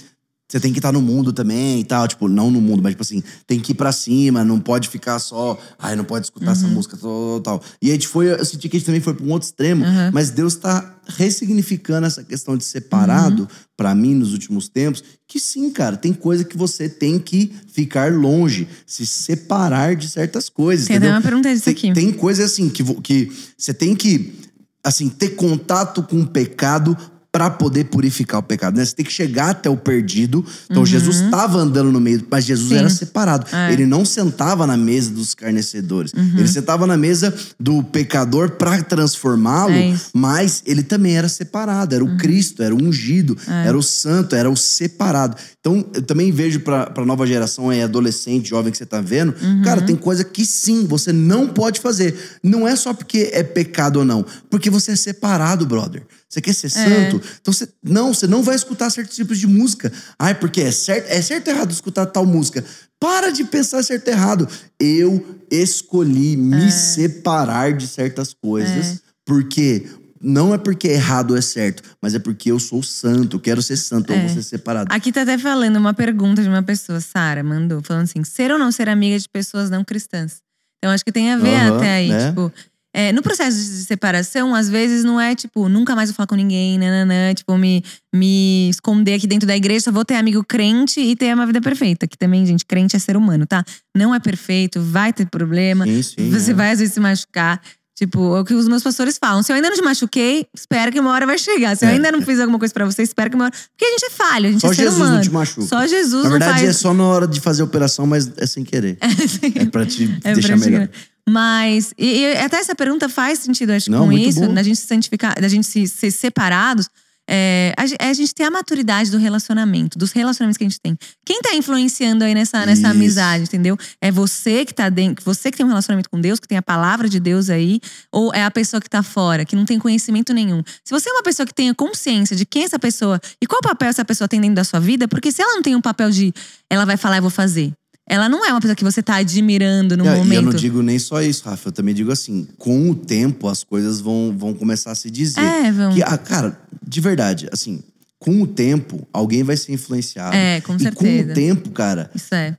Você 0.56 0.60
tem 0.62 0.72
que 0.72 0.80
estar 0.80 0.94
no 0.94 1.02
mundo 1.02 1.34
também 1.34 1.82
e 1.82 1.84
tal. 1.84 2.08
Tipo, 2.08 2.30
não 2.30 2.50
no 2.50 2.62
mundo, 2.62 2.82
mas 2.82 2.94
tipo 2.94 3.04
assim, 3.04 3.22
tem 3.46 3.60
que 3.60 3.74
ir 3.74 3.76
pra 3.76 3.92
cima, 3.92 4.42
não 4.42 4.58
pode 4.58 4.88
ficar 4.88 5.20
só. 5.20 5.60
Ai, 5.78 5.98
não 5.98 6.06
pode 6.06 6.28
escutar 6.28 6.54
essa 6.54 6.66
Uhum. 6.66 6.72
música, 6.76 6.96
tal, 6.96 7.42
tal, 7.42 7.60
tal. 7.60 7.64
E 7.82 7.90
a 7.90 7.94
gente 7.94 8.08
foi, 8.08 8.32
eu 8.32 8.46
senti 8.46 8.70
que 8.70 8.78
a 8.78 8.80
gente 8.80 8.86
também 8.86 9.02
foi 9.02 9.14
pra 9.14 9.26
um 9.26 9.32
outro 9.32 9.46
extremo. 9.50 9.84
Uhum. 9.84 10.12
Mas 10.14 10.30
Deus 10.30 10.56
tá 10.56 10.96
ressignificando 11.08 12.08
essa 12.08 12.24
questão 12.24 12.56
de 12.56 12.64
separado 12.64 13.42
Uhum. 13.44 13.48
pra 13.76 13.94
mim 13.94 14.16
nos 14.16 14.32
últimos 14.32 14.70
tempos. 14.70 15.04
Que 15.28 15.42
sim, 15.42 15.70
cara, 15.72 15.98
tem 15.98 16.14
coisa 16.14 16.46
que 16.46 16.56
você 16.58 16.88
tem 16.88 17.20
que 17.20 17.52
ficar 17.74 18.14
longe, 18.14 18.66
se 18.88 19.06
separar 19.06 19.94
de 19.98 20.08
certas 20.08 20.48
coisas. 20.48 20.88
Tem 20.88 21.00
uma 21.00 21.22
pergunta 21.22 21.54
disso 21.54 21.70
aqui. 21.70 21.92
tem 21.94 22.14
coisa 22.14 22.46
assim 22.46 22.70
que, 22.70 22.82
que 23.02 23.30
você 23.58 23.74
tem 23.74 23.94
que 23.94 24.34
assim, 24.82 25.10
ter 25.10 25.30
contato 25.30 26.02
com 26.04 26.22
o 26.22 26.28
pecado 26.28 26.96
para 27.36 27.50
poder 27.50 27.84
purificar 27.86 28.40
o 28.40 28.44
pecado, 28.44 28.78
né? 28.78 28.86
Você 28.86 28.96
tem 28.96 29.06
que 29.06 29.12
chegar 29.12 29.50
até 29.50 29.70
o 29.70 29.76
perdido. 29.76 30.46
Então 30.72 30.86
Jesus 30.86 31.18
estava 31.20 31.58
andando 31.58 31.92
no 31.92 32.00
meio, 32.00 32.26
mas 32.32 32.46
Jesus 32.46 32.68
Uhum. 32.72 32.78
Sim. 32.78 32.80
era 32.80 32.90
separado. 32.90 33.46
É. 33.54 33.74
Ele 33.74 33.86
não 33.86 34.06
sentava 34.06 34.66
na 34.66 34.78
mesa 34.78 35.12
dos 35.12 35.28
escarnecedores. 35.30 36.14
Uhum. 36.14 36.32
Ele 36.38 36.48
sentava 36.48 36.88
na 36.88 36.96
mesa 36.96 37.34
do 37.60 37.84
pecador 37.84 38.52
para 38.52 38.82
transformá-lo, 38.84 39.74
É. 39.74 39.88
Uhum. 39.90 39.98
mas 40.14 40.64
ele 40.66 40.82
também 40.82 41.18
era 41.18 41.28
separado, 41.28 41.94
era 41.94 42.06
o 42.06 42.16
Cristo, 42.16 42.64
era 42.64 42.74
o 42.74 42.82
ungido, 42.82 43.38
É. 43.50 43.68
era 43.68 43.78
o 43.78 43.84
santo, 43.84 44.34
era 44.34 44.50
o 44.50 44.56
separado. 44.56 45.36
Então, 45.60 45.86
eu 45.94 46.02
também 46.04 46.32
vejo 46.32 46.62
pra, 46.62 46.86
pra 46.90 47.04
nova 47.06 47.28
geração, 47.28 47.70
é 47.70 47.84
adolescente, 47.84 48.50
jovem 48.50 48.72
que 48.72 48.78
você 48.78 48.86
tá 48.86 49.02
vendo, 49.02 49.36
Uhum. 49.42 49.62
cara, 49.62 49.82
tem 49.82 49.96
coisa 49.98 50.24
que 50.24 50.46
sim, 50.46 50.86
você 50.88 51.12
não 51.12 51.48
pode 51.50 51.82
fazer. 51.82 52.16
Não 52.42 52.66
é 52.66 52.78
só 52.78 52.94
porque 52.94 53.30
é 53.34 53.44
pecado 53.44 53.98
ou 53.98 54.06
não, 54.06 54.26
porque 54.50 54.70
você 54.70 54.92
é 54.92 54.96
separado, 54.96 55.66
brother. 55.66 56.04
Você 56.36 56.42
quer 56.42 56.54
ser 56.54 56.70
santo? 56.70 57.22
Então, 57.40 57.54
você, 57.54 57.66
não, 57.82 58.14
você 58.14 58.28
não 58.28 58.44
vai 58.44 58.56
escutar 58.58 58.90
certos 58.90 59.16
tipos 59.16 59.38
de 59.40 59.48
música. 59.48 59.90
Ai, 60.20 60.36
porque 60.36 60.60
é 60.60 60.70
certo, 60.70 61.08
é 61.08 61.22
certo 61.22 61.48
ou 61.48 61.54
errado 61.54 61.72
escutar 61.72 62.06
tal 62.08 62.26
música. 62.26 62.62
Para 63.00 63.32
de 63.32 63.46
pensar 63.46 63.82
certo 63.84 64.10
ou 64.10 64.14
errado. 64.14 64.48
Eu 64.78 65.40
escolhi 65.50 66.36
me 66.36 66.70
separar 66.70 67.72
de 67.72 67.88
certas 67.88 68.34
coisas, 68.34 69.00
porque 69.26 69.88
não 70.22 70.54
é 70.54 70.58
porque 70.58 70.90
é 70.90 70.96
errado 70.96 71.32
ou 71.32 71.38
é 71.38 71.42
certo, 71.42 71.82
mas 72.02 72.14
é 72.14 72.20
porque 72.20 72.52
eu 72.52 72.60
sou 72.60 72.84
santo, 72.84 73.40
quero 73.40 73.62
ser 73.62 73.78
santo, 73.78 74.12
eu 74.12 74.18
É. 74.18 74.20
vou 74.20 74.30
ser 74.30 74.44
separado. 74.44 74.94
Aqui 74.94 75.14
tá 75.14 75.22
até 75.22 75.38
falando 75.38 75.78
uma 75.78 75.94
pergunta 75.94 76.44
de 76.44 76.50
uma 76.50 76.64
pessoa, 76.64 77.00
Sara, 77.00 77.46
mandou, 77.46 77.82
falando 77.82 78.04
assim: 78.04 78.26
ser 78.26 78.52
ou 78.52 78.60
não 78.60 78.74
ser 78.74 78.90
amiga 78.90 79.18
de 79.18 79.30
pessoas 79.30 79.70
não 79.70 79.86
cristãs? 79.86 80.42
Então 80.80 80.94
acho 80.94 81.06
que 81.06 81.14
tem 81.14 81.32
a 81.32 81.38
ver 81.38 81.56
Aham, 81.56 81.78
até 81.78 81.94
aí, 81.94 82.10
né? 82.10 82.28
tipo. 82.28 82.52
É, 82.98 83.12
no 83.12 83.22
processo 83.22 83.58
de 83.58 83.84
separação, 83.84 84.56
às 84.56 84.70
vezes 84.70 85.04
não 85.04 85.20
é 85.20 85.36
tipo, 85.36 85.68
nunca 85.68 85.94
mais 85.96 86.10
vou 86.10 86.16
falar 86.16 86.28
com 86.28 86.36
ninguém, 86.36 86.78
nananã, 86.80 87.34
tipo, 87.34 87.58
me, 87.58 87.84
me 88.14 88.70
esconder 88.70 89.16
aqui 89.16 89.28
dentro 89.28 89.46
da 89.46 89.56
igreja, 89.56 89.82
só 89.86 89.92
vou 89.92 90.06
ter 90.06 90.16
amigo 90.16 90.44
crente 90.44 91.02
e 91.02 91.16
ter 91.16 91.34
uma 91.36 91.46
vida 91.46 91.60
perfeita. 91.60 92.08
Que 92.08 92.18
também, 92.18 92.46
gente, 92.46 92.66
crente 92.66 92.96
é 92.96 93.00
ser 93.00 93.18
humano, 93.18 93.46
tá? 93.46 93.66
Não 93.96 94.16
é 94.16 94.20
perfeito, 94.20 94.80
vai 94.82 95.12
ter 95.12 95.28
problema, 95.28 95.84
Sim, 95.86 96.02
sim. 96.02 96.30
você 96.32 96.52
é. 96.52 96.54
vai 96.54 96.72
às 96.72 96.80
vezes 96.80 96.94
se 96.94 97.00
machucar. 97.02 97.62
Tipo, 97.98 98.36
é 98.36 98.42
o 98.42 98.44
que 98.44 98.54
os 98.54 98.68
meus 98.68 98.84
pastores 98.84 99.18
falam. 99.18 99.42
Se 99.42 99.54
eu 99.54 99.56
ainda 99.56 99.70
não 99.70 99.76
te 99.78 99.82
machuquei, 99.82 100.46
espera 100.54 100.92
que 100.92 101.00
uma 101.00 101.12
hora 101.12 101.26
vai 101.26 101.38
chegar. 101.38 101.78
Se 101.78 101.86
eu 101.86 101.90
É. 101.90 101.94
ainda 101.94 102.12
não 102.12 102.22
fiz 102.22 102.42
alguma 102.42 102.60
coisa 102.60 102.74
pra 102.74 102.84
você, 102.84 103.04
espera 103.04 103.30
que 103.30 103.38
uma 103.38 103.46
hora. 103.46 103.54
Porque 103.72 103.86
a 103.86 103.90
gente 103.92 104.06
é 104.06 104.10
falho, 104.10 104.50
a 104.50 104.52
gente 104.52 104.60
Só 104.60 104.68
é 104.68 104.76
ser 104.76 104.82
Jesus 104.82 104.98
humano. 104.98 105.16
não 105.16 105.22
te 105.22 105.30
machuca. 105.32 105.66
Só 105.68 105.88
Jesus 105.88 106.24
Na 106.26 106.30
verdade, 106.32 106.52
não 106.56 106.60
é 106.60 106.64
faz. 106.66 106.76
só 106.78 106.94
na 106.94 107.04
hora 107.06 107.26
de 107.26 107.40
fazer 107.40 107.62
a 107.62 107.66
operação, 107.66 108.06
mas 108.06 108.30
é 108.38 108.46
sem 108.46 108.66
querer. 108.66 108.98
É 109.56 109.66
pra 109.66 109.86
te 109.86 110.04
É 110.26 110.34
deixar 110.34 110.58
pra 110.58 110.66
te- 110.66 110.70
melhor. 110.72 110.90
Mas, 111.28 111.94
e, 111.98 112.22
e 112.22 112.38
até 112.38 112.58
essa 112.58 112.76
pergunta 112.76 113.10
faz 113.10 113.40
sentido, 113.40 113.72
acho, 113.72 113.90
Não, 113.90 114.06
com 114.06 114.12
isso, 114.12 114.42
bom. 114.42 114.54
da 114.54 114.62
gente 114.62 114.78
se 114.78 114.88
santificar, 114.88 115.40
da 115.40 115.48
gente 115.48 115.66
se, 115.66 115.88
ser 115.88 116.12
separados. 116.12 116.88
É, 117.28 117.74
a, 117.76 118.06
é 118.06 118.10
a 118.10 118.14
gente 118.14 118.36
ter 118.36 118.44
a 118.44 118.52
maturidade 118.52 119.10
do 119.10 119.18
relacionamento, 119.18 119.98
dos 119.98 120.12
relacionamentos 120.12 120.58
que 120.58 120.64
a 120.64 120.70
gente 120.70 120.80
tem. 120.80 120.96
Quem 121.26 121.42
tá 121.42 121.56
influenciando 121.56 122.24
aí 122.24 122.36
nessa, 122.36 122.64
nessa 122.68 122.82
Isso. 122.82 122.92
amizade, 122.92 123.44
entendeu? 123.46 123.76
É 124.00 124.12
você 124.12 124.64
que 124.64 124.72
tá 124.74 124.90
dentro, 124.90 125.26
você 125.26 125.50
que 125.50 125.58
tem 125.58 125.66
um 125.66 125.70
relacionamento 125.70 126.08
com 126.08 126.22
Deus, 126.22 126.40
que 126.40 126.48
tem 126.48 126.58
a 126.58 126.62
palavra 126.62 127.10
de 127.10 127.20
Deus 127.20 127.50
aí, 127.50 127.80
ou 128.12 128.32
é 128.32 128.44
a 128.44 128.52
pessoa 128.52 128.80
que 128.80 128.88
tá 128.88 129.02
fora, 129.02 129.44
que 129.44 129.56
não 129.56 129.66
tem 129.66 129.80
conhecimento 129.80 130.34
nenhum. 130.34 130.62
Se 130.84 130.92
você 130.92 131.10
é 131.10 131.14
uma 131.14 131.24
pessoa 131.24 131.48
que 131.48 131.54
tenha 131.54 131.74
consciência 131.74 132.36
de 132.36 132.46
quem 132.46 132.62
é 132.62 132.66
essa 132.66 132.78
pessoa 132.78 133.20
e 133.42 133.48
qual 133.48 133.60
papel 133.60 133.90
essa 133.90 134.06
pessoa 134.06 134.28
tem 134.28 134.40
dentro 134.40 134.58
da 134.58 134.64
sua 134.64 134.80
vida, 134.80 135.08
porque 135.08 135.32
se 135.32 135.42
ela 135.42 135.56
não 135.56 135.64
tem 135.64 135.76
um 135.76 135.82
papel 135.82 136.12
de 136.12 136.32
ela 136.70 136.86
vai 136.86 136.96
falar, 136.96 137.18
eu 137.18 137.22
vou 137.24 137.32
fazer. 137.32 137.74
Ela 138.08 138.30
não 138.30 138.46
é 138.46 138.52
uma 138.52 138.62
pessoa 138.62 138.76
que 138.76 138.84
você 138.84 139.02
tá 139.02 139.16
admirando 139.16 139.98
no 139.98 140.06
É, 140.06 140.16
E 140.16 140.18
momento. 140.20 140.34
eu 140.36 140.42
não 140.44 140.54
digo 140.54 140.82
nem 140.84 141.00
só 141.00 141.22
isso, 141.22 141.44
Rafa. 141.46 141.70
Eu 141.70 141.72
também 141.72 141.94
digo 141.96 142.12
assim: 142.12 142.48
com 142.58 142.90
o 142.92 142.96
tempo, 142.96 143.48
as 143.48 143.64
coisas 143.64 144.00
vão, 144.00 144.36
vão 144.38 144.54
começar 144.54 144.92
a 144.92 144.96
se 144.96 145.10
dizer. 145.10 145.42
É, 145.42 145.72
vão. 145.72 145.92
Que, 145.94 146.04
ah, 146.04 146.18
cara, 146.18 146.60
de 146.86 147.02
verdade, 147.02 147.50
assim, 147.52 147.82
com 148.20 148.42
o 148.44 148.48
tempo, 148.48 149.08
alguém 149.12 149.42
vai 149.44 149.58
ser 149.58 149.74
influenciado. 149.74 150.36
É, 150.36 150.62
com 150.62 150.74
E 150.74 150.78
com 150.78 150.80
certeza. 150.84 151.32
o 151.32 151.34
tempo, 151.34 151.70
cara, 151.72 152.12
Isso 152.14 152.34
é. 152.36 152.56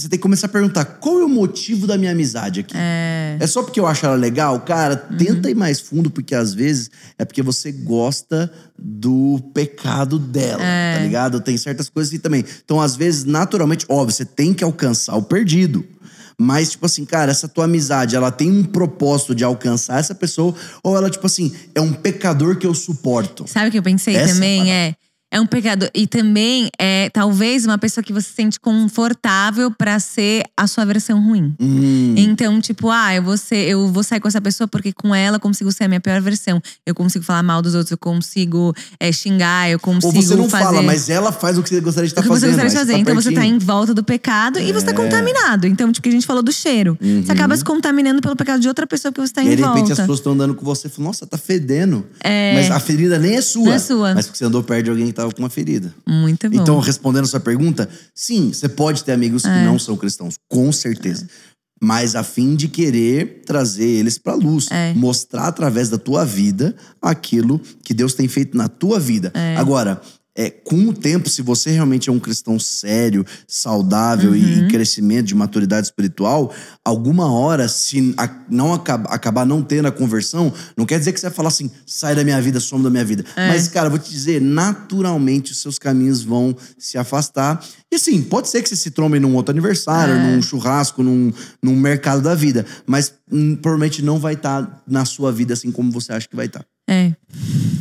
Você 0.00 0.08
tem 0.08 0.18
que 0.18 0.22
começar 0.22 0.46
a 0.46 0.50
perguntar: 0.50 0.84
qual 0.84 1.20
é 1.20 1.24
o 1.24 1.28
motivo 1.28 1.86
da 1.86 1.96
minha 1.98 2.12
amizade 2.12 2.60
aqui? 2.60 2.74
É. 2.76 3.36
É 3.40 3.46
só 3.46 3.62
porque 3.62 3.78
eu 3.80 3.86
acho 3.86 4.04
ela 4.06 4.14
legal? 4.16 4.60
Cara, 4.60 5.06
Uhum. 5.10 5.16
tenta 5.16 5.50
ir 5.50 5.54
mais 5.54 5.80
fundo, 5.80 6.10
porque 6.10 6.34
às 6.34 6.52
vezes 6.54 6.90
é 7.18 7.24
porque 7.24 7.42
você 7.42 7.70
gosta 7.72 8.52
do 8.78 9.40
pecado 9.54 10.18
dela, 10.18 10.62
É. 10.62 10.96
tá 10.96 11.02
ligado? 11.02 11.40
Tem 11.40 11.56
certas 11.56 11.88
coisas 11.88 12.10
que 12.12 12.18
também. 12.18 12.44
Então, 12.64 12.80
às 12.80 12.96
vezes, 12.96 13.24
naturalmente, 13.24 13.84
óbvio, 13.88 14.14
você 14.14 14.24
tem 14.24 14.52
que 14.54 14.64
alcançar 14.64 15.14
o 15.16 15.22
perdido. 15.22 15.84
Mas, 16.42 16.70
tipo 16.70 16.86
assim, 16.86 17.04
cara, 17.04 17.30
essa 17.30 17.46
tua 17.46 17.64
amizade, 17.66 18.16
ela 18.16 18.30
tem 18.30 18.50
um 18.50 18.64
propósito 18.64 19.34
de 19.34 19.44
alcançar 19.44 20.00
essa 20.00 20.14
pessoa, 20.14 20.54
ou 20.82 20.96
ela, 20.96 21.10
tipo 21.10 21.26
assim, 21.26 21.52
é 21.74 21.82
um 21.82 21.92
pecador 21.92 22.56
que 22.56 22.66
eu 22.66 22.72
suporto. 22.72 23.44
Sabe 23.46 23.68
o 23.68 23.70
que 23.70 23.78
eu 23.78 23.82
pensei 23.82 24.16
Essa 24.16 24.32
também? 24.32 24.72
É. 24.72 24.94
É 25.32 25.40
um 25.40 25.46
pecador. 25.46 25.88
E 25.94 26.06
também 26.06 26.70
é 26.78 27.08
talvez 27.10 27.64
uma 27.64 27.78
pessoa 27.78 28.02
que 28.02 28.12
você 28.12 28.28
se 28.28 28.34
sente 28.34 28.58
confortável 28.60 29.70
pra 29.70 29.98
ser 30.00 30.44
a 30.56 30.66
sua 30.66 30.84
versão 30.84 31.22
ruim. 31.24 31.54
Hum, 31.60 32.14
Então, 32.16 32.60
tipo, 32.60 32.90
ah, 32.90 33.14
eu 33.14 33.22
vou, 33.22 33.36
ser, 33.36 33.68
eu 33.68 33.88
vou 33.88 34.02
sair 34.02 34.20
com 34.20 34.28
essa 34.28 34.40
pessoa 34.40 34.66
porque 34.68 34.92
com 34.92 35.14
ela 35.14 35.36
eu 35.36 35.40
consigo 35.40 35.70
ser 35.72 35.84
a 35.84 35.88
minha 35.88 36.00
pior 36.00 36.20
versão. 36.20 36.60
Eu 36.84 36.94
consigo 36.94 37.24
falar 37.24 37.42
mal 37.42 37.62
dos 37.62 37.74
outros, 37.74 37.90
eu 37.92 37.98
consigo 37.98 38.74
é, 38.98 39.12
xingar, 39.12 39.70
eu 39.70 39.78
consigo 39.78 40.06
ou 40.16 40.22
você 40.22 40.34
não 40.36 40.48
fazer. 40.48 40.64
fala, 40.64 40.82
mas 40.82 41.08
ela 41.08 41.32
faz 41.32 41.56
o 41.58 41.62
que 41.62 41.68
você 41.70 41.80
gostaria 41.80 42.08
de 42.08 42.12
estar 42.12 42.22
você 42.22 42.28
fazendo. 42.28 42.50
gostaria 42.50 42.70
de 42.70 42.76
fazer. 42.76 42.92
então 42.98 43.14
você 43.14 43.30
tá 43.30 43.40
pertinho. 43.40 43.56
em 43.56 43.58
volta 43.58 43.94
do 43.94 44.02
pecado 44.04 44.58
e 44.58 44.72
você 44.72 44.86
tá 44.86 44.92
É. 44.92 44.94
contaminado. 44.94 45.66
Então, 45.66 45.90
tipo, 45.92 46.02
que 46.02 46.08
a 46.08 46.12
gente 46.12 46.26
falou 46.26 46.42
do 46.42 46.52
cheiro. 46.52 46.98
Você 47.24 47.32
acaba 47.32 47.56
se 47.56 47.64
contaminando 47.64 48.20
pelo 48.20 48.34
pecado 48.36 48.60
de 48.60 48.68
outra 48.68 48.86
pessoa 48.86 49.12
que 49.12 49.20
você 49.20 49.32
tá 49.32 49.40
Uhum. 49.42 49.46
E 49.46 49.50
em 49.50 49.52
aí, 49.52 49.56
de 49.56 49.62
repente, 49.62 49.78
volta. 49.86 49.92
as 49.92 49.98
pessoas 50.00 50.18
estão 50.18 50.32
andando 50.32 50.54
com 50.54 50.64
você 50.64 50.88
e 50.88 50.90
falam, 50.90 51.08
nossa, 51.08 51.26
tá 51.26 51.38
fedendo. 51.38 52.04
É. 52.22 52.54
Mas 52.54 52.70
a 52.70 52.80
ferida 52.80 53.18
nem 53.18 53.36
é 53.36 53.40
sua. 53.40 53.64
Não 53.64 53.72
é 53.72 53.78
sua. 53.78 54.14
Mas 54.14 54.26
porque 54.26 54.38
você 54.38 54.44
andou 54.44 54.62
perto 54.62 54.84
de 54.84 54.90
alguém 54.90 55.06
que 55.06 55.12
tava 55.20 55.32
com 55.32 55.42
uma 55.42 55.50
ferida. 55.50 55.94
Muito 56.06 56.48
bom. 56.48 56.56
Então, 56.60 56.78
respondendo 56.78 57.24
a 57.24 57.28
sua 57.28 57.40
pergunta, 57.40 57.88
sim, 58.14 58.52
você 58.52 58.68
pode 58.68 59.04
ter 59.04 59.12
amigos 59.12 59.44
É. 59.44 59.48
que 59.48 59.64
não 59.64 59.78
são 59.78 59.96
cristãos, 59.96 60.34
com 60.48 60.70
certeza. 60.72 61.28
Mas 61.82 62.14
a 62.14 62.22
fim 62.22 62.54
de 62.56 62.68
querer 62.68 63.42
trazer 63.46 63.86
eles 63.88 64.18
pra 64.18 64.34
luz. 64.34 64.68
É. 64.70 64.92
Mostrar 64.92 65.46
através 65.46 65.88
da 65.88 65.96
tua 65.96 66.26
vida 66.26 66.76
aquilo 67.00 67.58
que 67.82 67.94
Deus 67.94 68.12
tem 68.12 68.28
feito 68.28 68.54
na 68.56 68.68
tua 68.68 69.00
vida. 69.00 69.32
Agora, 69.56 70.00
é, 70.42 70.48
com 70.48 70.88
o 70.88 70.92
tempo, 70.94 71.28
se 71.28 71.42
você 71.42 71.70
realmente 71.70 72.08
é 72.08 72.12
um 72.12 72.18
cristão 72.18 72.58
sério, 72.58 73.26
saudável 73.46 74.34
e 74.34 74.42
Uhum. 74.42 74.64
em 74.64 74.68
crescimento 74.68 75.26
de 75.26 75.34
maturidade 75.34 75.86
espiritual, 75.88 76.50
alguma 76.82 77.30
hora, 77.30 77.68
se 77.68 78.14
a- 78.16 78.30
não 78.48 78.72
acaba- 78.72 79.10
acabar 79.10 79.44
não 79.44 79.60
tendo 79.62 79.86
a 79.88 79.92
conversão, 79.92 80.50
não 80.76 80.86
quer 80.86 80.98
dizer 80.98 81.12
que 81.12 81.20
você 81.20 81.26
vai 81.26 81.34
falar 81.36 81.48
assim, 81.48 81.70
sai 81.86 82.14
da 82.14 82.24
minha 82.24 82.40
vida, 82.40 82.58
some 82.58 82.82
da 82.82 82.88
minha 82.88 83.04
vida. 83.04 83.22
É. 83.36 83.48
Mas, 83.48 83.68
cara, 83.68 83.90
vou 83.90 83.98
te 83.98 84.10
dizer, 84.10 84.40
naturalmente 84.40 85.52
os 85.52 85.60
seus 85.60 85.78
caminhos 85.78 86.22
vão 86.22 86.56
se 86.78 86.96
afastar. 86.96 87.62
E 87.92 87.96
assim, 87.96 88.22
pode 88.22 88.48
ser 88.48 88.62
que 88.62 88.68
você 88.68 88.76
se 88.76 88.90
trombe 88.90 89.18
num 89.20 89.34
outro 89.34 89.50
aniversário, 89.52 90.14
É. 90.14 90.18
num 90.36 90.40
churrasco, 90.40 91.02
num, 91.02 91.32
num 91.62 91.76
mercado 91.76 92.22
da 92.22 92.34
vida. 92.34 92.64
Mas 92.86 93.12
hum, 93.30 93.54
provavelmente 93.56 94.02
não 94.02 94.18
vai 94.18 94.34
estar 94.34 94.82
na 94.88 95.04
sua 95.04 95.30
vida 95.32 95.52
assim 95.54 95.70
como 95.70 95.90
você 95.92 96.12
acha 96.12 96.26
que 96.28 96.34
vai 96.36 96.46
estar. 96.46 96.64
É. 96.90 97.14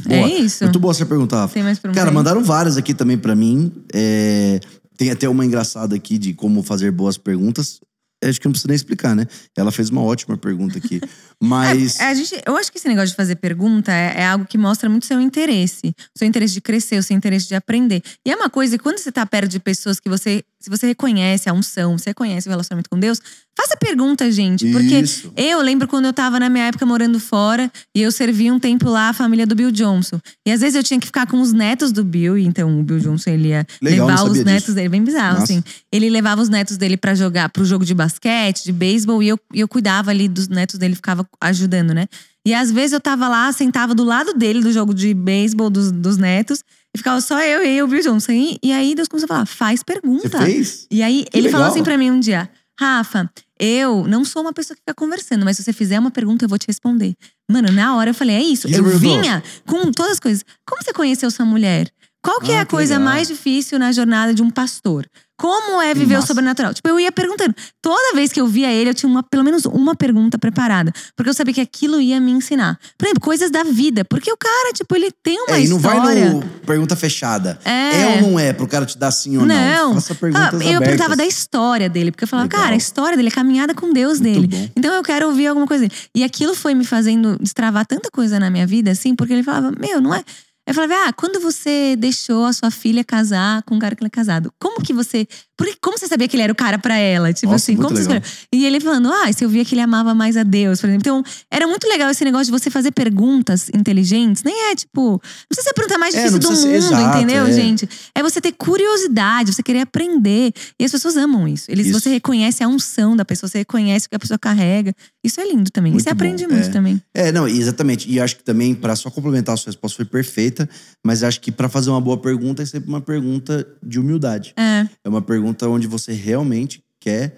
Boa. 0.06 0.20
É 0.20 0.28
isso. 0.40 0.64
Muito 0.64 0.80
boa 0.80 0.92
essa 0.92 1.06
pergunta, 1.06 1.36
Rafa. 1.36 1.54
Tem 1.56 1.64
mais 1.64 1.80
pergunta 1.80 2.00
Cara, 2.00 2.12
mandaram 2.12 2.44
várias 2.44 2.78
aqui 2.78 2.94
também 2.94 3.18
pra 3.18 3.36
mim. 3.36 3.72
É, 3.92 4.60
Tem 4.96 5.10
até 5.10 5.28
uma 5.28 5.44
engraçada 5.44 5.96
aqui 5.96 6.20
de 6.20 6.34
como 6.34 6.62
fazer 6.62 6.92
boas 6.92 7.18
perguntas. 7.18 7.80
Acho 8.24 8.40
que 8.40 8.46
não 8.46 8.52
precisa 8.52 8.68
nem 8.68 8.76
explicar, 8.76 9.16
né? 9.16 9.26
Ela 9.58 9.72
fez 9.72 9.90
uma 9.90 10.04
ótima 10.04 10.38
pergunta 10.38 10.78
aqui. 10.78 11.02
Mas. 11.42 12.00
É, 12.00 12.10
a 12.10 12.14
gente, 12.14 12.42
eu 12.46 12.58
acho 12.58 12.72
que 12.72 12.78
esse 12.78 12.88
negócio 12.88 13.10
de 13.10 13.16
fazer 13.16 13.36
pergunta 13.36 13.92
é, 13.92 14.22
é 14.22 14.26
algo 14.26 14.46
que 14.46 14.58
mostra 14.58 14.90
muito 14.90 15.06
seu 15.06 15.22
interesse. 15.22 15.94
O 16.16 16.20
seu 16.20 16.28
interesse 16.28 16.54
de 16.54 16.62
crescer, 16.62 16.98
o 16.98 17.04
seu 17.04 17.16
interesse 17.16 17.48
de 17.48 17.56
aprender. 17.56 18.02
E 18.26 18.32
é 18.32 18.36
uma 18.36 18.50
coisa 18.50 18.78
quando 18.78 18.98
você 18.98 19.12
tá 19.12 19.26
perto 19.26 19.50
de 19.50 19.60
pessoas 19.60 20.00
que 20.00 20.10
você. 20.10 20.44
Se 20.62 20.70
você 20.70 20.88
reconhece 20.88 21.50
a 21.50 21.54
unção, 21.54 21.98
você 21.98 22.10
reconhece 22.10 22.50
o 22.50 22.52
relacionamento 22.52 22.90
com 22.90 23.00
Deus, 23.00 23.22
faça 23.58 23.78
pergunta, 23.78 24.30
gente. 24.30 24.70
Porque 24.74 25.00
Isso. 25.00 25.32
eu 25.38 25.62
lembro 25.62 25.88
quando 25.88 26.06
eu 26.06 26.12
tava 26.12 26.38
na 26.38 26.50
minha 26.50 26.66
época 26.66 26.86
morando 26.86 27.18
fora 27.18 27.72
e 27.96 28.02
eu 28.02 28.12
servi 28.12 28.52
um 28.52 28.60
tempo 28.60 28.90
lá 28.90 29.08
a 29.08 29.14
família 29.14 29.48
do 29.48 29.56
Bill 29.56 29.72
Johnson. 29.72 30.20
E 30.46 30.52
às 30.52 30.60
vezes 30.60 30.76
eu 30.76 30.84
tinha 30.84 31.00
que 31.00 31.06
ficar 31.06 31.28
com 31.28 31.40
os 31.40 31.54
netos 31.54 31.94
do 31.94 32.04
Bill, 32.04 32.38
então 32.38 32.78
o 32.78 32.84
Bill 32.84 33.00
Johnson 33.00 33.30
ele 33.30 33.50
ia 33.50 33.66
Legal, 33.82 34.08
levar 34.08 34.24
os 34.24 34.44
netos 34.44 34.64
disso. 34.64 34.76
dele, 34.76 34.90
bem 34.90 35.02
bizarro, 35.02 35.40
Nossa. 35.40 35.54
assim. 35.54 35.64
Ele 35.92 36.10
levava 36.10 36.42
os 36.42 36.50
netos 36.50 36.76
dele 36.76 36.98
pra 36.98 37.16
jogar 37.16 37.48
pro 37.50 37.64
jogo 37.64 37.86
de 37.86 37.94
basquete, 37.94 38.66
de 38.66 38.74
beisebol, 38.74 39.24
e 39.24 39.30
eu, 39.30 39.40
eu 39.54 39.68
cuidava 39.68 40.12
ali 40.12 40.28
dos 40.28 40.50
netos 40.50 40.78
dele, 40.78 40.96
ficava 40.96 41.26
ajudando, 41.42 41.94
né? 41.94 42.06
E 42.46 42.54
às 42.54 42.72
vezes 42.72 42.94
eu 42.94 43.00
tava 43.02 43.28
lá, 43.28 43.52
sentava 43.52 43.94
do 43.94 44.04
lado 44.04 44.34
dele 44.34 44.62
do 44.62 44.72
jogo 44.72 44.94
de 44.94 45.14
beisebol 45.14 45.70
dos, 45.70 45.92
dos 45.92 46.18
netos, 46.18 46.64
e 46.96 46.98
ficava 46.98 47.22
só 47.22 47.40
eu 47.42 47.66
e 47.66 47.82
o 47.84 47.88
Bill 47.88 48.02
Johnson. 48.02 48.32
E, 48.32 48.58
e 48.64 48.72
aí 48.72 48.96
Deus 48.96 49.08
começou 49.08 49.26
a 49.26 49.28
falar: 49.28 49.46
faz 49.46 49.84
pergunta. 49.84 50.30
Você 50.40 50.46
fez? 50.46 50.88
E 50.90 51.04
aí 51.04 51.26
Que 51.30 51.38
ele 51.38 51.48
legal. 51.48 51.60
falou 51.62 51.74
assim 51.74 51.84
pra 51.84 51.98
mim 51.98 52.10
um 52.12 52.20
dia: 52.20 52.50
Rafa, 52.80 53.30
eu 53.60 54.08
não 54.08 54.24
sou 54.26 54.42
uma 54.42 54.54
pessoa 54.54 54.76
que 54.76 54.82
fica 54.82 54.94
conversando, 54.96 55.44
mas 55.46 55.58
se 55.58 55.64
você 55.64 55.74
fizer 55.74 56.00
uma 56.00 56.10
pergunta, 56.12 56.46
eu 56.46 56.50
vou 56.50 56.58
te 56.58 56.66
responder. 56.68 57.14
Mano, 57.52 57.72
na 57.72 57.96
hora 57.96 58.10
eu 58.12 58.14
falei: 58.16 58.36
é 58.38 58.42
isso. 58.44 58.68
Eu 58.68 58.84
vinha 58.98 59.44
com 59.68 59.92
todas 59.92 60.14
as 60.14 60.20
coisas. 60.20 60.44
Como 60.68 60.82
você 60.82 60.94
conheceu 60.94 61.30
sua 61.30 61.46
mulher? 61.46 61.92
Qual 62.24 62.42
que 62.42 62.52
é 62.52 62.58
Ah, 62.60 62.62
a 62.62 62.66
que 62.66 62.72
coisa 62.72 62.98
legal. 62.98 63.14
mais 63.14 63.28
difícil 63.28 63.78
na 63.80 63.92
jornada 63.92 64.34
de 64.34 64.42
um 64.42 64.50
pastor? 64.50 65.06
Como 65.40 65.82
é 65.82 65.94
viver 65.94 66.16
o 66.16 66.18
massa. 66.18 66.28
sobrenatural? 66.28 66.74
Tipo, 66.74 66.90
eu 66.90 67.00
ia 67.00 67.12
perguntando. 67.12 67.56
Toda 67.82 68.14
vez 68.14 68.32
que 68.32 68.42
eu 68.42 68.46
via 68.46 68.72
ele, 68.72 68.90
eu 68.90 68.94
tinha 68.94 69.10
uma, 69.10 69.24
pelo 69.24 69.44
menos 69.44 69.66
uma 69.66 69.96
pergunta 69.96 70.38
preparada. 70.38 70.92
Porque 71.16 71.30
eu 71.30 71.34
sabia 71.34 71.54
que 71.54 71.62
aquilo 71.62 72.00
ia 72.02 72.20
me 72.20 72.32
ensinar. 72.32 72.78
Por 72.98 73.06
exemplo, 73.06 73.22
coisas 73.22 73.50
da 73.50 73.64
vida. 73.64 74.04
Porque 74.06 74.32
o 74.32 74.38
cara, 74.38 74.74
tipo, 74.74 74.96
ele 74.96 75.10
tem 75.24 75.40
uma 75.42 75.56
É, 75.58 75.64
e 75.64 75.68
não 75.70 75.78
história. 75.78 76.02
vai 76.02 76.16
no 76.34 76.42
pergunta 76.66 76.96
fechada. 76.96 77.58
É. 77.64 78.22
ou 78.22 78.32
não 78.32 78.40
é? 78.40 78.52
Pro 78.54 78.68
cara 78.68 78.86
te 78.86 78.98
dar 78.98 79.12
sim 79.12 79.38
ou 79.38 79.46
não. 79.46 79.56
Não. 79.56 79.94
Faça 79.96 80.14
perguntas 80.14 80.46
Ah, 80.46 80.56
eu 80.56 80.60
abertas. 80.78 80.80
perguntava 80.88 81.16
da 81.16 81.26
história 81.26 81.90
dele, 81.90 82.12
porque 82.12 82.26
eu 82.26 82.28
falava, 82.28 82.46
Legal. 82.48 82.62
cara, 82.62 82.74
a 82.74 82.78
história 82.78 83.16
dele, 83.16 83.30
a 83.30 83.32
caminhada 83.32 83.74
com 83.74 83.94
Deus 83.94 84.20
Muito 84.20 84.34
dele. 84.42 84.48
bom. 84.48 84.70
Então 84.76 84.94
eu 84.94 85.02
quero 85.04 85.28
ouvir 85.28 85.48
alguma 85.48 85.66
coisa 85.66 85.88
dele. 85.88 85.94
E 86.14 86.24
aquilo 86.24 86.54
foi 86.54 86.76
me 86.76 86.84
fazendo 86.86 87.38
destravar 87.40 87.86
tanta 87.86 88.10
coisa 88.12 88.40
na 88.40 88.50
minha 88.50 88.68
vida, 88.68 88.92
assim, 88.92 89.16
porque 89.16 89.34
ele 89.34 89.44
falava, 89.44 89.72
meu, 89.80 90.02
não 90.02 90.14
é. 90.14 90.24
Eu 90.70 90.76
falava, 90.76 90.94
ah, 91.08 91.14
quando 91.14 91.40
você 91.40 91.96
deixou 91.96 92.46
a 92.46 92.54
sua 92.54 92.70
filha 92.70 93.04
casar 93.04 93.64
com 93.64 93.74
um 93.74 93.80
cara 93.80 93.96
que 93.96 94.04
ele 94.04 94.08
é 94.08 94.12
casado, 94.12 94.54
como 94.60 94.84
que 94.84 94.94
você. 94.94 95.28
Porque, 95.58 95.76
como 95.82 95.98
você 95.98 96.08
sabia 96.08 96.28
que 96.28 96.36
ele 96.36 96.44
era 96.44 96.54
o 96.54 96.56
cara 96.56 96.78
pra 96.78 96.96
ela? 96.96 97.34
Tipo 97.34 97.52
Nossa, 97.52 97.72
assim, 97.72 97.76
como 97.76 97.90
você 97.90 98.04
legal. 98.04 98.22
escolheu? 98.24 98.48
E 98.54 98.66
ele 98.68 98.80
falando, 98.80 99.12
ah, 99.12 99.34
se 99.34 99.44
eu 99.44 99.50
via 99.50 99.66
que 99.66 99.74
ele 99.74 99.82
amava 99.82 100.14
mais 100.14 100.38
a 100.38 100.44
Deus, 100.44 100.80
por 100.80 100.88
exemplo. 100.88 101.02
Então, 101.02 101.24
era 101.52 101.66
muito 101.66 101.88
legal 101.88 102.08
esse 102.12 102.24
negócio 102.24 102.46
de 102.46 102.52
você 102.52 102.70
fazer 102.70 102.92
perguntas 102.92 103.68
inteligentes. 103.74 104.44
Nem 104.44 104.70
é 104.72 104.76
tipo. 104.76 105.14
Não 105.14 105.20
precisa 105.50 105.64
ser 105.64 105.70
a 105.72 105.74
pergunta 105.74 105.98
mais 105.98 106.14
É, 106.14 106.18
difícil 106.28 106.40
não 106.40 106.56
do 106.56 106.62
mundo, 106.62 106.76
exato, 106.76 107.18
entendeu, 107.18 107.48
é. 107.48 107.52
gente? 107.52 107.90
É 108.14 108.22
você 108.22 108.40
ter 108.40 108.52
curiosidade, 108.52 109.52
você 109.52 109.64
querer 109.64 109.82
aprender. 109.82 110.54
E 110.80 110.86
as 110.86 110.92
pessoas 110.92 111.18
amam 111.18 111.48
isso. 111.48 111.66
Eles, 111.68 111.88
Isso. 111.88 112.00
Você 112.00 112.12
reconhece 112.12 112.64
a 112.64 112.68
unção 112.68 113.16
da 113.16 113.26
pessoa, 113.26 113.50
você 113.50 113.58
reconhece 113.58 114.06
o 114.06 114.10
que 114.12 114.16
a 114.16 114.20
pessoa 114.20 114.38
carrega. 114.38 114.94
Isso 115.24 115.42
é 115.42 115.46
lindo 115.52 115.70
também. 115.70 115.92
Muito 115.92 116.04
você 116.04 116.10
aprende 116.10 116.48
bom, 116.48 116.54
muito 116.54 116.70
é. 116.70 116.72
também. 116.72 117.02
É, 117.14 117.32
não, 117.32 117.48
exatamente. 117.48 118.10
E 118.10 118.20
acho 118.20 118.38
que 118.38 118.44
também, 118.44 118.74
pra 118.74 118.96
só 118.96 119.10
complementar 119.12 119.54
a 119.54 119.58
sua 119.58 119.70
resposta, 119.70 119.98
foi 119.98 120.06
perfeita. 120.06 120.70
Mas 121.06 121.24
acho 121.24 121.42
que 121.42 121.52
pra 121.52 121.68
fazer 121.68 121.90
uma 121.90 122.00
boa 122.00 122.18
pergunta 122.18 122.64
é 122.64 122.66
sempre 122.66 122.88
uma 122.88 123.02
pergunta 123.02 123.68
de 123.84 124.00
humildade. 124.00 124.54
É. 124.58 124.88
É 125.04 125.10
uma 125.10 125.22
pergunta 125.22 125.68
onde 125.68 125.88
você 125.88 126.14
realmente 126.14 126.82
quer. 127.00 127.38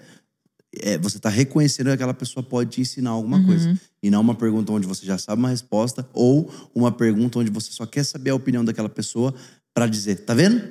é, 0.80 0.96
você 0.96 1.18
tá 1.18 1.28
reconhecendo 1.28 1.88
que 1.88 1.92
aquela 1.92 2.14
pessoa 2.14 2.42
pode 2.42 2.70
te 2.70 2.80
ensinar 2.80 3.10
alguma 3.10 3.36
Uhum. 3.38 3.44
coisa. 3.46 3.78
E 4.02 4.08
não 4.10 4.22
uma 4.22 4.34
pergunta 4.34 4.72
onde 4.72 4.86
você 4.86 5.04
já 5.04 5.18
sabe 5.18 5.38
uma 5.40 5.50
resposta, 5.50 6.08
ou 6.14 6.50
uma 6.74 6.90
pergunta 6.90 7.38
onde 7.38 7.50
você 7.50 7.70
só 7.72 7.84
quer 7.84 8.04
saber 8.04 8.30
a 8.30 8.34
opinião 8.34 8.64
daquela 8.64 8.88
pessoa 8.88 9.34
pra 9.74 9.86
dizer, 9.86 10.16
tá 10.24 10.32
vendo? 10.32 10.62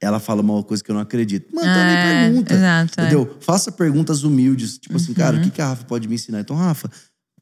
Ela 0.00 0.20
fala 0.20 0.40
uma 0.42 0.62
coisa 0.62 0.82
que 0.82 0.90
eu 0.90 0.94
não 0.94 1.02
acredito. 1.02 1.52
Mano, 1.54 1.68
então 1.68 1.84
nem 1.84 1.96
É, 1.96 2.24
pergunta. 2.28 2.54
Exato. 2.54 3.00
é. 3.00 3.02
Entendeu? 3.04 3.36
Faça 3.40 3.72
perguntas 3.72 4.22
humildes. 4.22 4.78
Tipo 4.78 4.96
assim, 4.96 5.12
cara, 5.12 5.34
Uhum. 5.36 5.42
o 5.42 5.44
que, 5.44 5.50
que 5.50 5.60
a 5.62 5.66
Rafa 5.68 5.84
pode 5.84 6.06
me 6.06 6.14
ensinar? 6.14 6.40
Então, 6.40 6.54
Rafa, 6.56 6.88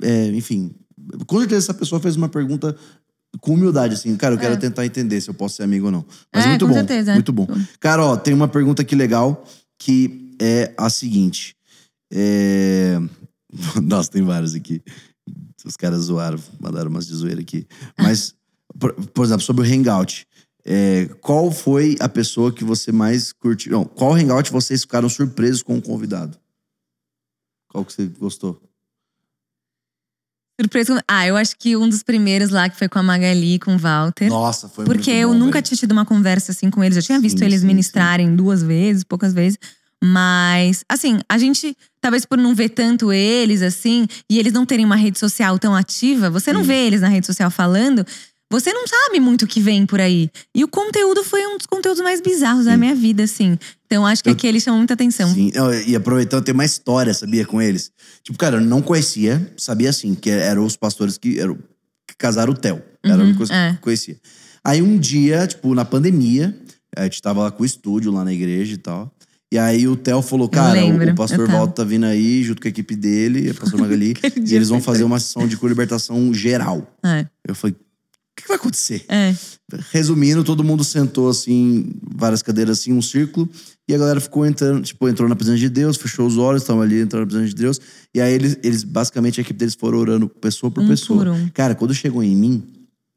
é, 0.03 0.27
enfim, 0.29 0.75
com 1.27 1.39
certeza 1.39 1.67
essa 1.67 1.75
pessoa 1.75 2.01
fez 2.01 2.17
uma 2.17 2.29
pergunta 2.29 2.75
com 3.41 3.53
humildade, 3.53 3.93
assim, 3.95 4.17
cara, 4.17 4.35
eu 4.35 4.39
quero 4.39 4.55
É. 4.55 4.57
tentar 4.57 4.87
entender 4.87 5.21
se 5.21 5.29
eu 5.29 5.35
posso 5.35 5.57
ser 5.57 5.65
amigo 5.65 5.87
ou 5.87 5.93
não. 5.93 6.05
Mas 6.35 6.45
É, 6.47 6.49
muito 6.49 6.65
com 6.65 6.69
bom. 6.73 6.79
certeza, 6.79 7.11
é. 7.11 7.15
Muito 7.15 7.33
bom. 7.33 7.47
Cara, 7.79 8.03
ó, 8.05 8.17
tem 8.17 8.33
uma 8.33 8.49
pergunta 8.49 8.81
aqui 8.81 8.95
legal 8.95 9.45
que 9.79 10.33
é 10.41 10.73
a 10.79 10.89
seguinte. 10.89 11.55
É... 12.11 12.99
Nossa, 13.83 14.11
tem 14.11 14.23
várias 14.23 14.55
aqui. 14.55 14.83
Os 15.65 15.77
caras 15.77 16.05
zoaram, 16.05 16.39
mandaram 16.61 16.89
umas 16.91 17.07
de 17.07 17.15
zoeira 17.15 17.41
aqui. 17.41 17.67
Mas, 17.99 18.35
por, 18.79 18.95
por 18.95 19.25
exemplo, 19.27 19.43
sobre 19.43 19.69
o 19.69 19.71
Hangout. 19.75 20.27
É, 20.69 21.07
qual 21.21 21.51
foi 21.53 21.97
a 22.01 22.09
pessoa 22.09 22.53
que 22.53 22.65
você 22.65 22.91
mais 22.91 23.33
curtiu? 23.33 23.73
Não, 23.73 23.85
qual 23.85 24.15
Hangout 24.15 24.51
vocês 24.51 24.81
ficaram 24.83 25.09
surpresos 25.09 25.63
com 25.63 25.79
o 25.79 25.83
convidado? 25.83 26.37
Qual 27.71 27.85
que 27.85 27.93
você 27.93 28.07
gostou? 28.07 28.61
Surpresa. 30.61 30.95
com- 30.95 31.01
Ah, 31.07 31.27
eu 31.27 31.37
acho 31.37 31.55
que 31.59 31.77
um 31.77 31.89
dos 31.89 32.03
primeiros 32.03 32.51
lá, 32.51 32.69
que 32.69 32.77
foi 32.79 32.89
com 32.89 32.99
a 32.99 33.03
Magali, 33.03 33.59
com 33.59 33.75
o 33.75 33.79
Walter. 33.79 34.29
Nossa, 34.29 34.69
foi 34.69 34.85
Porque 34.87 35.11
muito 35.13 35.23
eu 35.23 35.29
bom, 35.33 35.39
nunca 35.39 35.53
velho. 35.55 35.65
tinha 35.67 35.77
tido 35.79 35.93
uma 35.93 36.07
conversa 36.07 36.53
assim 36.53 36.71
com 36.71 36.83
eles. 36.83 36.97
Eu 36.97 37.03
tinha 37.03 37.21
visto 37.21 37.39
Sim, 37.39 37.45
eles 37.45 37.61
sim, 37.61 37.67
ministrarem 37.67 38.35
duas 38.35 38.63
vezes, 38.63 39.05
poucas 39.05 39.35
vezes. 39.35 39.59
Mas, 40.03 40.85
assim, 40.89 41.19
a 41.29 41.39
gente, 41.39 41.77
talvez 42.01 42.25
por 42.25 42.39
não 42.39 42.55
ver 42.55 42.71
tanto 42.71 43.13
eles, 43.13 43.61
assim, 43.63 44.07
e 44.31 44.39
eles 44.39 44.53
não 44.53 44.65
terem 44.67 44.85
uma 44.85 44.97
rede 44.97 45.19
social 45.19 45.59
tão 45.59 45.75
ativa, 45.75 46.29
você 46.31 46.53
não 46.53 46.61
Sim. 46.63 46.67
vê 46.69 46.87
eles 46.87 47.01
na 47.01 47.09
rede 47.09 47.27
social 47.27 47.51
falando, 47.51 48.07
você 48.51 48.73
não 48.73 48.87
sabe 48.87 49.19
muito 49.21 49.43
o 49.45 49.47
que 49.47 49.61
vem 49.61 49.85
por 49.87 50.01
aí. 50.01 50.31
E 50.55 50.63
o 50.65 50.69
conteúdo 50.69 51.25
foi 51.25 51.47
um 51.47 51.57
dos 51.57 51.67
conteúdos 51.67 52.03
mais 52.03 52.21
bizarros 52.21 52.65
da 52.67 52.73
Sim. 52.73 52.79
minha 52.79 52.95
vida, 52.95 53.25
assim. 53.25 53.59
Então, 53.87 54.07
acho 54.07 54.23
que 54.23 54.29
Eu- 54.31 54.35
aquele 54.35 54.61
chama 54.61 54.77
muita 54.79 54.95
atenção. 54.95 55.33
Sim, 55.33 55.51
não, 55.55 55.73
e 55.75 55.95
aproveitando, 55.97 56.45
tem 56.45 56.55
uma 56.55 56.65
história, 56.65 57.13
sabia, 57.13 57.45
com 57.45 57.61
eles. 57.61 57.91
Tipo, 58.23 58.39
cara, 58.39 58.57
eu 58.57 58.61
não 58.61 58.81
conhecia, 58.83 59.53
sabia 59.57 59.91
assim, 59.91 60.15
que 60.15 60.31
eram 60.31 60.65
os 60.65 60.77
pastores 60.77 61.19
que, 61.19 61.39
eram, 61.39 61.57
que 62.07 62.17
casaram 62.17 62.53
o 62.53 62.57
Theo. 62.57 62.83
Era 63.03 63.15
a 63.15 63.17
Uhum, 63.19 63.23
única 63.25 63.37
coisa 63.39 63.55
é. 63.55 63.71
que 63.73 63.77
eu 63.79 63.83
conhecia. 63.83 64.17
Aí 64.65 64.83
um 64.83 64.99
dia, 64.99 65.47
tipo, 65.47 65.75
na 65.75 65.85
pandemia, 65.85 66.57
a 66.97 67.05
gente 67.05 67.21
tava 67.23 67.43
lá 67.43 67.51
com 67.51 67.63
o 67.63 67.67
estúdio 67.67 68.11
lá 68.13 68.25
na 68.25 68.33
igreja 68.33 68.75
e 68.75 68.79
tal. 68.79 69.13
E 69.53 69.57
aí 69.59 69.87
o 69.87 69.95
Theo 69.95 70.21
falou, 70.23 70.49
cara, 70.49 70.85
o, 70.85 70.97
o 71.11 71.15
pastor 71.15 71.41
eu. 71.49 71.49
Walter 71.49 71.73
tá 71.75 71.85
vindo 71.85 72.05
aí, 72.05 72.43
junto 72.43 72.61
com 72.61 72.67
a 72.67 72.71
equipe 72.71 72.97
dele, 72.97 73.51
o 73.51 73.55
pastor 73.55 73.79
Magali, 73.81 74.15
e 74.45 74.55
eles 74.57 74.69
vão 74.71 74.81
fazer 74.81 75.05
uma 75.05 75.21
sessão 75.21 75.47
de 75.47 75.57
libertação 75.63 76.35
geral. 76.35 76.85
É, 77.05 77.27
Eu 77.47 77.55
falei, 77.55 77.77
o 78.37 78.43
que, 78.43 78.49
vai 78.49 78.57
acontecer? 78.57 79.05
é. 79.09 79.35
Resumindo, 79.91 80.45
todo 80.45 80.63
mundo 80.63 80.85
sentou 80.85 81.29
assim, 81.29 81.91
várias 82.15 82.43
cadeiras 82.43 82.79
assim, 82.79 82.93
um 82.93 83.01
círculo, 83.01 83.49
e 83.89 83.95
a 83.95 83.99
galera 83.99 84.21
ficou 84.21 84.45
entrando, 84.47 84.83
tipo, 84.83 85.09
entrou 85.09 85.29
na 85.29 85.35
presença 85.35 85.59
de 85.59 85.69
Deus, 85.69 85.97
fechou 85.97 86.27
os 86.27 86.37
olhos, 86.37 86.63
estavam 86.63 86.83
ali 86.83 87.01
entrando 87.01 87.23
na 87.23 87.27
presença 87.27 87.49
de 87.49 87.55
Deus, 87.55 87.81
e 88.15 88.21
aí 88.21 88.33
eles, 88.33 88.59
eles 88.63 88.85
basicamente, 88.85 89.41
a 89.41 89.43
equipe 89.43 89.59
deles 89.59 89.75
foram 89.75 89.99
orando 89.99 90.29
pessoa 90.29 90.71
por 90.71 90.85
Um 90.85 90.89
pessoa. 90.89 91.25
por 91.25 91.29
um. 91.33 91.49
Cara, 91.49 91.75
quando 91.75 91.95
chegou 91.95 92.23
em 92.23 92.37
mim, 92.37 92.63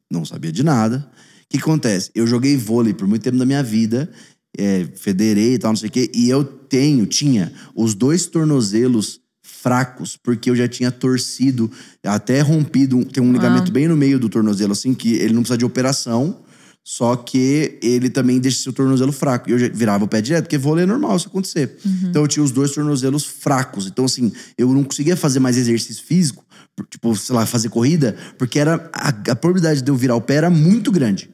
não 0.10 0.26
sabia 0.26 0.52
de 0.52 0.64
nada. 0.64 1.08
O 1.44 1.50
que 1.50 1.58
acontece? 1.58 2.10
Eu 2.16 2.26
joguei 2.26 2.56
vôlei 2.58 2.94
por 2.94 3.08
muito 3.08 3.22
tempo 3.22 3.38
da 3.38 3.46
minha 3.46 3.62
vida, 3.62 4.10
é, 4.58 4.88
federei 4.96 5.56
e 5.56 5.60
tal, 5.60 5.72
não 5.72 5.78
sei 5.78 5.90
o 5.90 5.92
quê, 5.92 6.10
e 6.16 6.30
eu 6.30 6.44
tenho, 6.44 7.06
tinha 7.06 7.52
os 7.76 7.94
dois 7.94 8.26
tornozelos 8.26 9.20
fracos, 9.62 10.18
porque 10.18 10.50
eu 10.50 10.56
já 10.56 10.68
tinha 10.68 10.92
torcido, 10.92 11.70
até 12.04 12.42
rompido, 12.42 13.04
tem 13.06 13.22
um 13.24 13.32
ligamento 13.32 13.72
bem 13.72 13.88
no 13.88 13.96
meio 13.96 14.20
do 14.20 14.30
tornozelo, 14.30 14.72
assim, 14.72 14.94
que 14.94 15.16
ele 15.16 15.34
não 15.34 15.42
precisa 15.42 15.58
de 15.58 15.66
operação, 15.66 16.42
só 16.84 17.16
que 17.16 17.78
ele 17.84 18.10
também 18.10 18.40
deixa 18.40 18.64
seu 18.64 18.74
tornozelo 18.74 19.12
fraco. 19.12 19.50
E 19.50 19.54
eu 19.54 19.60
já 19.60 19.70
virava 19.70 20.06
o 20.06 20.08
pé 20.08 20.22
direto, 20.22 20.46
porque 20.46 20.58
vôlei 20.58 20.86
é 20.86 20.88
normal 20.88 21.18
isso 21.18 21.28
acontecer. 21.28 21.78
Então 22.10 22.24
eu 22.24 22.28
tinha 22.28 22.44
os 22.44 22.52
dois 22.52 22.72
tornozelos 22.72 23.26
fracos. 23.26 23.86
Então, 23.86 24.06
assim, 24.06 24.32
eu 24.58 24.74
não 24.74 24.84
conseguia 24.84 25.16
fazer 25.16 25.40
mais 25.40 25.56
exercício 25.56 26.04
físico, 26.04 26.44
tipo, 26.90 27.16
sei 27.16 27.36
lá, 27.36 27.46
fazer 27.46 27.70
corrida, 27.70 28.16
porque 28.38 28.58
era 28.58 28.90
a, 28.92 29.10
a 29.10 29.36
probabilidade 29.36 29.84
de 29.84 29.92
eu 29.92 29.96
virar 29.96 30.16
o 30.16 30.22
pé 30.22 30.36
era 30.36 30.50
muito 30.50 30.92
grande. 30.92 31.30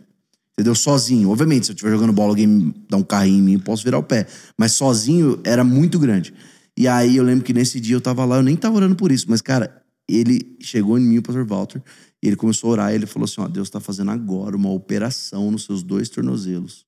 Entendeu? 0.54 0.74
Sozinho. 0.74 1.30
Obviamente, 1.30 1.66
se 1.66 1.72
eu 1.72 1.74
estiver 1.74 1.92
jogando 1.92 2.14
bola, 2.14 2.30
alguém 2.30 2.48
me 2.48 2.74
dá 2.90 2.98
um 2.98 3.04
carrinho 3.04 3.40
em 3.40 3.42
mim, 3.42 3.54
eu 3.54 3.60
posso 3.60 3.84
virar 3.84 3.98
o 3.98 4.04
pé. 4.04 4.26
Mas 4.58 4.72
sozinho 4.72 5.40
era 5.44 5.64
muito 5.64 6.00
grande. 6.00 6.34
E 6.78 6.88
aí 6.88 7.16
eu 7.18 7.24
lembro 7.24 7.44
que 7.44 7.54
nesse 7.54 7.80
dia 7.80 7.96
eu 7.96 8.02
tava 8.02 8.26
lá, 8.26 8.38
eu 8.38 8.44
nem 8.44 8.56
tava 8.56 8.76
orando 8.76 8.96
por 8.96 9.12
isso, 9.12 9.26
mas, 9.30 9.42
cara, 9.42 9.82
ele 10.10 10.56
chegou 10.60 10.98
em 11.00 11.02
mim, 11.02 11.18
o 11.18 11.22
pastor 11.22 11.46
Walter, 11.46 11.82
e 12.22 12.28
ele 12.28 12.36
começou 12.36 12.70
a 12.70 12.74
orar, 12.74 12.92
e 12.92 12.96
ele 12.96 13.06
falou 13.06 13.26
assim: 13.26 13.40
ó, 13.42 13.48
Deus 13.48 13.70
tá 13.70 13.80
fazendo 13.80 14.12
agora 14.12 14.56
uma 14.56 14.70
operação 14.70 15.50
nos 15.52 15.64
seus 15.64 15.82
dois 15.84 16.10
tornozelos. 16.10 16.86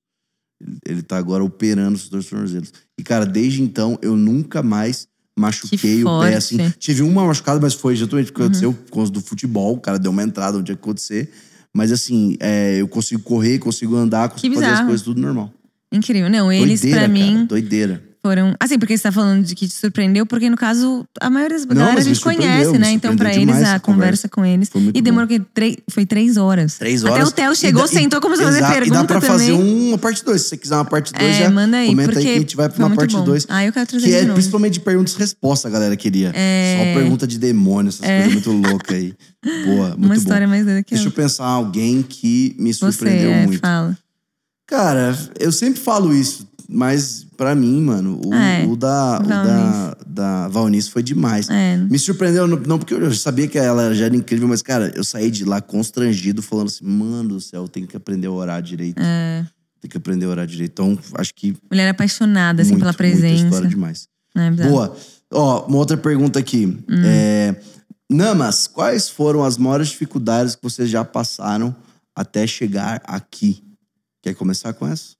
Ele- 0.60 0.78
Ele 0.86 1.02
tá 1.02 1.16
agora 1.16 1.42
operando 1.44 1.94
os 1.94 2.00
seus 2.02 2.10
dois 2.10 2.26
tornozelos. 2.26 2.72
E, 2.98 3.02
cara, 3.02 3.24
desde 3.24 3.62
então, 3.62 3.98
eu 4.02 4.16
nunca 4.16 4.62
mais 4.62 5.06
machuquei 5.38 5.78
Que 5.78 6.04
o 6.04 6.20
pé 6.20 6.34
assim. 6.34 6.56
Tive 6.78 7.02
uma 7.02 7.24
machucada, 7.24 7.60
mas 7.60 7.74
foi 7.74 7.94
justamente 7.94 8.26
porque 8.26 8.42
aconteceu 8.42 8.72
por 8.74 8.92
causa 8.92 9.12
do 9.12 9.20
futebol. 9.20 9.74
O 9.74 9.80
cara 9.80 9.98
deu 9.98 10.10
uma 10.10 10.22
entrada 10.24 10.58
onde 10.58 10.66
que 10.66 10.72
acontecer. 10.72 11.30
Mas 11.72 11.92
assim, 11.92 12.36
é, 12.40 12.80
eu 12.80 12.88
consigo 12.88 13.22
correr, 13.22 13.58
consigo 13.60 13.94
andar, 13.94 14.28
consigo 14.30 14.52
fazer 14.56 14.66
as 14.74 14.80
coisas 14.86 15.02
tudo 15.02 15.20
normal. 15.20 15.52
Incrível. 15.92 16.28
Não, 16.28 16.50
eles, 16.50 16.80
pra 16.80 17.06
mim, 17.08 17.34
cara, 17.34 17.46
doideira. 17.46 18.07
Foram. 18.22 18.54
Assim, 18.60 18.78
porque 18.78 18.96
você 18.96 19.02
tá 19.02 19.12
falando 19.12 19.44
de 19.44 19.54
que 19.54 19.66
te 19.68 19.74
surpreendeu, 19.74 20.24
porque 20.26 20.48
no 20.50 20.56
caso, 20.56 21.04
a 21.20 21.28
maioria 21.30 21.56
das 21.58 21.66
Não, 21.66 21.74
galera 21.76 22.00
a 22.00 22.02
gente 22.02 22.20
conhece, 22.20 22.78
né? 22.78 22.90
Então, 22.92 23.16
pra 23.16 23.34
eles, 23.34 23.48
a 23.48 23.78
conversa, 23.78 23.80
conversa. 23.80 24.28
com 24.28 24.44
eles. 24.44 24.68
Foi 24.68 24.80
muito 24.80 24.96
e 24.96 25.00
demorou 25.02 25.26
que 25.28 25.38
três, 25.40 25.76
foi 25.90 26.04
três 26.06 26.36
horas. 26.36 26.76
Três 26.78 27.04
Até 27.04 27.12
horas. 27.14 27.28
o 27.28 27.32
Theo 27.32 27.54
chegou, 27.56 27.84
e- 27.84 27.88
sentou, 27.88 28.20
começou 28.20 28.46
a 28.46 28.48
fazer 28.52 28.60
pergunta 28.66 28.86
E 28.86 28.90
dá 28.90 29.04
pra 29.04 29.20
fazer 29.20 29.52
também. 29.52 29.88
uma 29.88 29.98
parte 29.98 30.24
2. 30.24 30.40
Se 30.42 30.48
você 30.50 30.56
quiser 30.56 30.74
uma 30.74 30.84
parte 30.84 31.12
2, 31.12 31.24
É, 31.24 31.38
já 31.44 31.50
manda 31.50 31.76
aí, 31.76 31.88
comenta 31.88 32.18
aí 32.18 32.24
que 32.24 32.30
a 32.30 32.38
gente 32.38 32.56
vai 32.56 32.68
pra 32.68 32.86
uma 32.86 32.94
parte 32.96 33.14
bom. 33.16 33.24
2. 33.24 33.46
Ah, 33.48 33.64
eu 33.64 33.72
quero 33.72 33.86
trazer 33.86 34.06
Que 34.06 34.14
é 34.14 34.22
novo. 34.22 34.34
principalmente 34.34 34.72
de 34.74 34.80
perguntas 34.80 35.14
e 35.14 35.18
respostas, 35.18 35.70
a 35.70 35.72
galera 35.72 35.96
queria. 35.96 36.32
É. 36.34 36.76
Só 36.94 37.00
pergunta 37.00 37.26
de 37.26 37.38
demônio, 37.38 37.88
essas 37.90 38.00
coisas 38.06 38.32
muito 38.32 38.50
loucas 38.52 38.96
aí. 38.96 39.14
Boa, 39.64 39.88
muito 39.96 39.98
Uma 39.98 40.08
bom. 40.08 40.14
história 40.14 40.48
mais 40.48 40.64
doida 40.64 40.82
que 40.82 40.94
Deixa 40.94 41.08
eu 41.08 41.12
pensar 41.12 41.44
alguém 41.46 42.02
que 42.02 42.54
me 42.58 42.72
surpreendeu 42.74 43.30
é, 43.30 43.46
muito. 43.46 43.60
fala. 43.60 43.96
Cara, 44.66 45.16
eu 45.40 45.50
sempre 45.50 45.80
falo 45.80 46.12
isso, 46.14 46.46
mas 46.70 47.26
pra 47.36 47.54
mim, 47.54 47.80
mano, 47.80 48.20
o, 48.24 48.34
É, 48.34 48.66
o 48.66 48.76
da, 48.76 49.18
o 49.18 49.26
da, 49.26 49.96
da 50.06 50.48
Valnice 50.48 50.90
foi 50.90 51.02
demais. 51.02 51.48
É. 51.48 51.78
Me 51.78 51.98
surpreendeu, 51.98 52.46
não 52.46 52.78
porque 52.78 52.92
eu 52.92 53.14
sabia 53.14 53.48
que 53.48 53.58
ela 53.58 53.94
já 53.94 54.04
era 54.04 54.14
incrível, 54.14 54.46
mas, 54.46 54.60
cara, 54.60 54.92
eu 54.94 55.02
saí 55.02 55.30
de 55.30 55.46
lá 55.46 55.62
constrangido, 55.62 56.42
falando 56.42 56.66
assim, 56.66 56.84
mano 56.84 57.30
do 57.30 57.40
céu, 57.40 57.66
tem 57.66 57.86
que 57.86 57.96
aprender 57.96 58.26
a 58.26 58.32
orar 58.32 58.60
direito. 58.62 59.00
É. 59.00 59.46
Tem 59.80 59.90
que 59.90 59.96
aprender 59.96 60.26
a 60.26 60.28
orar 60.28 60.46
direito. 60.46 60.72
Então, 60.72 60.98
acho 61.14 61.34
que 61.34 61.56
Mulher 61.70 61.88
apaixonada, 61.88 62.60
assim, 62.60 62.72
muito, 62.72 62.80
pela 62.80 62.92
muita 62.92 62.98
presença. 62.98 63.44
história 63.44 63.68
demais. 63.68 64.08
bizarro. 64.34 64.70
Boa. 64.70 64.96
Ó, 65.32 65.66
uma 65.66 65.78
outra 65.78 65.96
pergunta 65.96 66.38
aqui. 66.38 66.66
Hum. 66.66 67.02
É, 67.04 67.56
Namas, 68.10 68.66
quais 68.66 69.08
foram 69.08 69.42
as 69.42 69.56
maiores 69.56 69.88
dificuldades 69.88 70.54
que 70.54 70.62
vocês 70.62 70.90
já 70.90 71.04
passaram 71.04 71.74
até 72.14 72.46
chegar 72.46 73.00
aqui? 73.04 73.62
Quer 74.22 74.34
começar 74.34 74.72
com 74.74 74.86
essa? 74.86 75.17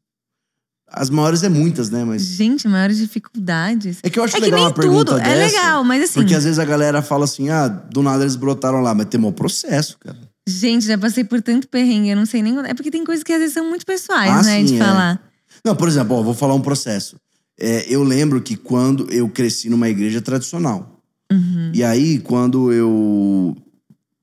As 0.90 1.10
maiores 1.10 1.42
é 1.42 1.48
muitas, 1.48 1.90
né? 1.90 2.04
Mas. 2.04 2.22
Gente, 2.22 2.66
maiores 2.66 2.96
dificuldades. 2.98 3.98
É 4.02 4.08
que 4.10 4.18
eu 4.18 4.24
acho 4.24 4.36
É 4.36 4.40
que 4.40 4.44
legal 4.46 4.58
nem 4.60 4.68
uma 4.68 4.74
pergunta 4.74 5.12
tudo, 5.12 5.20
é 5.20 5.24
dessa, 5.34 5.56
legal, 5.58 5.84
mas 5.84 6.02
assim- 6.04 6.20
Porque 6.20 6.34
às 6.34 6.44
vezes 6.44 6.58
a 6.58 6.64
galera 6.64 7.02
fala 7.02 7.24
assim, 7.24 7.50
ah, 7.50 7.68
do 7.68 8.02
nada 8.02 8.22
eles 8.24 8.36
brotaram 8.36 8.80
lá, 8.80 8.94
mas 8.94 9.06
tem 9.06 9.20
um 9.20 9.30
processo, 9.32 9.98
cara. 9.98 10.16
Gente, 10.48 10.86
já 10.86 10.96
passei 10.96 11.24
por 11.24 11.42
tanto 11.42 11.68
perrengue, 11.68 12.08
eu 12.08 12.16
não 12.16 12.24
sei 12.24 12.42
nem. 12.42 12.58
É 12.60 12.72
porque 12.72 12.90
tem 12.90 13.04
coisas 13.04 13.22
que 13.22 13.32
às 13.32 13.38
vezes 13.38 13.52
são 13.54 13.68
muito 13.68 13.84
pessoais, 13.84 14.30
Ah, 14.30 14.42
né? 14.42 14.58
sim, 14.60 14.64
de 14.64 14.74
é. 14.76 14.78
falar. 14.78 15.22
Não, 15.62 15.76
por 15.76 15.88
exemplo, 15.88 16.16
ó, 16.16 16.22
vou 16.22 16.32
falar 16.32 16.54
um 16.54 16.60
processo. 16.62 17.16
É, 17.60 17.84
eu 17.92 18.02
lembro 18.02 18.40
que 18.40 18.56
quando 18.56 19.10
eu 19.12 19.28
cresci 19.28 19.68
numa 19.68 19.88
igreja 19.90 20.22
tradicional. 20.22 21.02
Uhum. 21.30 21.70
E 21.74 21.84
aí, 21.84 22.18
quando 22.20 22.72
eu. 22.72 23.54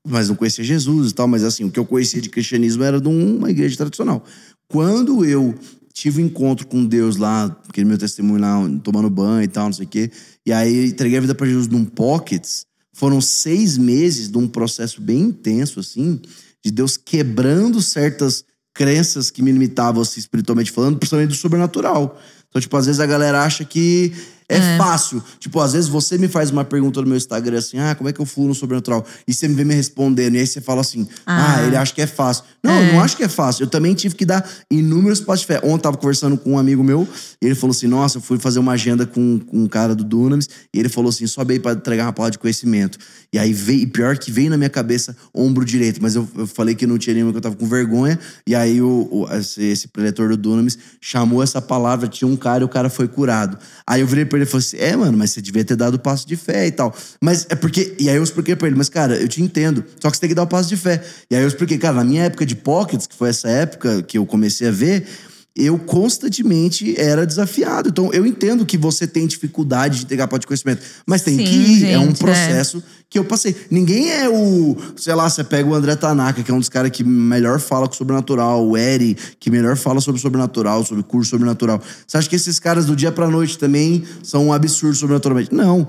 Mas 0.08 0.28
não 0.28 0.34
conhecia 0.36 0.64
Jesus 0.64 1.10
e 1.10 1.14
tal, 1.14 1.28
mas 1.28 1.44
assim, 1.44 1.64
o 1.64 1.70
que 1.70 1.78
eu 1.78 1.84
conhecia 1.84 2.20
de 2.20 2.28
cristianismo 2.28 2.82
era 2.82 3.00
de 3.00 3.08
uma 3.08 3.50
igreja 3.50 3.76
tradicional. 3.76 4.24
Quando 4.68 5.24
eu 5.24 5.54
tive 5.96 6.22
um 6.22 6.26
encontro 6.26 6.66
com 6.66 6.84
Deus 6.84 7.16
lá, 7.16 7.44
aquele 7.66 7.86
meu 7.86 7.96
testemunho 7.96 8.38
lá, 8.38 8.60
tomando 8.84 9.08
banho 9.08 9.42
e 9.42 9.48
tal, 9.48 9.64
não 9.64 9.72
sei 9.72 9.86
o 9.86 9.88
quê, 9.88 10.10
e 10.44 10.52
aí 10.52 10.88
entreguei 10.88 11.16
a 11.16 11.22
vida 11.22 11.34
pra 11.34 11.46
Jesus 11.46 11.68
num 11.68 11.86
pockets, 11.86 12.66
foram 12.92 13.18
seis 13.18 13.78
meses 13.78 14.30
de 14.30 14.36
um 14.36 14.46
processo 14.46 15.00
bem 15.00 15.22
intenso, 15.22 15.80
assim, 15.80 16.20
de 16.62 16.70
Deus 16.70 16.98
quebrando 16.98 17.80
certas 17.80 18.44
crenças 18.74 19.30
que 19.30 19.40
me 19.40 19.50
limitavam, 19.50 20.02
assim, 20.02 20.20
espiritualmente 20.20 20.70
falando, 20.70 20.98
principalmente 20.98 21.30
do 21.30 21.34
sobrenatural. 21.34 22.20
Então, 22.56 22.60
tipo, 22.62 22.74
às 22.78 22.86
vezes 22.86 23.00
a 23.00 23.06
galera 23.06 23.42
acha 23.42 23.66
que 23.66 24.14
é, 24.48 24.78
fácil. 24.78 25.20
Tipo, 25.40 25.60
às 25.60 25.72
vezes 25.72 25.88
você 25.88 26.16
me 26.16 26.28
faz 26.28 26.50
uma 26.52 26.64
pergunta 26.64 27.00
no 27.02 27.06
meu 27.08 27.16
Instagram 27.16 27.58
assim, 27.58 27.78
ah, 27.80 27.96
como 27.96 28.08
é 28.08 28.12
que 28.12 28.20
eu 28.20 28.24
fluo 28.24 28.46
no 28.46 28.54
sobrenatural? 28.54 29.04
E 29.26 29.34
você 29.34 29.48
me 29.48 29.54
vê 29.56 29.64
me 29.64 29.74
respondendo, 29.74 30.36
e 30.36 30.38
aí 30.38 30.46
você 30.46 30.60
fala 30.60 30.80
assim, 30.82 31.06
ah, 31.26 31.56
Ah. 31.58 31.66
ele 31.66 31.76
acha 31.76 31.92
que 31.92 32.00
é 32.00 32.06
fácil. 32.06 32.44
Não, 32.62 32.72
eu 32.80 32.92
não 32.94 33.00
acho 33.02 33.16
que 33.16 33.24
é 33.24 33.28
fácil. 33.28 33.64
Eu 33.64 33.66
também 33.68 33.92
tive 33.94 34.14
que 34.14 34.24
dar 34.24 34.48
inúmeros 34.70 35.20
passos 35.20 35.40
de 35.40 35.46
fé. 35.48 35.58
Ontem 35.58 35.74
eu 35.74 35.78
tava 35.78 35.96
conversando 35.96 36.38
com 36.38 36.52
um 36.52 36.58
amigo 36.58 36.82
meu, 36.84 37.06
e 37.42 37.46
ele 37.46 37.56
falou 37.56 37.72
assim, 37.74 37.88
nossa, 37.88 38.18
eu 38.18 38.22
fui 38.22 38.38
fazer 38.38 38.60
uma 38.60 38.72
agenda 38.72 39.04
com, 39.04 39.40
com 39.40 39.64
um 39.64 39.66
cara 39.66 39.96
do 39.96 40.04
Dunamis, 40.04 40.48
e 40.72 40.78
ele 40.78 40.88
falou 40.88 41.08
assim, 41.10 41.26
sobe 41.26 41.54
aí 41.54 41.58
pra 41.60 41.72
entregar 41.72 42.04
uma 42.06 42.12
palavra 42.12 42.30
de 42.30 42.38
conhecimento. 42.38 42.98
E 43.32 43.40
aí 43.40 43.52
veio, 43.52 43.80
e 43.80 43.86
pior 43.86 44.16
que 44.16 44.30
veio 44.30 44.48
na 44.50 44.56
minha 44.56 44.70
cabeça, 44.70 45.16
ombro 45.34 45.64
direito, 45.64 46.00
mas 46.00 46.14
eu, 46.14 46.26
eu 46.36 46.46
falei 46.46 46.76
que 46.76 46.86
não 46.86 46.98
tinha 46.98 47.14
nenhuma, 47.14 47.32
que 47.32 47.38
eu 47.38 47.42
tava 47.42 47.56
com 47.56 47.66
vergonha, 47.66 48.16
e 48.46 48.54
aí 48.54 48.80
o, 48.80 49.08
o- 49.10 49.28
esse, 49.34 49.60
esse 49.60 49.88
preletor 49.88 50.28
do 50.28 50.36
Dunamis 50.36 50.78
chamou 51.00 51.42
essa 51.42 51.60
palavra, 51.60 52.06
tinha 52.06 52.28
um 52.28 52.36
cara 52.46 52.62
e 52.62 52.64
o 52.64 52.68
cara 52.68 52.88
foi 52.88 53.08
curado. 53.08 53.58
Aí 53.84 54.00
eu 54.02 54.06
virei 54.06 54.24
pra 54.24 54.38
ele 54.38 54.44
e 54.44 54.48
falei 54.48 54.64
assim, 54.64 54.76
é, 54.76 54.94
mano, 54.94 55.18
mas 55.18 55.32
você 55.32 55.42
devia 55.42 55.64
ter 55.64 55.74
dado 55.74 55.94
o 55.94 55.98
passo 55.98 56.24
de 56.28 56.36
fé 56.36 56.64
e 56.68 56.70
tal. 56.70 56.94
Mas 57.20 57.44
é 57.48 57.56
porque, 57.56 57.96
e 57.98 58.08
aí 58.08 58.14
eu 58.14 58.22
expliquei 58.22 58.54
pra 58.54 58.68
ele, 58.68 58.76
mas 58.76 58.88
cara, 58.88 59.16
eu 59.16 59.26
te 59.26 59.42
entendo, 59.42 59.84
só 60.00 60.08
que 60.08 60.16
você 60.16 60.20
tem 60.20 60.28
que 60.28 60.34
dar 60.34 60.44
o 60.44 60.46
passo 60.46 60.68
de 60.68 60.76
fé. 60.76 61.02
E 61.28 61.34
aí 61.34 61.42
eu 61.42 61.48
expliquei, 61.48 61.76
cara, 61.76 61.96
na 61.96 62.04
minha 62.04 62.22
época 62.22 62.46
de 62.46 62.54
pockets, 62.54 63.08
que 63.08 63.16
foi 63.16 63.30
essa 63.30 63.48
época 63.48 64.00
que 64.04 64.16
eu 64.16 64.24
comecei 64.24 64.68
a 64.68 64.70
ver, 64.70 65.08
eu 65.56 65.78
constantemente 65.78 66.94
era 67.00 67.26
desafiado. 67.26 67.88
Então, 67.88 68.12
eu 68.12 68.26
entendo 68.26 68.66
que 68.66 68.76
você 68.76 69.06
tem 69.06 69.26
dificuldade 69.26 69.98
de 69.98 70.04
entregar 70.04 70.28
palavra 70.28 70.40
de 70.40 70.46
conhecimento, 70.46 70.82
mas 71.06 71.22
tem 71.22 71.38
Sim, 71.38 71.44
que 71.44 71.56
ir. 71.56 71.86
é 71.86 71.98
um 71.98 72.06
gente, 72.08 72.16
é. 72.16 72.18
processo 72.18 72.82
que 73.08 73.18
eu 73.18 73.24
passei. 73.24 73.56
Ninguém 73.70 74.10
é 74.10 74.28
o, 74.28 74.76
sei 74.96 75.14
lá, 75.14 75.30
você 75.30 75.42
pega 75.42 75.66
o 75.66 75.74
André 75.74 75.96
Tanaka, 75.96 76.42
que 76.42 76.50
é 76.50 76.54
um 76.54 76.58
dos 76.58 76.68
caras 76.68 76.90
que 76.90 77.02
melhor 77.02 77.58
fala 77.58 77.86
com 77.86 77.94
o 77.94 77.96
sobrenatural, 77.96 78.66
o 78.68 78.76
Eri, 78.76 79.16
que 79.40 79.50
melhor 79.50 79.76
fala 79.76 80.00
sobre 80.00 80.20
sobrenatural, 80.20 80.84
sobre 80.84 81.02
curso 81.02 81.30
sobrenatural. 81.30 81.80
Você 82.06 82.18
acha 82.18 82.28
que 82.28 82.36
esses 82.36 82.58
caras 82.58 82.84
do 82.84 82.94
dia 82.94 83.10
pra 83.10 83.30
noite 83.30 83.56
também 83.56 84.04
são 84.22 84.48
um 84.48 84.52
absurdo 84.52 84.96
sobrenaturalmente? 84.96 85.54
Não. 85.54 85.88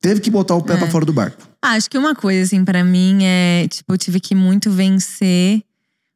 Teve 0.00 0.20
que 0.20 0.30
botar 0.30 0.56
o 0.56 0.62
pé 0.62 0.76
pra 0.76 0.90
fora 0.90 1.04
do 1.04 1.12
barco. 1.12 1.46
Ah, 1.60 1.74
acho 1.74 1.88
que 1.88 1.96
uma 1.96 2.14
coisa, 2.14 2.42
assim, 2.42 2.64
pra 2.64 2.82
mim 2.82 3.18
é, 3.22 3.68
tipo, 3.68 3.92
eu 3.92 3.98
tive 3.98 4.18
que 4.18 4.34
muito 4.34 4.68
vencer 4.70 5.62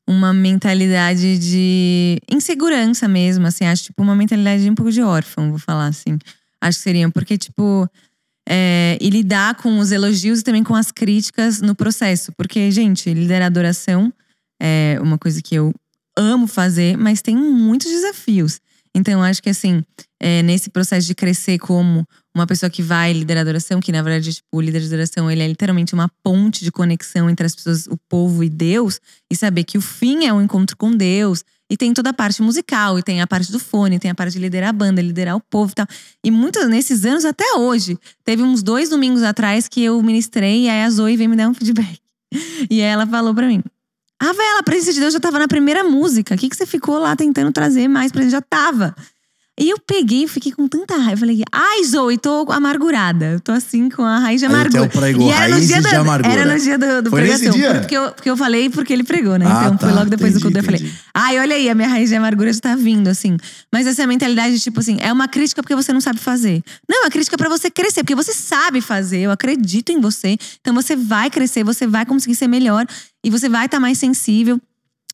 uma 0.09 0.33
mentalidade 0.33 1.39
de 1.39 2.21
insegurança 2.31 3.09
mesmo, 3.09 3.47
assim. 3.47 3.65
Acho, 3.65 3.85
tipo, 3.85 4.03
uma 4.03 4.15
mentalidade 4.15 4.63
de 4.63 4.71
um 4.71 4.75
pouco 4.75 4.93
de 4.93 5.03
órfão, 5.03 5.51
vou 5.51 5.59
falar 5.59 5.87
assim. 5.87 6.19
Acho 6.61 6.79
que 6.79 6.85
seria, 6.85 7.11
porque, 7.11 7.37
tipo, 7.37 7.89
é, 8.49 8.97
e 9.01 9.11
lidar 9.11 9.57
com 9.57 9.79
os 9.79 9.91
elogios 9.91 10.41
e 10.41 10.45
também 10.45 10.63
com 10.63 10.75
as 10.75 10.93
críticas 10.93 11.61
no 11.61 11.75
processo. 11.75 12.33
Porque, 12.37 12.71
gente, 12.71 13.13
liderar 13.13 13.47
adoração 13.47 14.13
é 14.61 14.99
uma 15.01 15.19
coisa 15.19 15.43
que 15.43 15.55
eu 15.55 15.75
amo 16.17 16.47
fazer, 16.47 16.97
mas 16.97 17.21
tem 17.21 17.37
muitos 17.37 17.91
desafios. 17.91 18.61
Então, 18.95 19.23
acho 19.23 19.43
que 19.43 19.51
assim, 19.51 19.83
é, 20.19 20.43
nesse 20.43 20.71
processo 20.71 21.07
de 21.07 21.15
crescer 21.15 21.59
como 21.59 22.07
uma 22.37 22.47
pessoa 22.47 22.69
que 22.69 22.83
vai 22.83 23.13
liderar 23.13 23.43
adoração, 23.43 23.81
que 23.81 23.91
na 23.91 24.03
verdade, 24.03 24.35
tipo, 24.35 24.47
o 24.53 24.61
líder 24.61 24.81
de 24.81 24.87
adoração, 24.87 25.31
ele 25.31 25.43
é 25.43 25.49
literalmente 25.49 25.95
uma 25.95 26.11
ponte 26.23 26.63
de 26.63 26.71
conexão 26.71 27.31
entre 27.31 27.47
as 27.47 27.55
pessoas, 27.55 27.87
o 27.87 27.97
povo 28.09 28.45
e 28.45 28.49
Deus, 28.49 29.01
e 29.31 29.35
saber 29.35 29.65
que 29.65 29.79
o 29.79 29.81
fim 29.81 30.27
é 30.27 30.33
o 30.33 30.41
encontro 30.41 30.77
com 30.77 30.91
Deus. 30.91 31.43
E 31.69 31.77
tem 31.77 31.93
toda 31.93 32.11
a 32.11 32.13
parte 32.13 32.41
musical, 32.43 32.97
e 32.97 33.03
tem 33.03 33.21
a 33.21 33.27
parte 33.27 33.51
do 33.51 33.59
fone, 33.59 33.99
tem 33.99 34.11
a 34.11 34.15
parte 34.15 34.35
de 34.35 34.39
liderar 34.39 34.69
a 34.69 34.73
banda, 34.73 35.03
liderar 35.03 35.35
o 35.35 35.41
povo 35.41 35.73
e 35.73 35.75
tal. 35.75 35.87
E 36.23 36.31
muitos 36.31 36.69
nesses 36.69 37.05
anos, 37.05 37.25
até 37.25 37.55
hoje, 37.55 37.99
teve 38.25 38.43
uns 38.43 38.63
dois 38.63 38.89
domingos 38.89 39.23
atrás 39.23 39.67
que 39.67 39.83
eu 39.83 40.01
ministrei, 40.01 40.65
e 40.65 40.69
aí 40.69 40.83
a 40.83 40.91
Zoe 40.91 41.17
veio 41.17 41.29
me 41.29 41.37
dar 41.37 41.49
um 41.49 41.55
feedback. 41.55 41.99
E 42.71 42.81
ela 42.81 43.07
falou 43.07 43.35
pra 43.35 43.47
mim: 43.47 43.63
Ah, 44.21 44.33
velho, 44.33 44.59
a 44.59 44.63
presença 44.63 44.93
de 44.93 45.01
Deus 45.01 45.13
já 45.13 45.21
tava 45.21 45.39
na 45.39 45.49
primeira 45.49 45.85
música. 45.85 46.35
O 46.35 46.39
que, 46.39 46.49
que 46.49 46.57
você 46.57 46.67
ficou 46.67 46.99
lá 46.99 47.15
tentando 47.15 47.53
trazer 47.53 47.89
mais 47.89 48.13
pra 48.13 48.23
gente? 48.23 48.33
Já 48.33 48.43
tava. 48.43 48.95
E 49.59 49.71
eu 49.71 49.79
peguei 49.79 50.25
e 50.25 50.29
fiquei 50.29 50.53
com 50.53 50.69
tanta 50.69 50.97
raiva. 50.97 51.21
Falei, 51.21 51.43
ai, 51.51 51.83
Zoe, 51.85 52.19
tô 52.19 52.47
amargurada. 52.53 53.41
Tô 53.43 53.53
assim 53.53 53.89
com 53.89 54.03
a 54.03 54.19
raiz 54.19 54.41
de 54.41 54.47
Aí 54.47 54.53
amargura. 54.53 54.85
até 54.85 54.99
o 54.99 55.01
pregou, 55.01 55.29
e 55.29 55.33
era 55.33 55.49
no 55.49 55.61
dia 55.61 55.81
da. 55.81 55.91
Era 56.31 56.45
no 56.45 56.61
dia 56.61 56.79
do, 56.79 57.03
do 57.03 57.11
Foi 57.11 57.23
pregação. 57.23 57.53
dia? 57.53 57.75
Porque 57.81 57.97
eu, 57.97 58.13
porque 58.13 58.31
eu 58.31 58.37
falei 58.37 58.69
porque 58.69 58.93
ele 58.93 59.03
pregou, 59.03 59.39
né? 59.39 59.47
Ah, 59.49 59.65
então 59.65 59.79
foi 59.79 59.89
tá, 59.89 59.95
logo 59.95 60.11
depois 60.11 60.35
do 60.35 60.39
entendi, 60.41 60.55
culto. 60.55 60.59
Eu 60.59 60.79
falei, 60.79 60.93
ai, 61.15 61.39
olha 61.39 61.57
aí, 61.57 61.71
a 61.71 61.75
minha 61.75 61.89
raiz 61.89 62.11
de 62.11 62.17
amargura 62.17 62.53
já 62.53 62.61
tá 62.61 62.77
vindo, 62.77 63.09
assim. 63.09 63.39
Mas 63.73 63.87
essa 63.87 64.07
mentalidade, 64.07 64.61
tipo 64.61 64.79
assim, 64.79 64.99
é 65.01 65.11
uma 65.11 65.27
crítica 65.27 65.63
porque 65.63 65.75
você 65.75 65.91
não 65.91 66.03
sabe 66.03 66.19
fazer. 66.19 66.63
Não, 66.87 66.99
é 66.99 67.05
uma 67.07 67.11
crítica 67.11 67.39
pra 67.39 67.49
você 67.49 67.71
crescer, 67.71 68.03
porque 68.03 68.15
você 68.15 68.35
sabe 68.35 68.83
fazer. 68.83 69.21
Eu 69.21 69.31
acredito 69.31 69.91
em 69.91 70.01
você. 70.01 70.37
Então 70.61 70.75
você 70.75 70.95
vai 70.95 71.31
crescer, 71.31 71.65
você 71.65 71.87
vai 71.87 72.05
conseguir 72.05 72.35
ser 72.35 72.47
melhor 72.47 72.85
e 73.25 73.31
você 73.31 73.49
vai 73.49 73.65
estar 73.65 73.81
mais 73.81 73.97
sensível. 73.97 74.61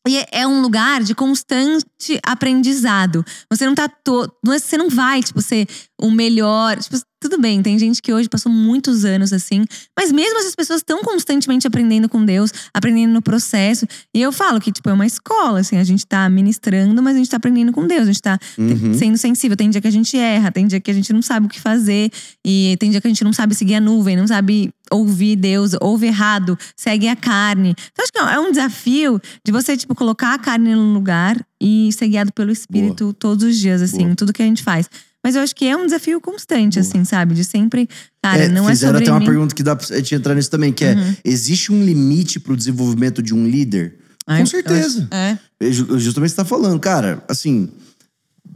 E 0.07 0.17
é- 0.31 0.45
um 0.45 0.61
lugar 0.61 1.01
de 1.01 1.15
constante 1.15 2.19
aprendizado. 2.25 3.25
Você 3.49 3.65
não 3.65 3.73
tá 3.73 3.87
to... 3.87 4.29
não 4.43 4.53
é- 4.53 4.59
você 4.59 4.77
não 4.77 4.89
vai, 4.89 5.23
tipo, 5.23 5.41
ser 5.41 5.67
o 5.99 6.11
melhor. 6.11 6.77
Tipo, 6.77 6.97
tudo 7.21 7.39
bem, 7.39 7.61
tem 7.63 7.79
gente 7.79 8.01
que 8.01 8.11
hoje 8.11 8.27
passou 8.27 8.51
muitos 8.51 9.05
anos 9.05 9.31
assim, 9.31 9.63
mas 9.97 10.11
mesmo 10.11 10.39
essas 10.39 10.53
pessoas 10.55 10.81
estão 10.81 11.01
constantemente 11.03 11.65
aprendendo 11.65 12.09
com 12.09 12.25
Deus, 12.25 12.51
aprendendo 12.73 13.13
no 13.13 13.21
processo. 13.21 13.87
E 14.13 14.21
eu 14.21 14.29
falo 14.33 14.59
que, 14.59 14.73
tipo, 14.73 14.89
é 14.89 14.93
uma 14.93 15.05
escola, 15.05 15.61
assim, 15.61 15.77
a 15.77 15.83
gente 15.85 16.05
tá 16.05 16.29
ministrando, 16.29 17.01
mas 17.01 17.15
a 17.15 17.19
gente 17.19 17.29
tá 17.29 17.37
aprendendo 17.37 17.71
com 17.71 17.87
Deus, 17.87 18.01
a 18.01 18.05
gente 18.07 18.21
tá 18.21 18.37
Uhum. 18.57 18.93
sendo 18.93 19.17
sensível. 19.17 19.55
Tem 19.55 19.69
dia 19.69 19.79
que 19.79 19.87
a 19.87 19.91
gente 19.91 20.17
erra, 20.17 20.51
tem 20.51 20.67
dia 20.67 20.81
que 20.81 20.91
a 20.91 20.93
gente 20.93 21.13
não 21.13 21.21
sabe 21.21 21.45
o 21.45 21.49
que 21.49 21.61
fazer, 21.61 22.11
e 22.45 22.75
tem 22.77 22.91
dia 22.91 22.99
que 22.99 23.07
a 23.07 23.09
gente 23.09 23.23
não 23.23 23.31
sabe 23.31 23.55
seguir 23.55 23.75
a 23.75 23.79
nuvem, 23.79 24.17
não 24.17 24.27
sabe 24.27 24.73
ouvir 24.93 25.35
Deus, 25.35 25.71
ouve 25.81 26.07
errado, 26.07 26.57
segue 26.75 27.07
a 27.07 27.15
carne. 27.15 27.75
Então, 27.91 28.03
acho 28.03 28.11
que 28.11 28.19
é 28.19 28.39
um 28.39 28.51
desafio 28.51 29.19
de 29.45 29.51
você, 29.51 29.75
tipo, 29.75 29.93
colocar 29.95 30.33
a 30.33 30.39
carne 30.39 30.73
no 30.75 30.93
lugar 30.93 31.37
e 31.61 31.89
ser 31.93 32.07
guiado 32.07 32.31
pelo 32.33 32.51
Espírito 32.51 33.13
todos 33.13 33.43
os 33.43 33.57
dias, 33.57 33.81
assim, 33.81 34.03
Boa. 34.05 34.15
tudo 34.15 34.31
que 34.33 34.41
a 34.41 34.45
gente 34.45 34.63
faz. 34.63 34.89
Mas 35.23 35.35
eu 35.35 35.41
acho 35.41 35.55
que 35.55 35.65
é 35.65 35.75
um 35.77 35.85
desafio 35.85 36.19
constante, 36.19 36.79
Boa. 36.79 36.87
assim, 36.89 37.05
sabe? 37.05 37.33
De 37.33 37.45
sempre. 37.45 37.87
Cara, 38.21 38.43
É, 38.43 38.47
não 38.49 38.67
é 38.67 38.73
fizeram 38.73 38.93
sobre 38.93 39.03
até 39.05 39.11
uma 39.13 39.19
mim. 39.21 39.25
pergunta 39.25 39.55
que 39.55 39.63
dá 39.63 39.73
pra 39.75 39.85
gente 39.97 40.13
entrar 40.15 40.35
nisso 40.35 40.49
também, 40.51 40.73
que 40.73 40.83
é: 40.83 40.93
Uhum. 40.95 41.15
existe 41.23 41.71
um 41.71 41.83
limite 41.83 42.39
pro 42.41 42.57
desenvolvimento 42.57 43.21
de 43.23 43.33
um 43.33 43.47
líder? 43.47 43.95
Ai, 44.27 44.37
Com 44.37 44.43
eu 44.43 44.47
certeza. 44.47 45.07
acho- 45.11 45.13
É. 45.13 45.39
É 45.61 45.71
ju- 45.71 45.97
Justamente 45.97 46.31
você 46.31 46.35
tá 46.35 46.43
falando, 46.45 46.77
cara, 46.79 47.23
assim, 47.29 47.69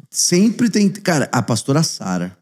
sempre 0.10 0.70
tem. 0.70 0.90
Cara, 0.90 1.30
a 1.32 1.42
pastora 1.42 1.84
Sara, 1.84 2.38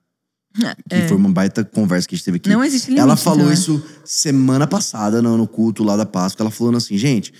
que 0.56 0.96
É. 0.96 1.08
foi 1.08 1.18
uma 1.18 1.30
baita 1.32 1.64
conversa 1.64 2.08
que 2.08 2.16
a 2.16 2.18
gente 2.18 2.26
teve 2.26 2.38
aqui. 2.38 2.50
Não 2.50 2.64
existe 2.64 2.88
limite. 2.88 3.02
ela 3.02 3.16
falou 3.16 3.40
então, 3.42 3.52
é. 3.52 3.54
isso 3.54 3.84
semana 4.04 4.66
passada 4.68 5.22
no, 5.22 5.38
no 5.38 5.48
culto 5.48 5.84
lá 5.84 5.96
da 5.98 6.06
Páscoa. 6.06 6.44
Ela 6.44 6.52
falando 6.52 6.78
assim, 6.78 6.98
gente, 6.98 7.34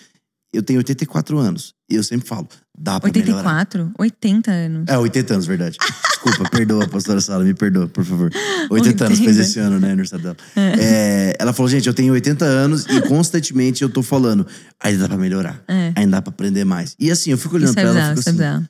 eu 0.54 0.62
tenho 0.64 0.80
84 0.80 1.38
anos. 1.38 1.74
E 1.90 1.96
eu 1.96 2.04
sempre 2.04 2.28
falo, 2.28 2.48
dá 2.76 3.00
pra 3.00 3.12
melhorar. 3.12 3.38
84? 3.38 3.92
80 4.00 4.52
anos. 4.52 4.84
É, 4.88 4.98
80 4.98 5.34
anos, 5.36 5.46
verdade. 5.46 5.78
Desculpa, 6.26 6.50
perdoa, 6.50 6.88
pastora 6.88 7.22
Sara, 7.22 7.44
me 7.44 7.54
perdoa, 7.54 7.88
por 7.88 8.04
favor. 8.04 8.32
80 8.72 9.06
anos, 9.06 9.18
fez 9.20 9.30
80. 9.38 9.48
esse 9.48 9.60
ano, 9.60 9.80
né, 9.80 9.90
aniversário 9.90 10.24
dela. 10.24 10.38
É, 10.56 11.36
ela 11.38 11.54
falou, 11.54 11.70
gente, 11.70 11.88
eu 11.88 11.94
tenho 11.94 12.12
80 12.14 12.44
anos 12.44 12.86
e 12.88 13.02
constantemente 13.02 13.84
eu 13.84 13.90
tô 13.90 14.02
falando, 14.02 14.48
ainda 14.80 15.04
dá 15.04 15.08
pra 15.10 15.18
melhorar, 15.18 15.64
É. 15.68 15.94
ainda 15.96 16.18
dá 16.18 16.22
pra 16.24 16.32
aprender 16.32 16.66
mais. 16.66 16.96
E 17.00 17.12
assim, 17.12 17.30
eu 17.30 17.38
fico 17.38 17.56
olhando 17.56 17.70
Isso 17.70 17.80
é 17.80 17.82
pra 17.84 17.92
ela 17.92 18.00
e 18.00 18.02
bizarro, 18.02 18.18
fico 18.18 18.42
é 18.42 18.48
assim. 18.48 18.66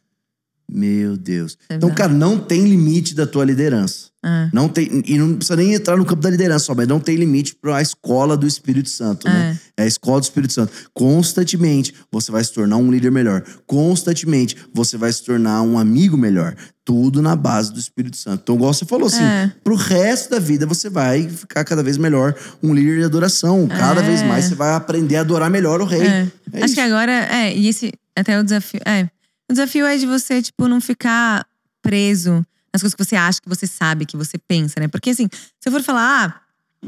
Meu 0.70 1.16
Deus. 1.18 1.58
é 1.70 1.76
Então, 1.76 1.90
cara, 1.94 2.12
não 2.14 2.38
tem 2.40 2.64
limite 2.66 3.14
da 3.16 3.26
tua 3.28 3.46
liderança. 3.46 4.08
É. 4.24 4.50
Não 4.52 4.68
tem, 4.68 5.04
e 5.06 5.20
não 5.20 5.36
precisa 5.36 5.56
nem 5.56 5.74
entrar 5.76 5.96
no 5.96 6.04
campo 6.04 6.20
da 6.24 6.32
liderança, 6.32 6.66
só, 6.66 6.74
mas 6.74 6.88
não 6.88 7.00
tem 7.00 7.16
limite 7.16 7.54
para 7.62 7.78
a 7.78 7.82
escola 7.82 8.36
do 8.36 8.48
Espírito 8.48 8.90
Santo, 8.90 9.28
né? 9.28 9.60
É 9.78 9.84
a 9.84 9.86
escola 9.86 10.20
do 10.20 10.24
Espírito 10.24 10.52
Santo. 10.52 10.72
Constantemente 10.92 11.94
você 12.12 12.32
vai 12.32 12.44
se 12.44 12.52
tornar 12.52 12.78
um 12.78 12.92
líder 12.92 13.12
melhor. 13.12 13.44
Constantemente 13.68 14.56
você 14.74 14.98
vai 14.98 15.14
se 15.14 15.24
tornar 15.24 15.62
um 15.62 15.78
amigo 15.78 16.18
melhor. 16.18 16.56
Tudo 16.84 17.22
na 17.22 17.36
base 17.36 17.72
do 17.72 17.80
Espírito 17.80 18.18
Santo. 18.18 18.42
Então, 18.44 18.56
igual 18.56 18.74
você 18.74 18.86
falou 18.86 19.08
assim, 19.08 19.24
É. 19.24 19.52
pro 19.64 19.76
resto 19.76 20.32
da 20.32 20.40
vida 20.40 20.66
você 20.66 20.90
vai 20.90 21.28
ficar 21.30 21.64
cada 21.64 21.84
vez 21.84 21.98
melhor 21.98 22.36
um 22.64 22.74
líder 22.74 23.00
de 23.00 23.04
adoração. 23.06 23.68
Cada 23.68 24.02
É. 24.02 24.04
vez 24.04 24.24
mais 24.24 24.46
você 24.46 24.56
vai 24.56 24.74
aprender 24.74 25.18
a 25.18 25.22
adorar 25.22 25.50
melhor 25.52 25.82
o 25.82 25.86
rei. 25.86 26.02
É. 26.02 26.28
É 26.52 26.58
Acho 26.58 26.66
isso. 26.66 26.76
que 26.76 26.82
agora, 26.82 27.12
é, 27.12 27.56
e 27.56 27.68
esse 27.68 27.92
até 28.16 28.40
o 28.40 28.44
desafio. 28.44 28.80
É. 28.86 29.08
O 29.50 29.54
desafio 29.54 29.86
é 29.86 29.98
de 29.98 30.06
você, 30.06 30.42
tipo, 30.42 30.68
não 30.68 30.82
ficar 30.82 31.46
preso 31.82 32.46
nas 32.74 32.82
coisas 32.82 32.96
que 32.96 33.04
você 33.04 33.16
acha, 33.16 33.40
que 33.42 33.48
você 33.48 33.68
sabe, 33.68 34.06
que 34.06 34.18
você 34.18 34.38
pensa, 34.38 34.80
né? 34.80 34.88
Porque 34.88 35.12
assim, 35.12 35.30
se 35.32 35.70
eu 35.70 35.72
for 35.72 35.82
falar, 35.82 36.42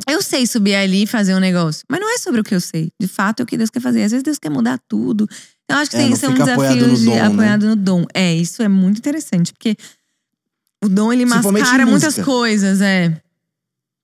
ah, 0.05 0.11
eu 0.11 0.21
sei 0.21 0.45
subir 0.45 0.75
ali 0.75 1.03
e 1.03 1.07
fazer 1.07 1.33
um 1.33 1.39
negócio. 1.39 1.83
Mas 1.89 1.99
não 1.99 2.13
é 2.13 2.17
sobre 2.17 2.41
o 2.41 2.43
que 2.43 2.53
eu 2.53 2.61
sei. 2.61 2.91
De 2.99 3.07
fato, 3.07 3.39
é 3.39 3.43
o 3.43 3.45
que 3.45 3.57
Deus 3.57 3.69
quer 3.69 3.79
fazer. 3.79 4.03
Às 4.03 4.11
vezes 4.11 4.23
Deus 4.23 4.37
quer 4.37 4.49
mudar 4.49 4.79
tudo. 4.87 5.27
Então, 5.63 5.77
eu 5.77 5.81
acho 5.81 5.91
que 5.91 5.97
É, 5.97 5.99
tem, 5.99 6.15
são 6.15 6.33
desafios 6.33 6.99
de 6.99 7.05
dom, 7.05 7.15
né? 7.15 7.21
apoiado 7.21 7.67
no 7.67 7.75
dom. 7.75 8.05
É, 8.13 8.33
isso 8.33 8.61
é 8.61 8.67
muito 8.67 8.97
interessante. 8.97 9.53
Porque 9.53 9.75
o 10.83 10.89
dom, 10.89 11.11
ele 11.11 11.25
mascara 11.25 11.85
muitas 11.85 12.17
coisas, 12.19 12.81
é. 12.81 13.19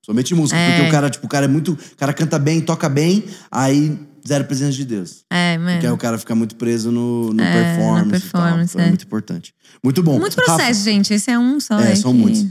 Somente 0.06 0.34
música. 0.36 0.60
É. 0.60 0.72
Porque 0.72 0.88
o 0.88 0.92
cara, 0.92 1.10
tipo, 1.10 1.26
o 1.26 1.30
cara 1.30 1.46
é 1.46 1.48
muito. 1.48 1.74
O 1.74 1.96
cara 1.96 2.14
canta 2.14 2.38
bem, 2.38 2.60
toca 2.62 2.90
bem, 2.90 3.24
aí 3.50 3.98
zero 4.28 4.46
presença 4.46 4.74
de 4.74 4.86
Deus. 4.86 5.24
É, 5.32 5.58
Porque 5.58 5.70
aí 5.72 5.82
mano. 5.84 5.94
o 5.96 5.98
cara 5.98 6.18
fica 6.18 6.34
muito 6.36 6.56
preso 6.56 6.92
no, 6.92 7.34
no 7.34 7.44
É, 7.44 7.76
performance. 7.76 8.10
performance, 8.10 8.78
é. 8.78 8.82
é. 8.84 8.88
muito 8.88 9.06
importante. 9.06 9.54
Muito 9.84 10.02
bom. 10.04 10.20
Muito 10.20 10.36
Rafa, 10.38 10.56
processo, 10.58 10.84
gente. 10.84 11.14
Esse 11.14 11.32
é 11.32 11.38
um 11.40 11.60
só. 11.60 11.80
É, 11.80 11.90
aí 11.90 11.98
são 11.98 12.12
que- 12.14 12.20
muitos. 12.20 12.46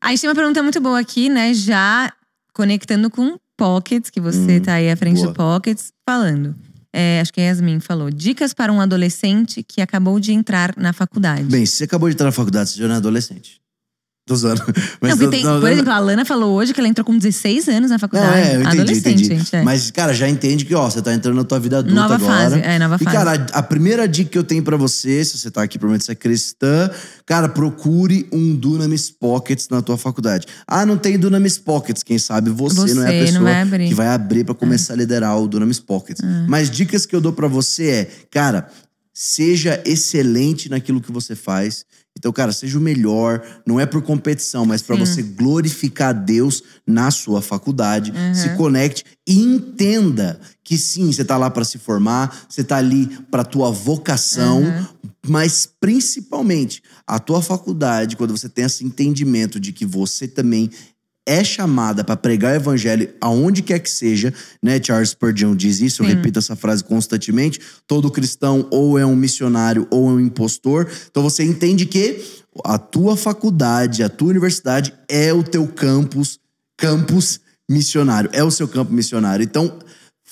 A 0.00 0.10
gente 0.10 0.20
tem 0.20 0.28
uma 0.30 0.36
pergunta 0.36 0.62
muito 0.62 0.80
boa 0.80 0.98
aqui, 1.00 1.28
né? 1.30 1.54
Já 1.54 2.12
conectando 2.52 3.08
com 3.10 3.36
Pockets, 3.56 4.10
que 4.10 4.20
você 4.20 4.58
Hum, 4.58 4.62
tá 4.62 4.74
aí 4.74 4.90
à 4.90 4.96
frente 4.96 5.16
boa. 5.16 5.28
do 5.28 5.34
Pockets, 5.34 5.92
falando. 6.04 6.54
É, 6.92 7.20
acho 7.20 7.32
que 7.32 7.40
a 7.40 7.44
Yasmin 7.44 7.80
falou. 7.80 8.10
Dicas 8.10 8.52
para 8.54 8.72
um 8.72 8.80
adolescente 8.80 9.62
que 9.62 9.80
acabou 9.80 10.20
de 10.20 10.32
entrar 10.32 10.74
na 10.76 10.92
faculdade. 10.92 11.42
Bem, 11.44 11.66
se 11.66 11.76
você 11.76 11.84
acabou 11.84 12.08
de 12.08 12.14
entrar 12.14 12.26
na 12.26 12.32
faculdade, 12.32 12.70
você 12.70 12.78
já 12.78 12.86
não 12.86 12.94
é 12.94 12.98
adolescente. 12.98 13.60
Tô 14.26 14.32
usando. 14.32 14.62
Mas 15.02 15.18
não, 15.18 15.28
tem, 15.30 15.44
não, 15.44 15.60
por 15.60 15.70
exemplo, 15.70 15.92
a 15.92 15.98
Lana 15.98 16.24
falou 16.24 16.54
hoje 16.54 16.72
que 16.72 16.80
ela 16.80 16.88
entrou 16.88 17.04
com 17.04 17.18
16 17.18 17.68
anos 17.68 17.90
na 17.90 17.98
faculdade. 17.98 18.38
é, 18.38 18.56
eu 18.56 18.60
entendi, 18.62 18.80
Adolescente, 18.80 19.08
entendi. 19.24 19.24
gente. 19.24 19.54
É. 19.56 19.62
Mas, 19.62 19.90
cara, 19.90 20.14
já 20.14 20.26
entende 20.26 20.64
que, 20.64 20.74
ó, 20.74 20.88
você 20.88 21.02
tá 21.02 21.12
entrando 21.12 21.36
na 21.36 21.44
tua 21.44 21.60
vida 21.60 21.80
adulta 21.80 21.94
nova 22.00 22.14
agora. 22.14 22.32
fase. 22.50 22.60
É, 22.62 22.78
nova 22.78 22.96
E, 22.98 23.04
fase. 23.04 23.16
cara, 23.16 23.46
a 23.52 23.62
primeira 23.62 24.08
dica 24.08 24.30
que 24.30 24.38
eu 24.38 24.42
tenho 24.44 24.62
pra 24.62 24.78
você, 24.78 25.22
se 25.22 25.36
você 25.36 25.50
tá 25.50 25.62
aqui, 25.62 25.78
provavelmente 25.78 26.06
você 26.06 26.12
é 26.12 26.14
cristã, 26.14 26.90
cara, 27.26 27.50
procure 27.50 28.26
um 28.32 28.56
Dunamis 28.56 29.10
Pockets 29.10 29.68
na 29.68 29.82
tua 29.82 29.98
faculdade. 29.98 30.46
Ah, 30.66 30.86
não 30.86 30.96
tem 30.96 31.18
Dunamis 31.18 31.58
Pockets, 31.58 32.02
quem 32.02 32.18
sabe 32.18 32.48
você, 32.48 32.94
não 32.94 33.02
é 33.02 33.08
a 33.08 33.26
Você 33.26 33.32
pessoa 33.32 33.44
vai 33.44 33.86
que 33.88 33.94
vai 33.94 34.08
abrir 34.08 34.44
pra 34.44 34.54
começar 34.54 34.94
a 34.94 34.96
liderar 34.96 35.38
o 35.38 35.46
Dunamis 35.46 35.80
Pockets. 35.80 36.22
Mas 36.48 36.70
dicas 36.70 37.04
que 37.04 37.14
eu 37.14 37.20
dou 37.20 37.34
pra 37.34 37.46
você 37.46 37.90
é, 37.90 38.10
cara, 38.30 38.68
seja 39.12 39.82
excelente 39.84 40.70
naquilo 40.70 41.00
que 41.00 41.12
você 41.12 41.34
faz. 41.36 41.84
Então, 42.16 42.32
cara, 42.32 42.52
seja 42.52 42.78
o 42.78 42.80
melhor, 42.80 43.42
não 43.66 43.78
é 43.78 43.84
por 43.84 44.00
competição, 44.00 44.64
mas 44.64 44.82
Sim. 44.96 45.04
você 45.06 45.22
glorificar 45.22 46.10
a 46.10 46.12
Deus 46.12 46.62
na 46.86 47.10
sua 47.10 47.42
faculdade. 47.42 48.12
Se 48.34 48.50
conecte 48.56 49.04
e 49.26 49.40
entenda 49.40 50.40
que 50.62 50.78
sim, 50.78 51.12
você 51.12 51.24
tá 51.24 51.36
lá 51.36 51.50
pra 51.50 51.64
se 51.64 51.76
formar, 51.76 52.46
você 52.48 52.62
tá 52.62 52.76
ali 52.76 53.06
pra 53.30 53.44
tua 53.44 53.70
vocação, 53.70 54.62
mas 55.26 55.68
principalmente 55.80 56.82
a 57.06 57.18
tua 57.18 57.42
faculdade, 57.42 58.16
quando 58.16 58.36
você 58.36 58.48
tem 58.48 58.64
esse 58.64 58.84
entendimento 58.84 59.58
de 59.58 59.72
que 59.72 59.84
você 59.84 60.28
também 60.28 60.70
é 61.26 61.42
chamada 61.42 62.04
para 62.04 62.16
pregar 62.16 62.52
o 62.52 62.56
evangelho 62.56 63.08
aonde 63.20 63.62
quer 63.62 63.78
que 63.78 63.90
seja, 63.90 64.32
né? 64.62 64.80
Charles 64.82 65.10
Spurgeon 65.10 65.56
diz 65.56 65.80
isso, 65.80 66.02
eu 66.02 66.08
Sim. 66.08 66.14
repito 66.14 66.38
essa 66.38 66.54
frase 66.54 66.84
constantemente. 66.84 67.60
Todo 67.86 68.10
cristão 68.10 68.66
ou 68.70 68.98
é 68.98 69.06
um 69.06 69.16
missionário 69.16 69.86
ou 69.90 70.08
é 70.10 70.12
um 70.12 70.20
impostor. 70.20 70.90
Então 71.10 71.22
você 71.22 71.42
entende 71.42 71.86
que 71.86 72.22
a 72.64 72.78
tua 72.78 73.16
faculdade, 73.16 74.02
a 74.02 74.08
tua 74.08 74.28
universidade 74.28 74.94
é 75.08 75.32
o 75.32 75.42
teu 75.42 75.66
campus, 75.66 76.38
campus 76.76 77.40
missionário, 77.68 78.30
é 78.32 78.44
o 78.44 78.50
seu 78.50 78.68
campo 78.68 78.92
missionário. 78.92 79.42
Então, 79.42 79.78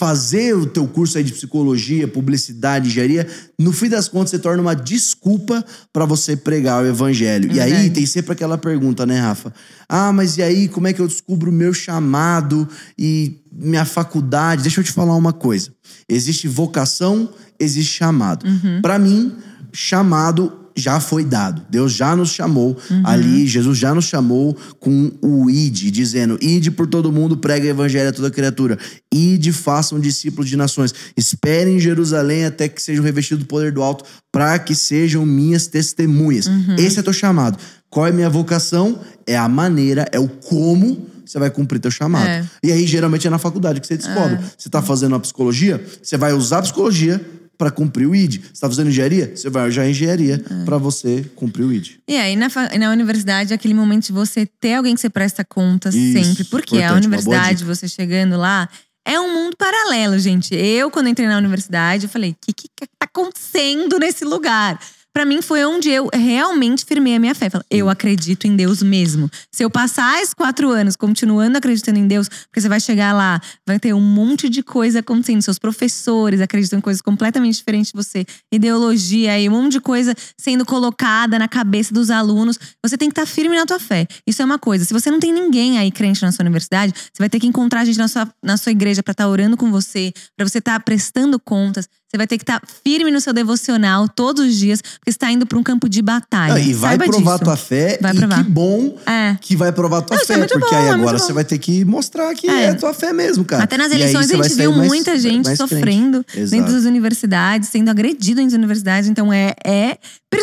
fazer 0.03 0.53
o 0.57 0.67
teu 0.67 0.85
curso 0.89 1.17
aí 1.17 1.23
de 1.23 1.33
psicologia, 1.33 2.09
publicidade, 2.09 2.89
engenharia, 2.89 3.25
no 3.57 3.73
fim 3.73 3.89
das 3.89 4.09
contas, 4.09 4.31
se 4.31 4.39
torna 4.41 4.61
uma 4.61 4.75
desculpa 4.75 5.65
para 5.93 6.05
você 6.05 6.37
pregar 6.37 6.83
o 6.83 6.87
evangelho. 6.89 7.53
E 7.53 7.61
aí 7.61 7.89
tem 7.89 8.05
sempre 8.05 8.33
aquela 8.33 8.59
pergunta, 8.59 9.07
né, 9.07 9.21
Rafa? 9.21 9.55
Ah, 9.89 10.13
mas 10.13 10.37
e 10.39 10.43
aí, 10.43 10.67
como 10.67 10.89
é 10.89 10.93
que 10.93 11.01
eu 11.01 11.07
descubro 11.07 11.53
o 11.53 11.55
meu 11.55 11.73
chamado 11.73 12.69
e 12.99 13.45
minha 13.53 13.85
faculdade? 13.85 14.63
Deixa 14.63 14.81
eu 14.81 14.85
te 14.85 14.91
falar 14.91 15.15
uma 15.15 15.33
coisa. 15.33 15.73
Existe 16.09 16.49
vocação, 16.49 17.33
existe 17.57 17.99
chamado. 17.99 18.45
Para 18.83 18.99
mim, 18.99 19.33
chamado 19.73 20.53
já 20.77 21.01
foi 21.01 21.25
dado. 21.25 21.63
Deus 21.69 21.93
já 21.93 22.15
nos 22.17 22.31
chamou 22.31 22.77
ali, 23.05 23.47
Jesus 23.47 23.79
já 23.79 23.95
nos 23.95 24.07
chamou 24.07 24.57
com 24.81 25.11
o 25.21 25.51
id, 25.51 25.91
dizendo: 25.91 26.39
"Ide 26.41 26.71
por 26.71 26.87
todo 26.87 27.13
mundo, 27.13 27.37
prega 27.37 27.67
o 27.67 27.71
evangelho 27.71 28.09
a 28.09 28.13
toda 28.13 28.31
criatura. 28.31 28.79
Ide, 29.13 29.53
façam 29.53 30.01
discípulos 30.01 30.49
de 30.49 30.57
nações. 30.57 30.95
Esperem 31.17 31.77
em 31.77 31.81
Jerusalém 31.81 32.45
até 32.45 32.69
que 32.69 32.81
sejam 32.81 33.05
revestidos 33.05 33.45
do 33.45 33.49
poder 33.49 33.73
do 33.73 33.83
alto, 33.83 34.05
para 34.31 34.59
que 34.59 34.75
sejam 34.75 35.25
minhas 35.27 35.67
testemunhas." 35.67 36.47
Esse 36.79 37.01
é 37.01 37.03
teu 37.03 37.13
chamado. 37.13 37.59
Qual 37.91 38.07
é 38.07 38.11
a 38.11 38.13
minha 38.13 38.31
vocação? 38.31 38.99
É 39.27 39.37
a 39.37 39.49
maneira, 39.49 40.07
é 40.13 40.19
o 40.19 40.27
como 40.27 41.13
você 41.25 41.39
vai 41.39 41.51
cumprir 41.51 41.79
teu 41.79 41.91
chamado. 41.91 42.27
É. 42.27 42.45
E 42.63 42.73
aí, 42.73 42.87
geralmente, 42.87 43.27
é 43.27 43.31
na 43.31 43.39
faculdade 43.39 43.81
que 43.81 43.87
você 43.87 43.97
descobre. 43.97 44.39
Você 44.57 44.69
tá 44.69 44.83
fazendo 44.83 45.15
a 45.15 45.21
psicologia, 45.21 45.83
você 46.03 46.17
vai 46.17 46.33
usar 46.33 46.59
a 46.59 46.63
psicologia 46.63 47.25
para 47.63 47.71
cumprir 47.71 48.09
o 48.09 48.15
ID. 48.15 48.43
Você 48.53 48.61
tá 48.61 48.69
fazendo 48.69 48.89
engenharia, 48.91 49.37
você 49.37 49.49
vai 49.49 49.71
a 49.71 49.89
engenharia 49.89 50.43
É. 50.51 50.65
para 50.65 50.79
você 50.79 51.25
cumprir 51.37 51.65
o 51.65 51.73
ID. 51.73 51.93
E 52.09 52.17
aí, 52.17 52.35
na, 52.35 52.49
na 52.77 52.91
universidade, 52.91 53.53
é 53.53 53.55
aquele 53.55 53.73
momento 53.73 54.07
de 54.07 54.13
você 54.13 54.45
ter 54.45 54.75
alguém 54.75 54.97
que 54.97 55.01
você 55.01 55.09
presta 55.09 55.45
conta 55.45 55.89
Isso, 55.91 56.25
sempre. 56.25 56.43
Porque 56.45 56.83
a 56.83 56.93
universidade, 56.95 57.65
você 57.65 57.87
chegando 57.87 58.37
lá, 58.37 58.69
é 59.07 59.21
um 59.21 59.33
mundo 59.33 59.57
paralelo, 59.57 60.19
gente. 60.19 60.57
Eu, 60.57 60.91
quando 60.91 61.09
entrei 61.09 61.29
na 61.29 61.39
universidade, 61.39 62.07
eu 62.07 62.11
falei: 62.11 62.33
o 62.33 62.37
que 62.41 62.53
que 62.53 62.69
tá 62.99 63.05
acontecendo 63.05 63.97
nesse 63.97 64.25
lugar? 64.25 64.81
Pra 65.15 65.27
mim, 65.27 65.43
foi 65.43 65.63
onde 65.67 65.91
eu 65.91 66.09
realmente 66.13 66.87
firmei 66.87 67.15
a 67.15 67.19
minha 67.19 67.35
fé. 67.35 67.51
Falei, 67.51 67.67
eu 67.71 67.91
acredito 67.91 68.47
em 68.47 68.57
Deus 68.57 68.83
mesmo. 68.83 69.31
Se 69.53 69.63
eu 69.63 69.69
passar 69.69 70.21
esses 70.23 70.33
quatro 70.33 70.71
anos 70.71 70.97
continuando 70.97 71.59
acreditando 71.59 71.99
em 71.99 72.07
Deus, 72.07 72.29
porque 72.29 72.61
você 72.63 72.69
vai 72.69 72.81
chegar 72.81 73.13
lá, 73.13 73.39
vai 73.67 73.79
ter 73.79 73.93
um 73.93 74.01
monte 74.01 74.49
de 74.49 74.63
coisa 74.63 75.01
acontecendo. 75.01 75.43
Seus 75.43 75.59
professores 75.59 76.41
acreditam 76.41 76.79
em 76.79 76.83
coisas 76.83 77.03
completamente 77.03 77.57
diferentes 77.57 77.93
de 77.93 77.97
você. 77.97 78.25
Ideologia 78.51 79.39
e 79.39 79.51
um 79.51 79.53
monte 79.53 79.73
de 79.73 79.81
coisa 79.81 80.15
sendo 80.39 80.65
colocada 80.65 81.39
na 81.39 81.47
cabeça 81.47 81.93
dos 81.93 82.11
alunos. 82.11 82.59
Você 82.83 82.97
tem 82.97 83.11
que 83.11 83.13
estar 83.13 83.27
firme 83.27 83.55
na 83.55 83.67
tua 83.67 83.79
fé. 83.79 84.07
Isso 84.27 84.41
é 84.41 84.45
uma 84.47 84.59
coisa. 84.59 84.87
Se 84.87 84.95
você 84.95 85.11
não 85.11 85.21
tem 85.21 85.33
ninguém 85.33 85.77
aí 85.77 85.91
crente 85.91 86.23
na 86.23 86.33
sua 86.33 86.43
universidade, 86.43 86.95
você 86.95 87.19
vai 87.19 87.29
ter 87.29 87.39
que 87.39 87.47
encontrar 87.47 87.85
gente 87.85 87.99
na 87.99 88.09
sua, 88.09 88.27
na 88.43 88.57
sua 88.57 88.73
igreja 88.73 89.03
pra 89.03 89.13
estar 89.13 89.29
orando 89.29 89.59
com 89.59 89.71
você, 89.71 90.11
pra 90.35 90.49
você 90.49 90.57
estar 90.57 90.81
prestando 90.81 91.39
contas. 91.39 91.87
Você 92.13 92.19
vai 92.19 92.27
ter 92.27 92.37
que 92.37 92.43
estar 92.43 92.61
firme 92.85 93.11
no 93.11 93.23
seu 93.23 93.33
devocional 93.33 94.07
todos 94.07 94.47
os 94.47 94.55
dias, 94.59 94.83
porque 94.83 95.11
você 95.11 95.17
tá 95.17 95.33
indo 95.33 95.47
pra 95.47 95.59
um 95.59 95.63
campo 95.63 95.89
de 95.89 96.03
batalha. 96.03 96.53
Ah, 96.53 96.61
e 96.61 96.75
vai 96.75 96.91
Saiba 96.99 97.05
provar 97.07 97.33
disso. 97.37 97.45
tua 97.45 97.57
fé. 97.57 97.99
Vai 98.03 98.13
e 98.15 98.19
provar. 98.19 98.45
que 98.45 98.51
bom 98.51 98.99
É. 99.07 99.37
que 99.41 99.57
vai 99.57 99.73
provar 99.73 100.03
tua 100.03 100.19
Não, 100.19 100.27
fé. 100.27 100.35
é 100.35 100.47
porque 100.47 100.59
bom, 100.59 100.77
aí 100.77 100.89
é 100.89 100.91
agora 100.91 101.17
bom. 101.17 101.25
você 101.25 101.33
vai 101.33 101.43
ter 101.43 101.57
que 101.57 101.87
mostrar 101.87 102.35
que 102.35 102.47
É. 102.51 102.65
é, 102.65 102.75
tua 102.75 102.93
fé 102.93 103.15
mesmo, 103.15 103.47
cara. 103.47 103.65
Até 103.65 103.79
nas 103.79 103.91
eleições 103.91 104.31
a 104.31 104.37
gente 104.43 104.55
viu 104.55 104.73
mais- 104.73 104.89
muita 104.89 105.19
gente 105.19 105.47
mais 105.47 105.57
sofrendo 105.57 106.23
dentro 106.51 106.71
das 106.75 106.85
universidades, 106.85 107.71
sendo 107.71 107.89
agredido 107.89 108.37
dentro 108.37 108.51
das 108.51 108.59
universidades. 108.59 109.09
Então 109.09 109.33
é. 109.33 109.55
é 109.65 109.97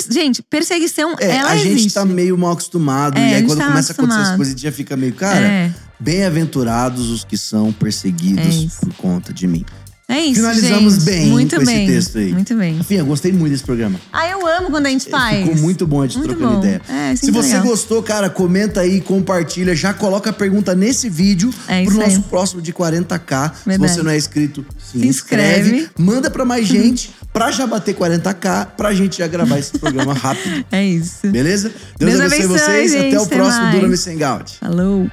gente, 0.09 0.41
perseguição, 0.41 1.15
É, 1.19 1.35
ela 1.35 1.51
a 1.51 1.55
gente 1.57 1.73
existe. 1.73 1.93
tá 1.93 2.03
meio 2.03 2.35
mal 2.35 2.53
acostumado. 2.53 3.15
É, 3.15 3.29
e 3.29 3.33
aí, 3.35 3.43
quando 3.43 3.59
tá 3.59 3.67
começa 3.67 3.91
a 3.91 3.93
acontecer 3.93 4.21
as 4.21 4.35
coisas, 4.35 4.47
a 4.47 4.57
gente 4.57 4.63
já 4.63 4.71
fica 4.71 4.97
meio, 4.97 5.13
cara, 5.13 5.39
É. 5.45 5.71
bem-aventurados 5.99 7.11
os 7.11 7.23
que 7.23 7.37
são 7.37 7.71
perseguidos 7.71 8.65
É 8.81 8.85
por 8.85 8.93
conta 8.95 9.31
de 9.31 9.45
mim. 9.45 9.63
É 10.11 10.19
isso, 10.21 10.41
Finalizamos 10.41 10.93
gente. 10.95 11.05
bem 11.05 11.25
muito 11.27 11.55
com 11.55 11.61
esse 11.61 11.71
bem, 11.71 11.87
texto 11.87 12.17
aí. 12.17 12.33
Muito 12.33 12.55
bem. 12.55 12.77
Rafinha, 12.77 13.03
gostei 13.03 13.31
muito 13.31 13.51
desse 13.51 13.63
programa. 13.63 13.99
Ah, 14.11 14.27
eu 14.27 14.45
amo 14.47 14.71
quando 14.71 14.87
a 14.87 14.89
gente 14.89 15.07
faz. 15.07 15.37
Ficou 15.43 15.55
muito 15.55 15.85
bom 15.85 16.01
a 16.01 16.07
gente 16.07 16.17
Muito 16.17 16.31
trocando 16.35 16.53
bom. 16.59 16.59
ideia. 16.65 16.81
É, 16.89 17.15
Se 17.15 17.27
sempre 17.27 17.41
você 17.43 17.53
legal. 17.53 17.67
gostou, 17.67 18.01
cara, 18.01 18.27
comenta 18.27 18.81
aí, 18.81 19.01
compartilha, 19.01 19.75
já 19.75 19.93
coloca 19.93 20.31
a 20.31 20.33
pergunta 20.33 20.73
nesse 20.73 21.07
vídeo 21.09 21.53
É 21.67 21.83
pro 21.85 21.93
nosso 21.93 22.17
aí. 22.17 22.23
próximo 22.23 22.59
de 22.59 22.73
40k. 22.73 23.53
Se 23.53 23.69
Verdade. 23.69 23.91
você 23.93 24.01
não 24.01 24.09
é 24.11 24.17
inscrito, 24.17 24.65
se, 24.79 24.99
Se 24.99 25.07
inscreve, 25.07 25.69
inscreve. 25.75 25.89
manda 25.99 26.31
pra 26.31 26.43
mais 26.43 26.65
gente, 26.67 27.11
pra 27.31 27.51
já 27.51 27.67
bater 27.67 27.93
40k, 27.95 28.67
pra 28.75 28.91
gente 28.95 29.19
já 29.19 29.27
gravar 29.27 29.59
esse 29.59 29.77
programa 29.77 30.13
rápido. 30.15 30.65
É 30.71 30.83
isso. 30.83 31.27
Beleza? 31.27 31.71
Deus, 31.99 32.13
Deus 32.13 32.21
abençoe 32.33 32.47
vocês. 32.47 32.91
gente. 32.91 33.15
Até 33.15 33.19
o 33.21 33.27
próximo 33.27 33.61
mais. 33.63 33.75
Dura 33.75 33.87
Me 33.87 33.95
Sem 33.97 34.17
Gout. 34.17 34.57
Falou. 34.59 35.07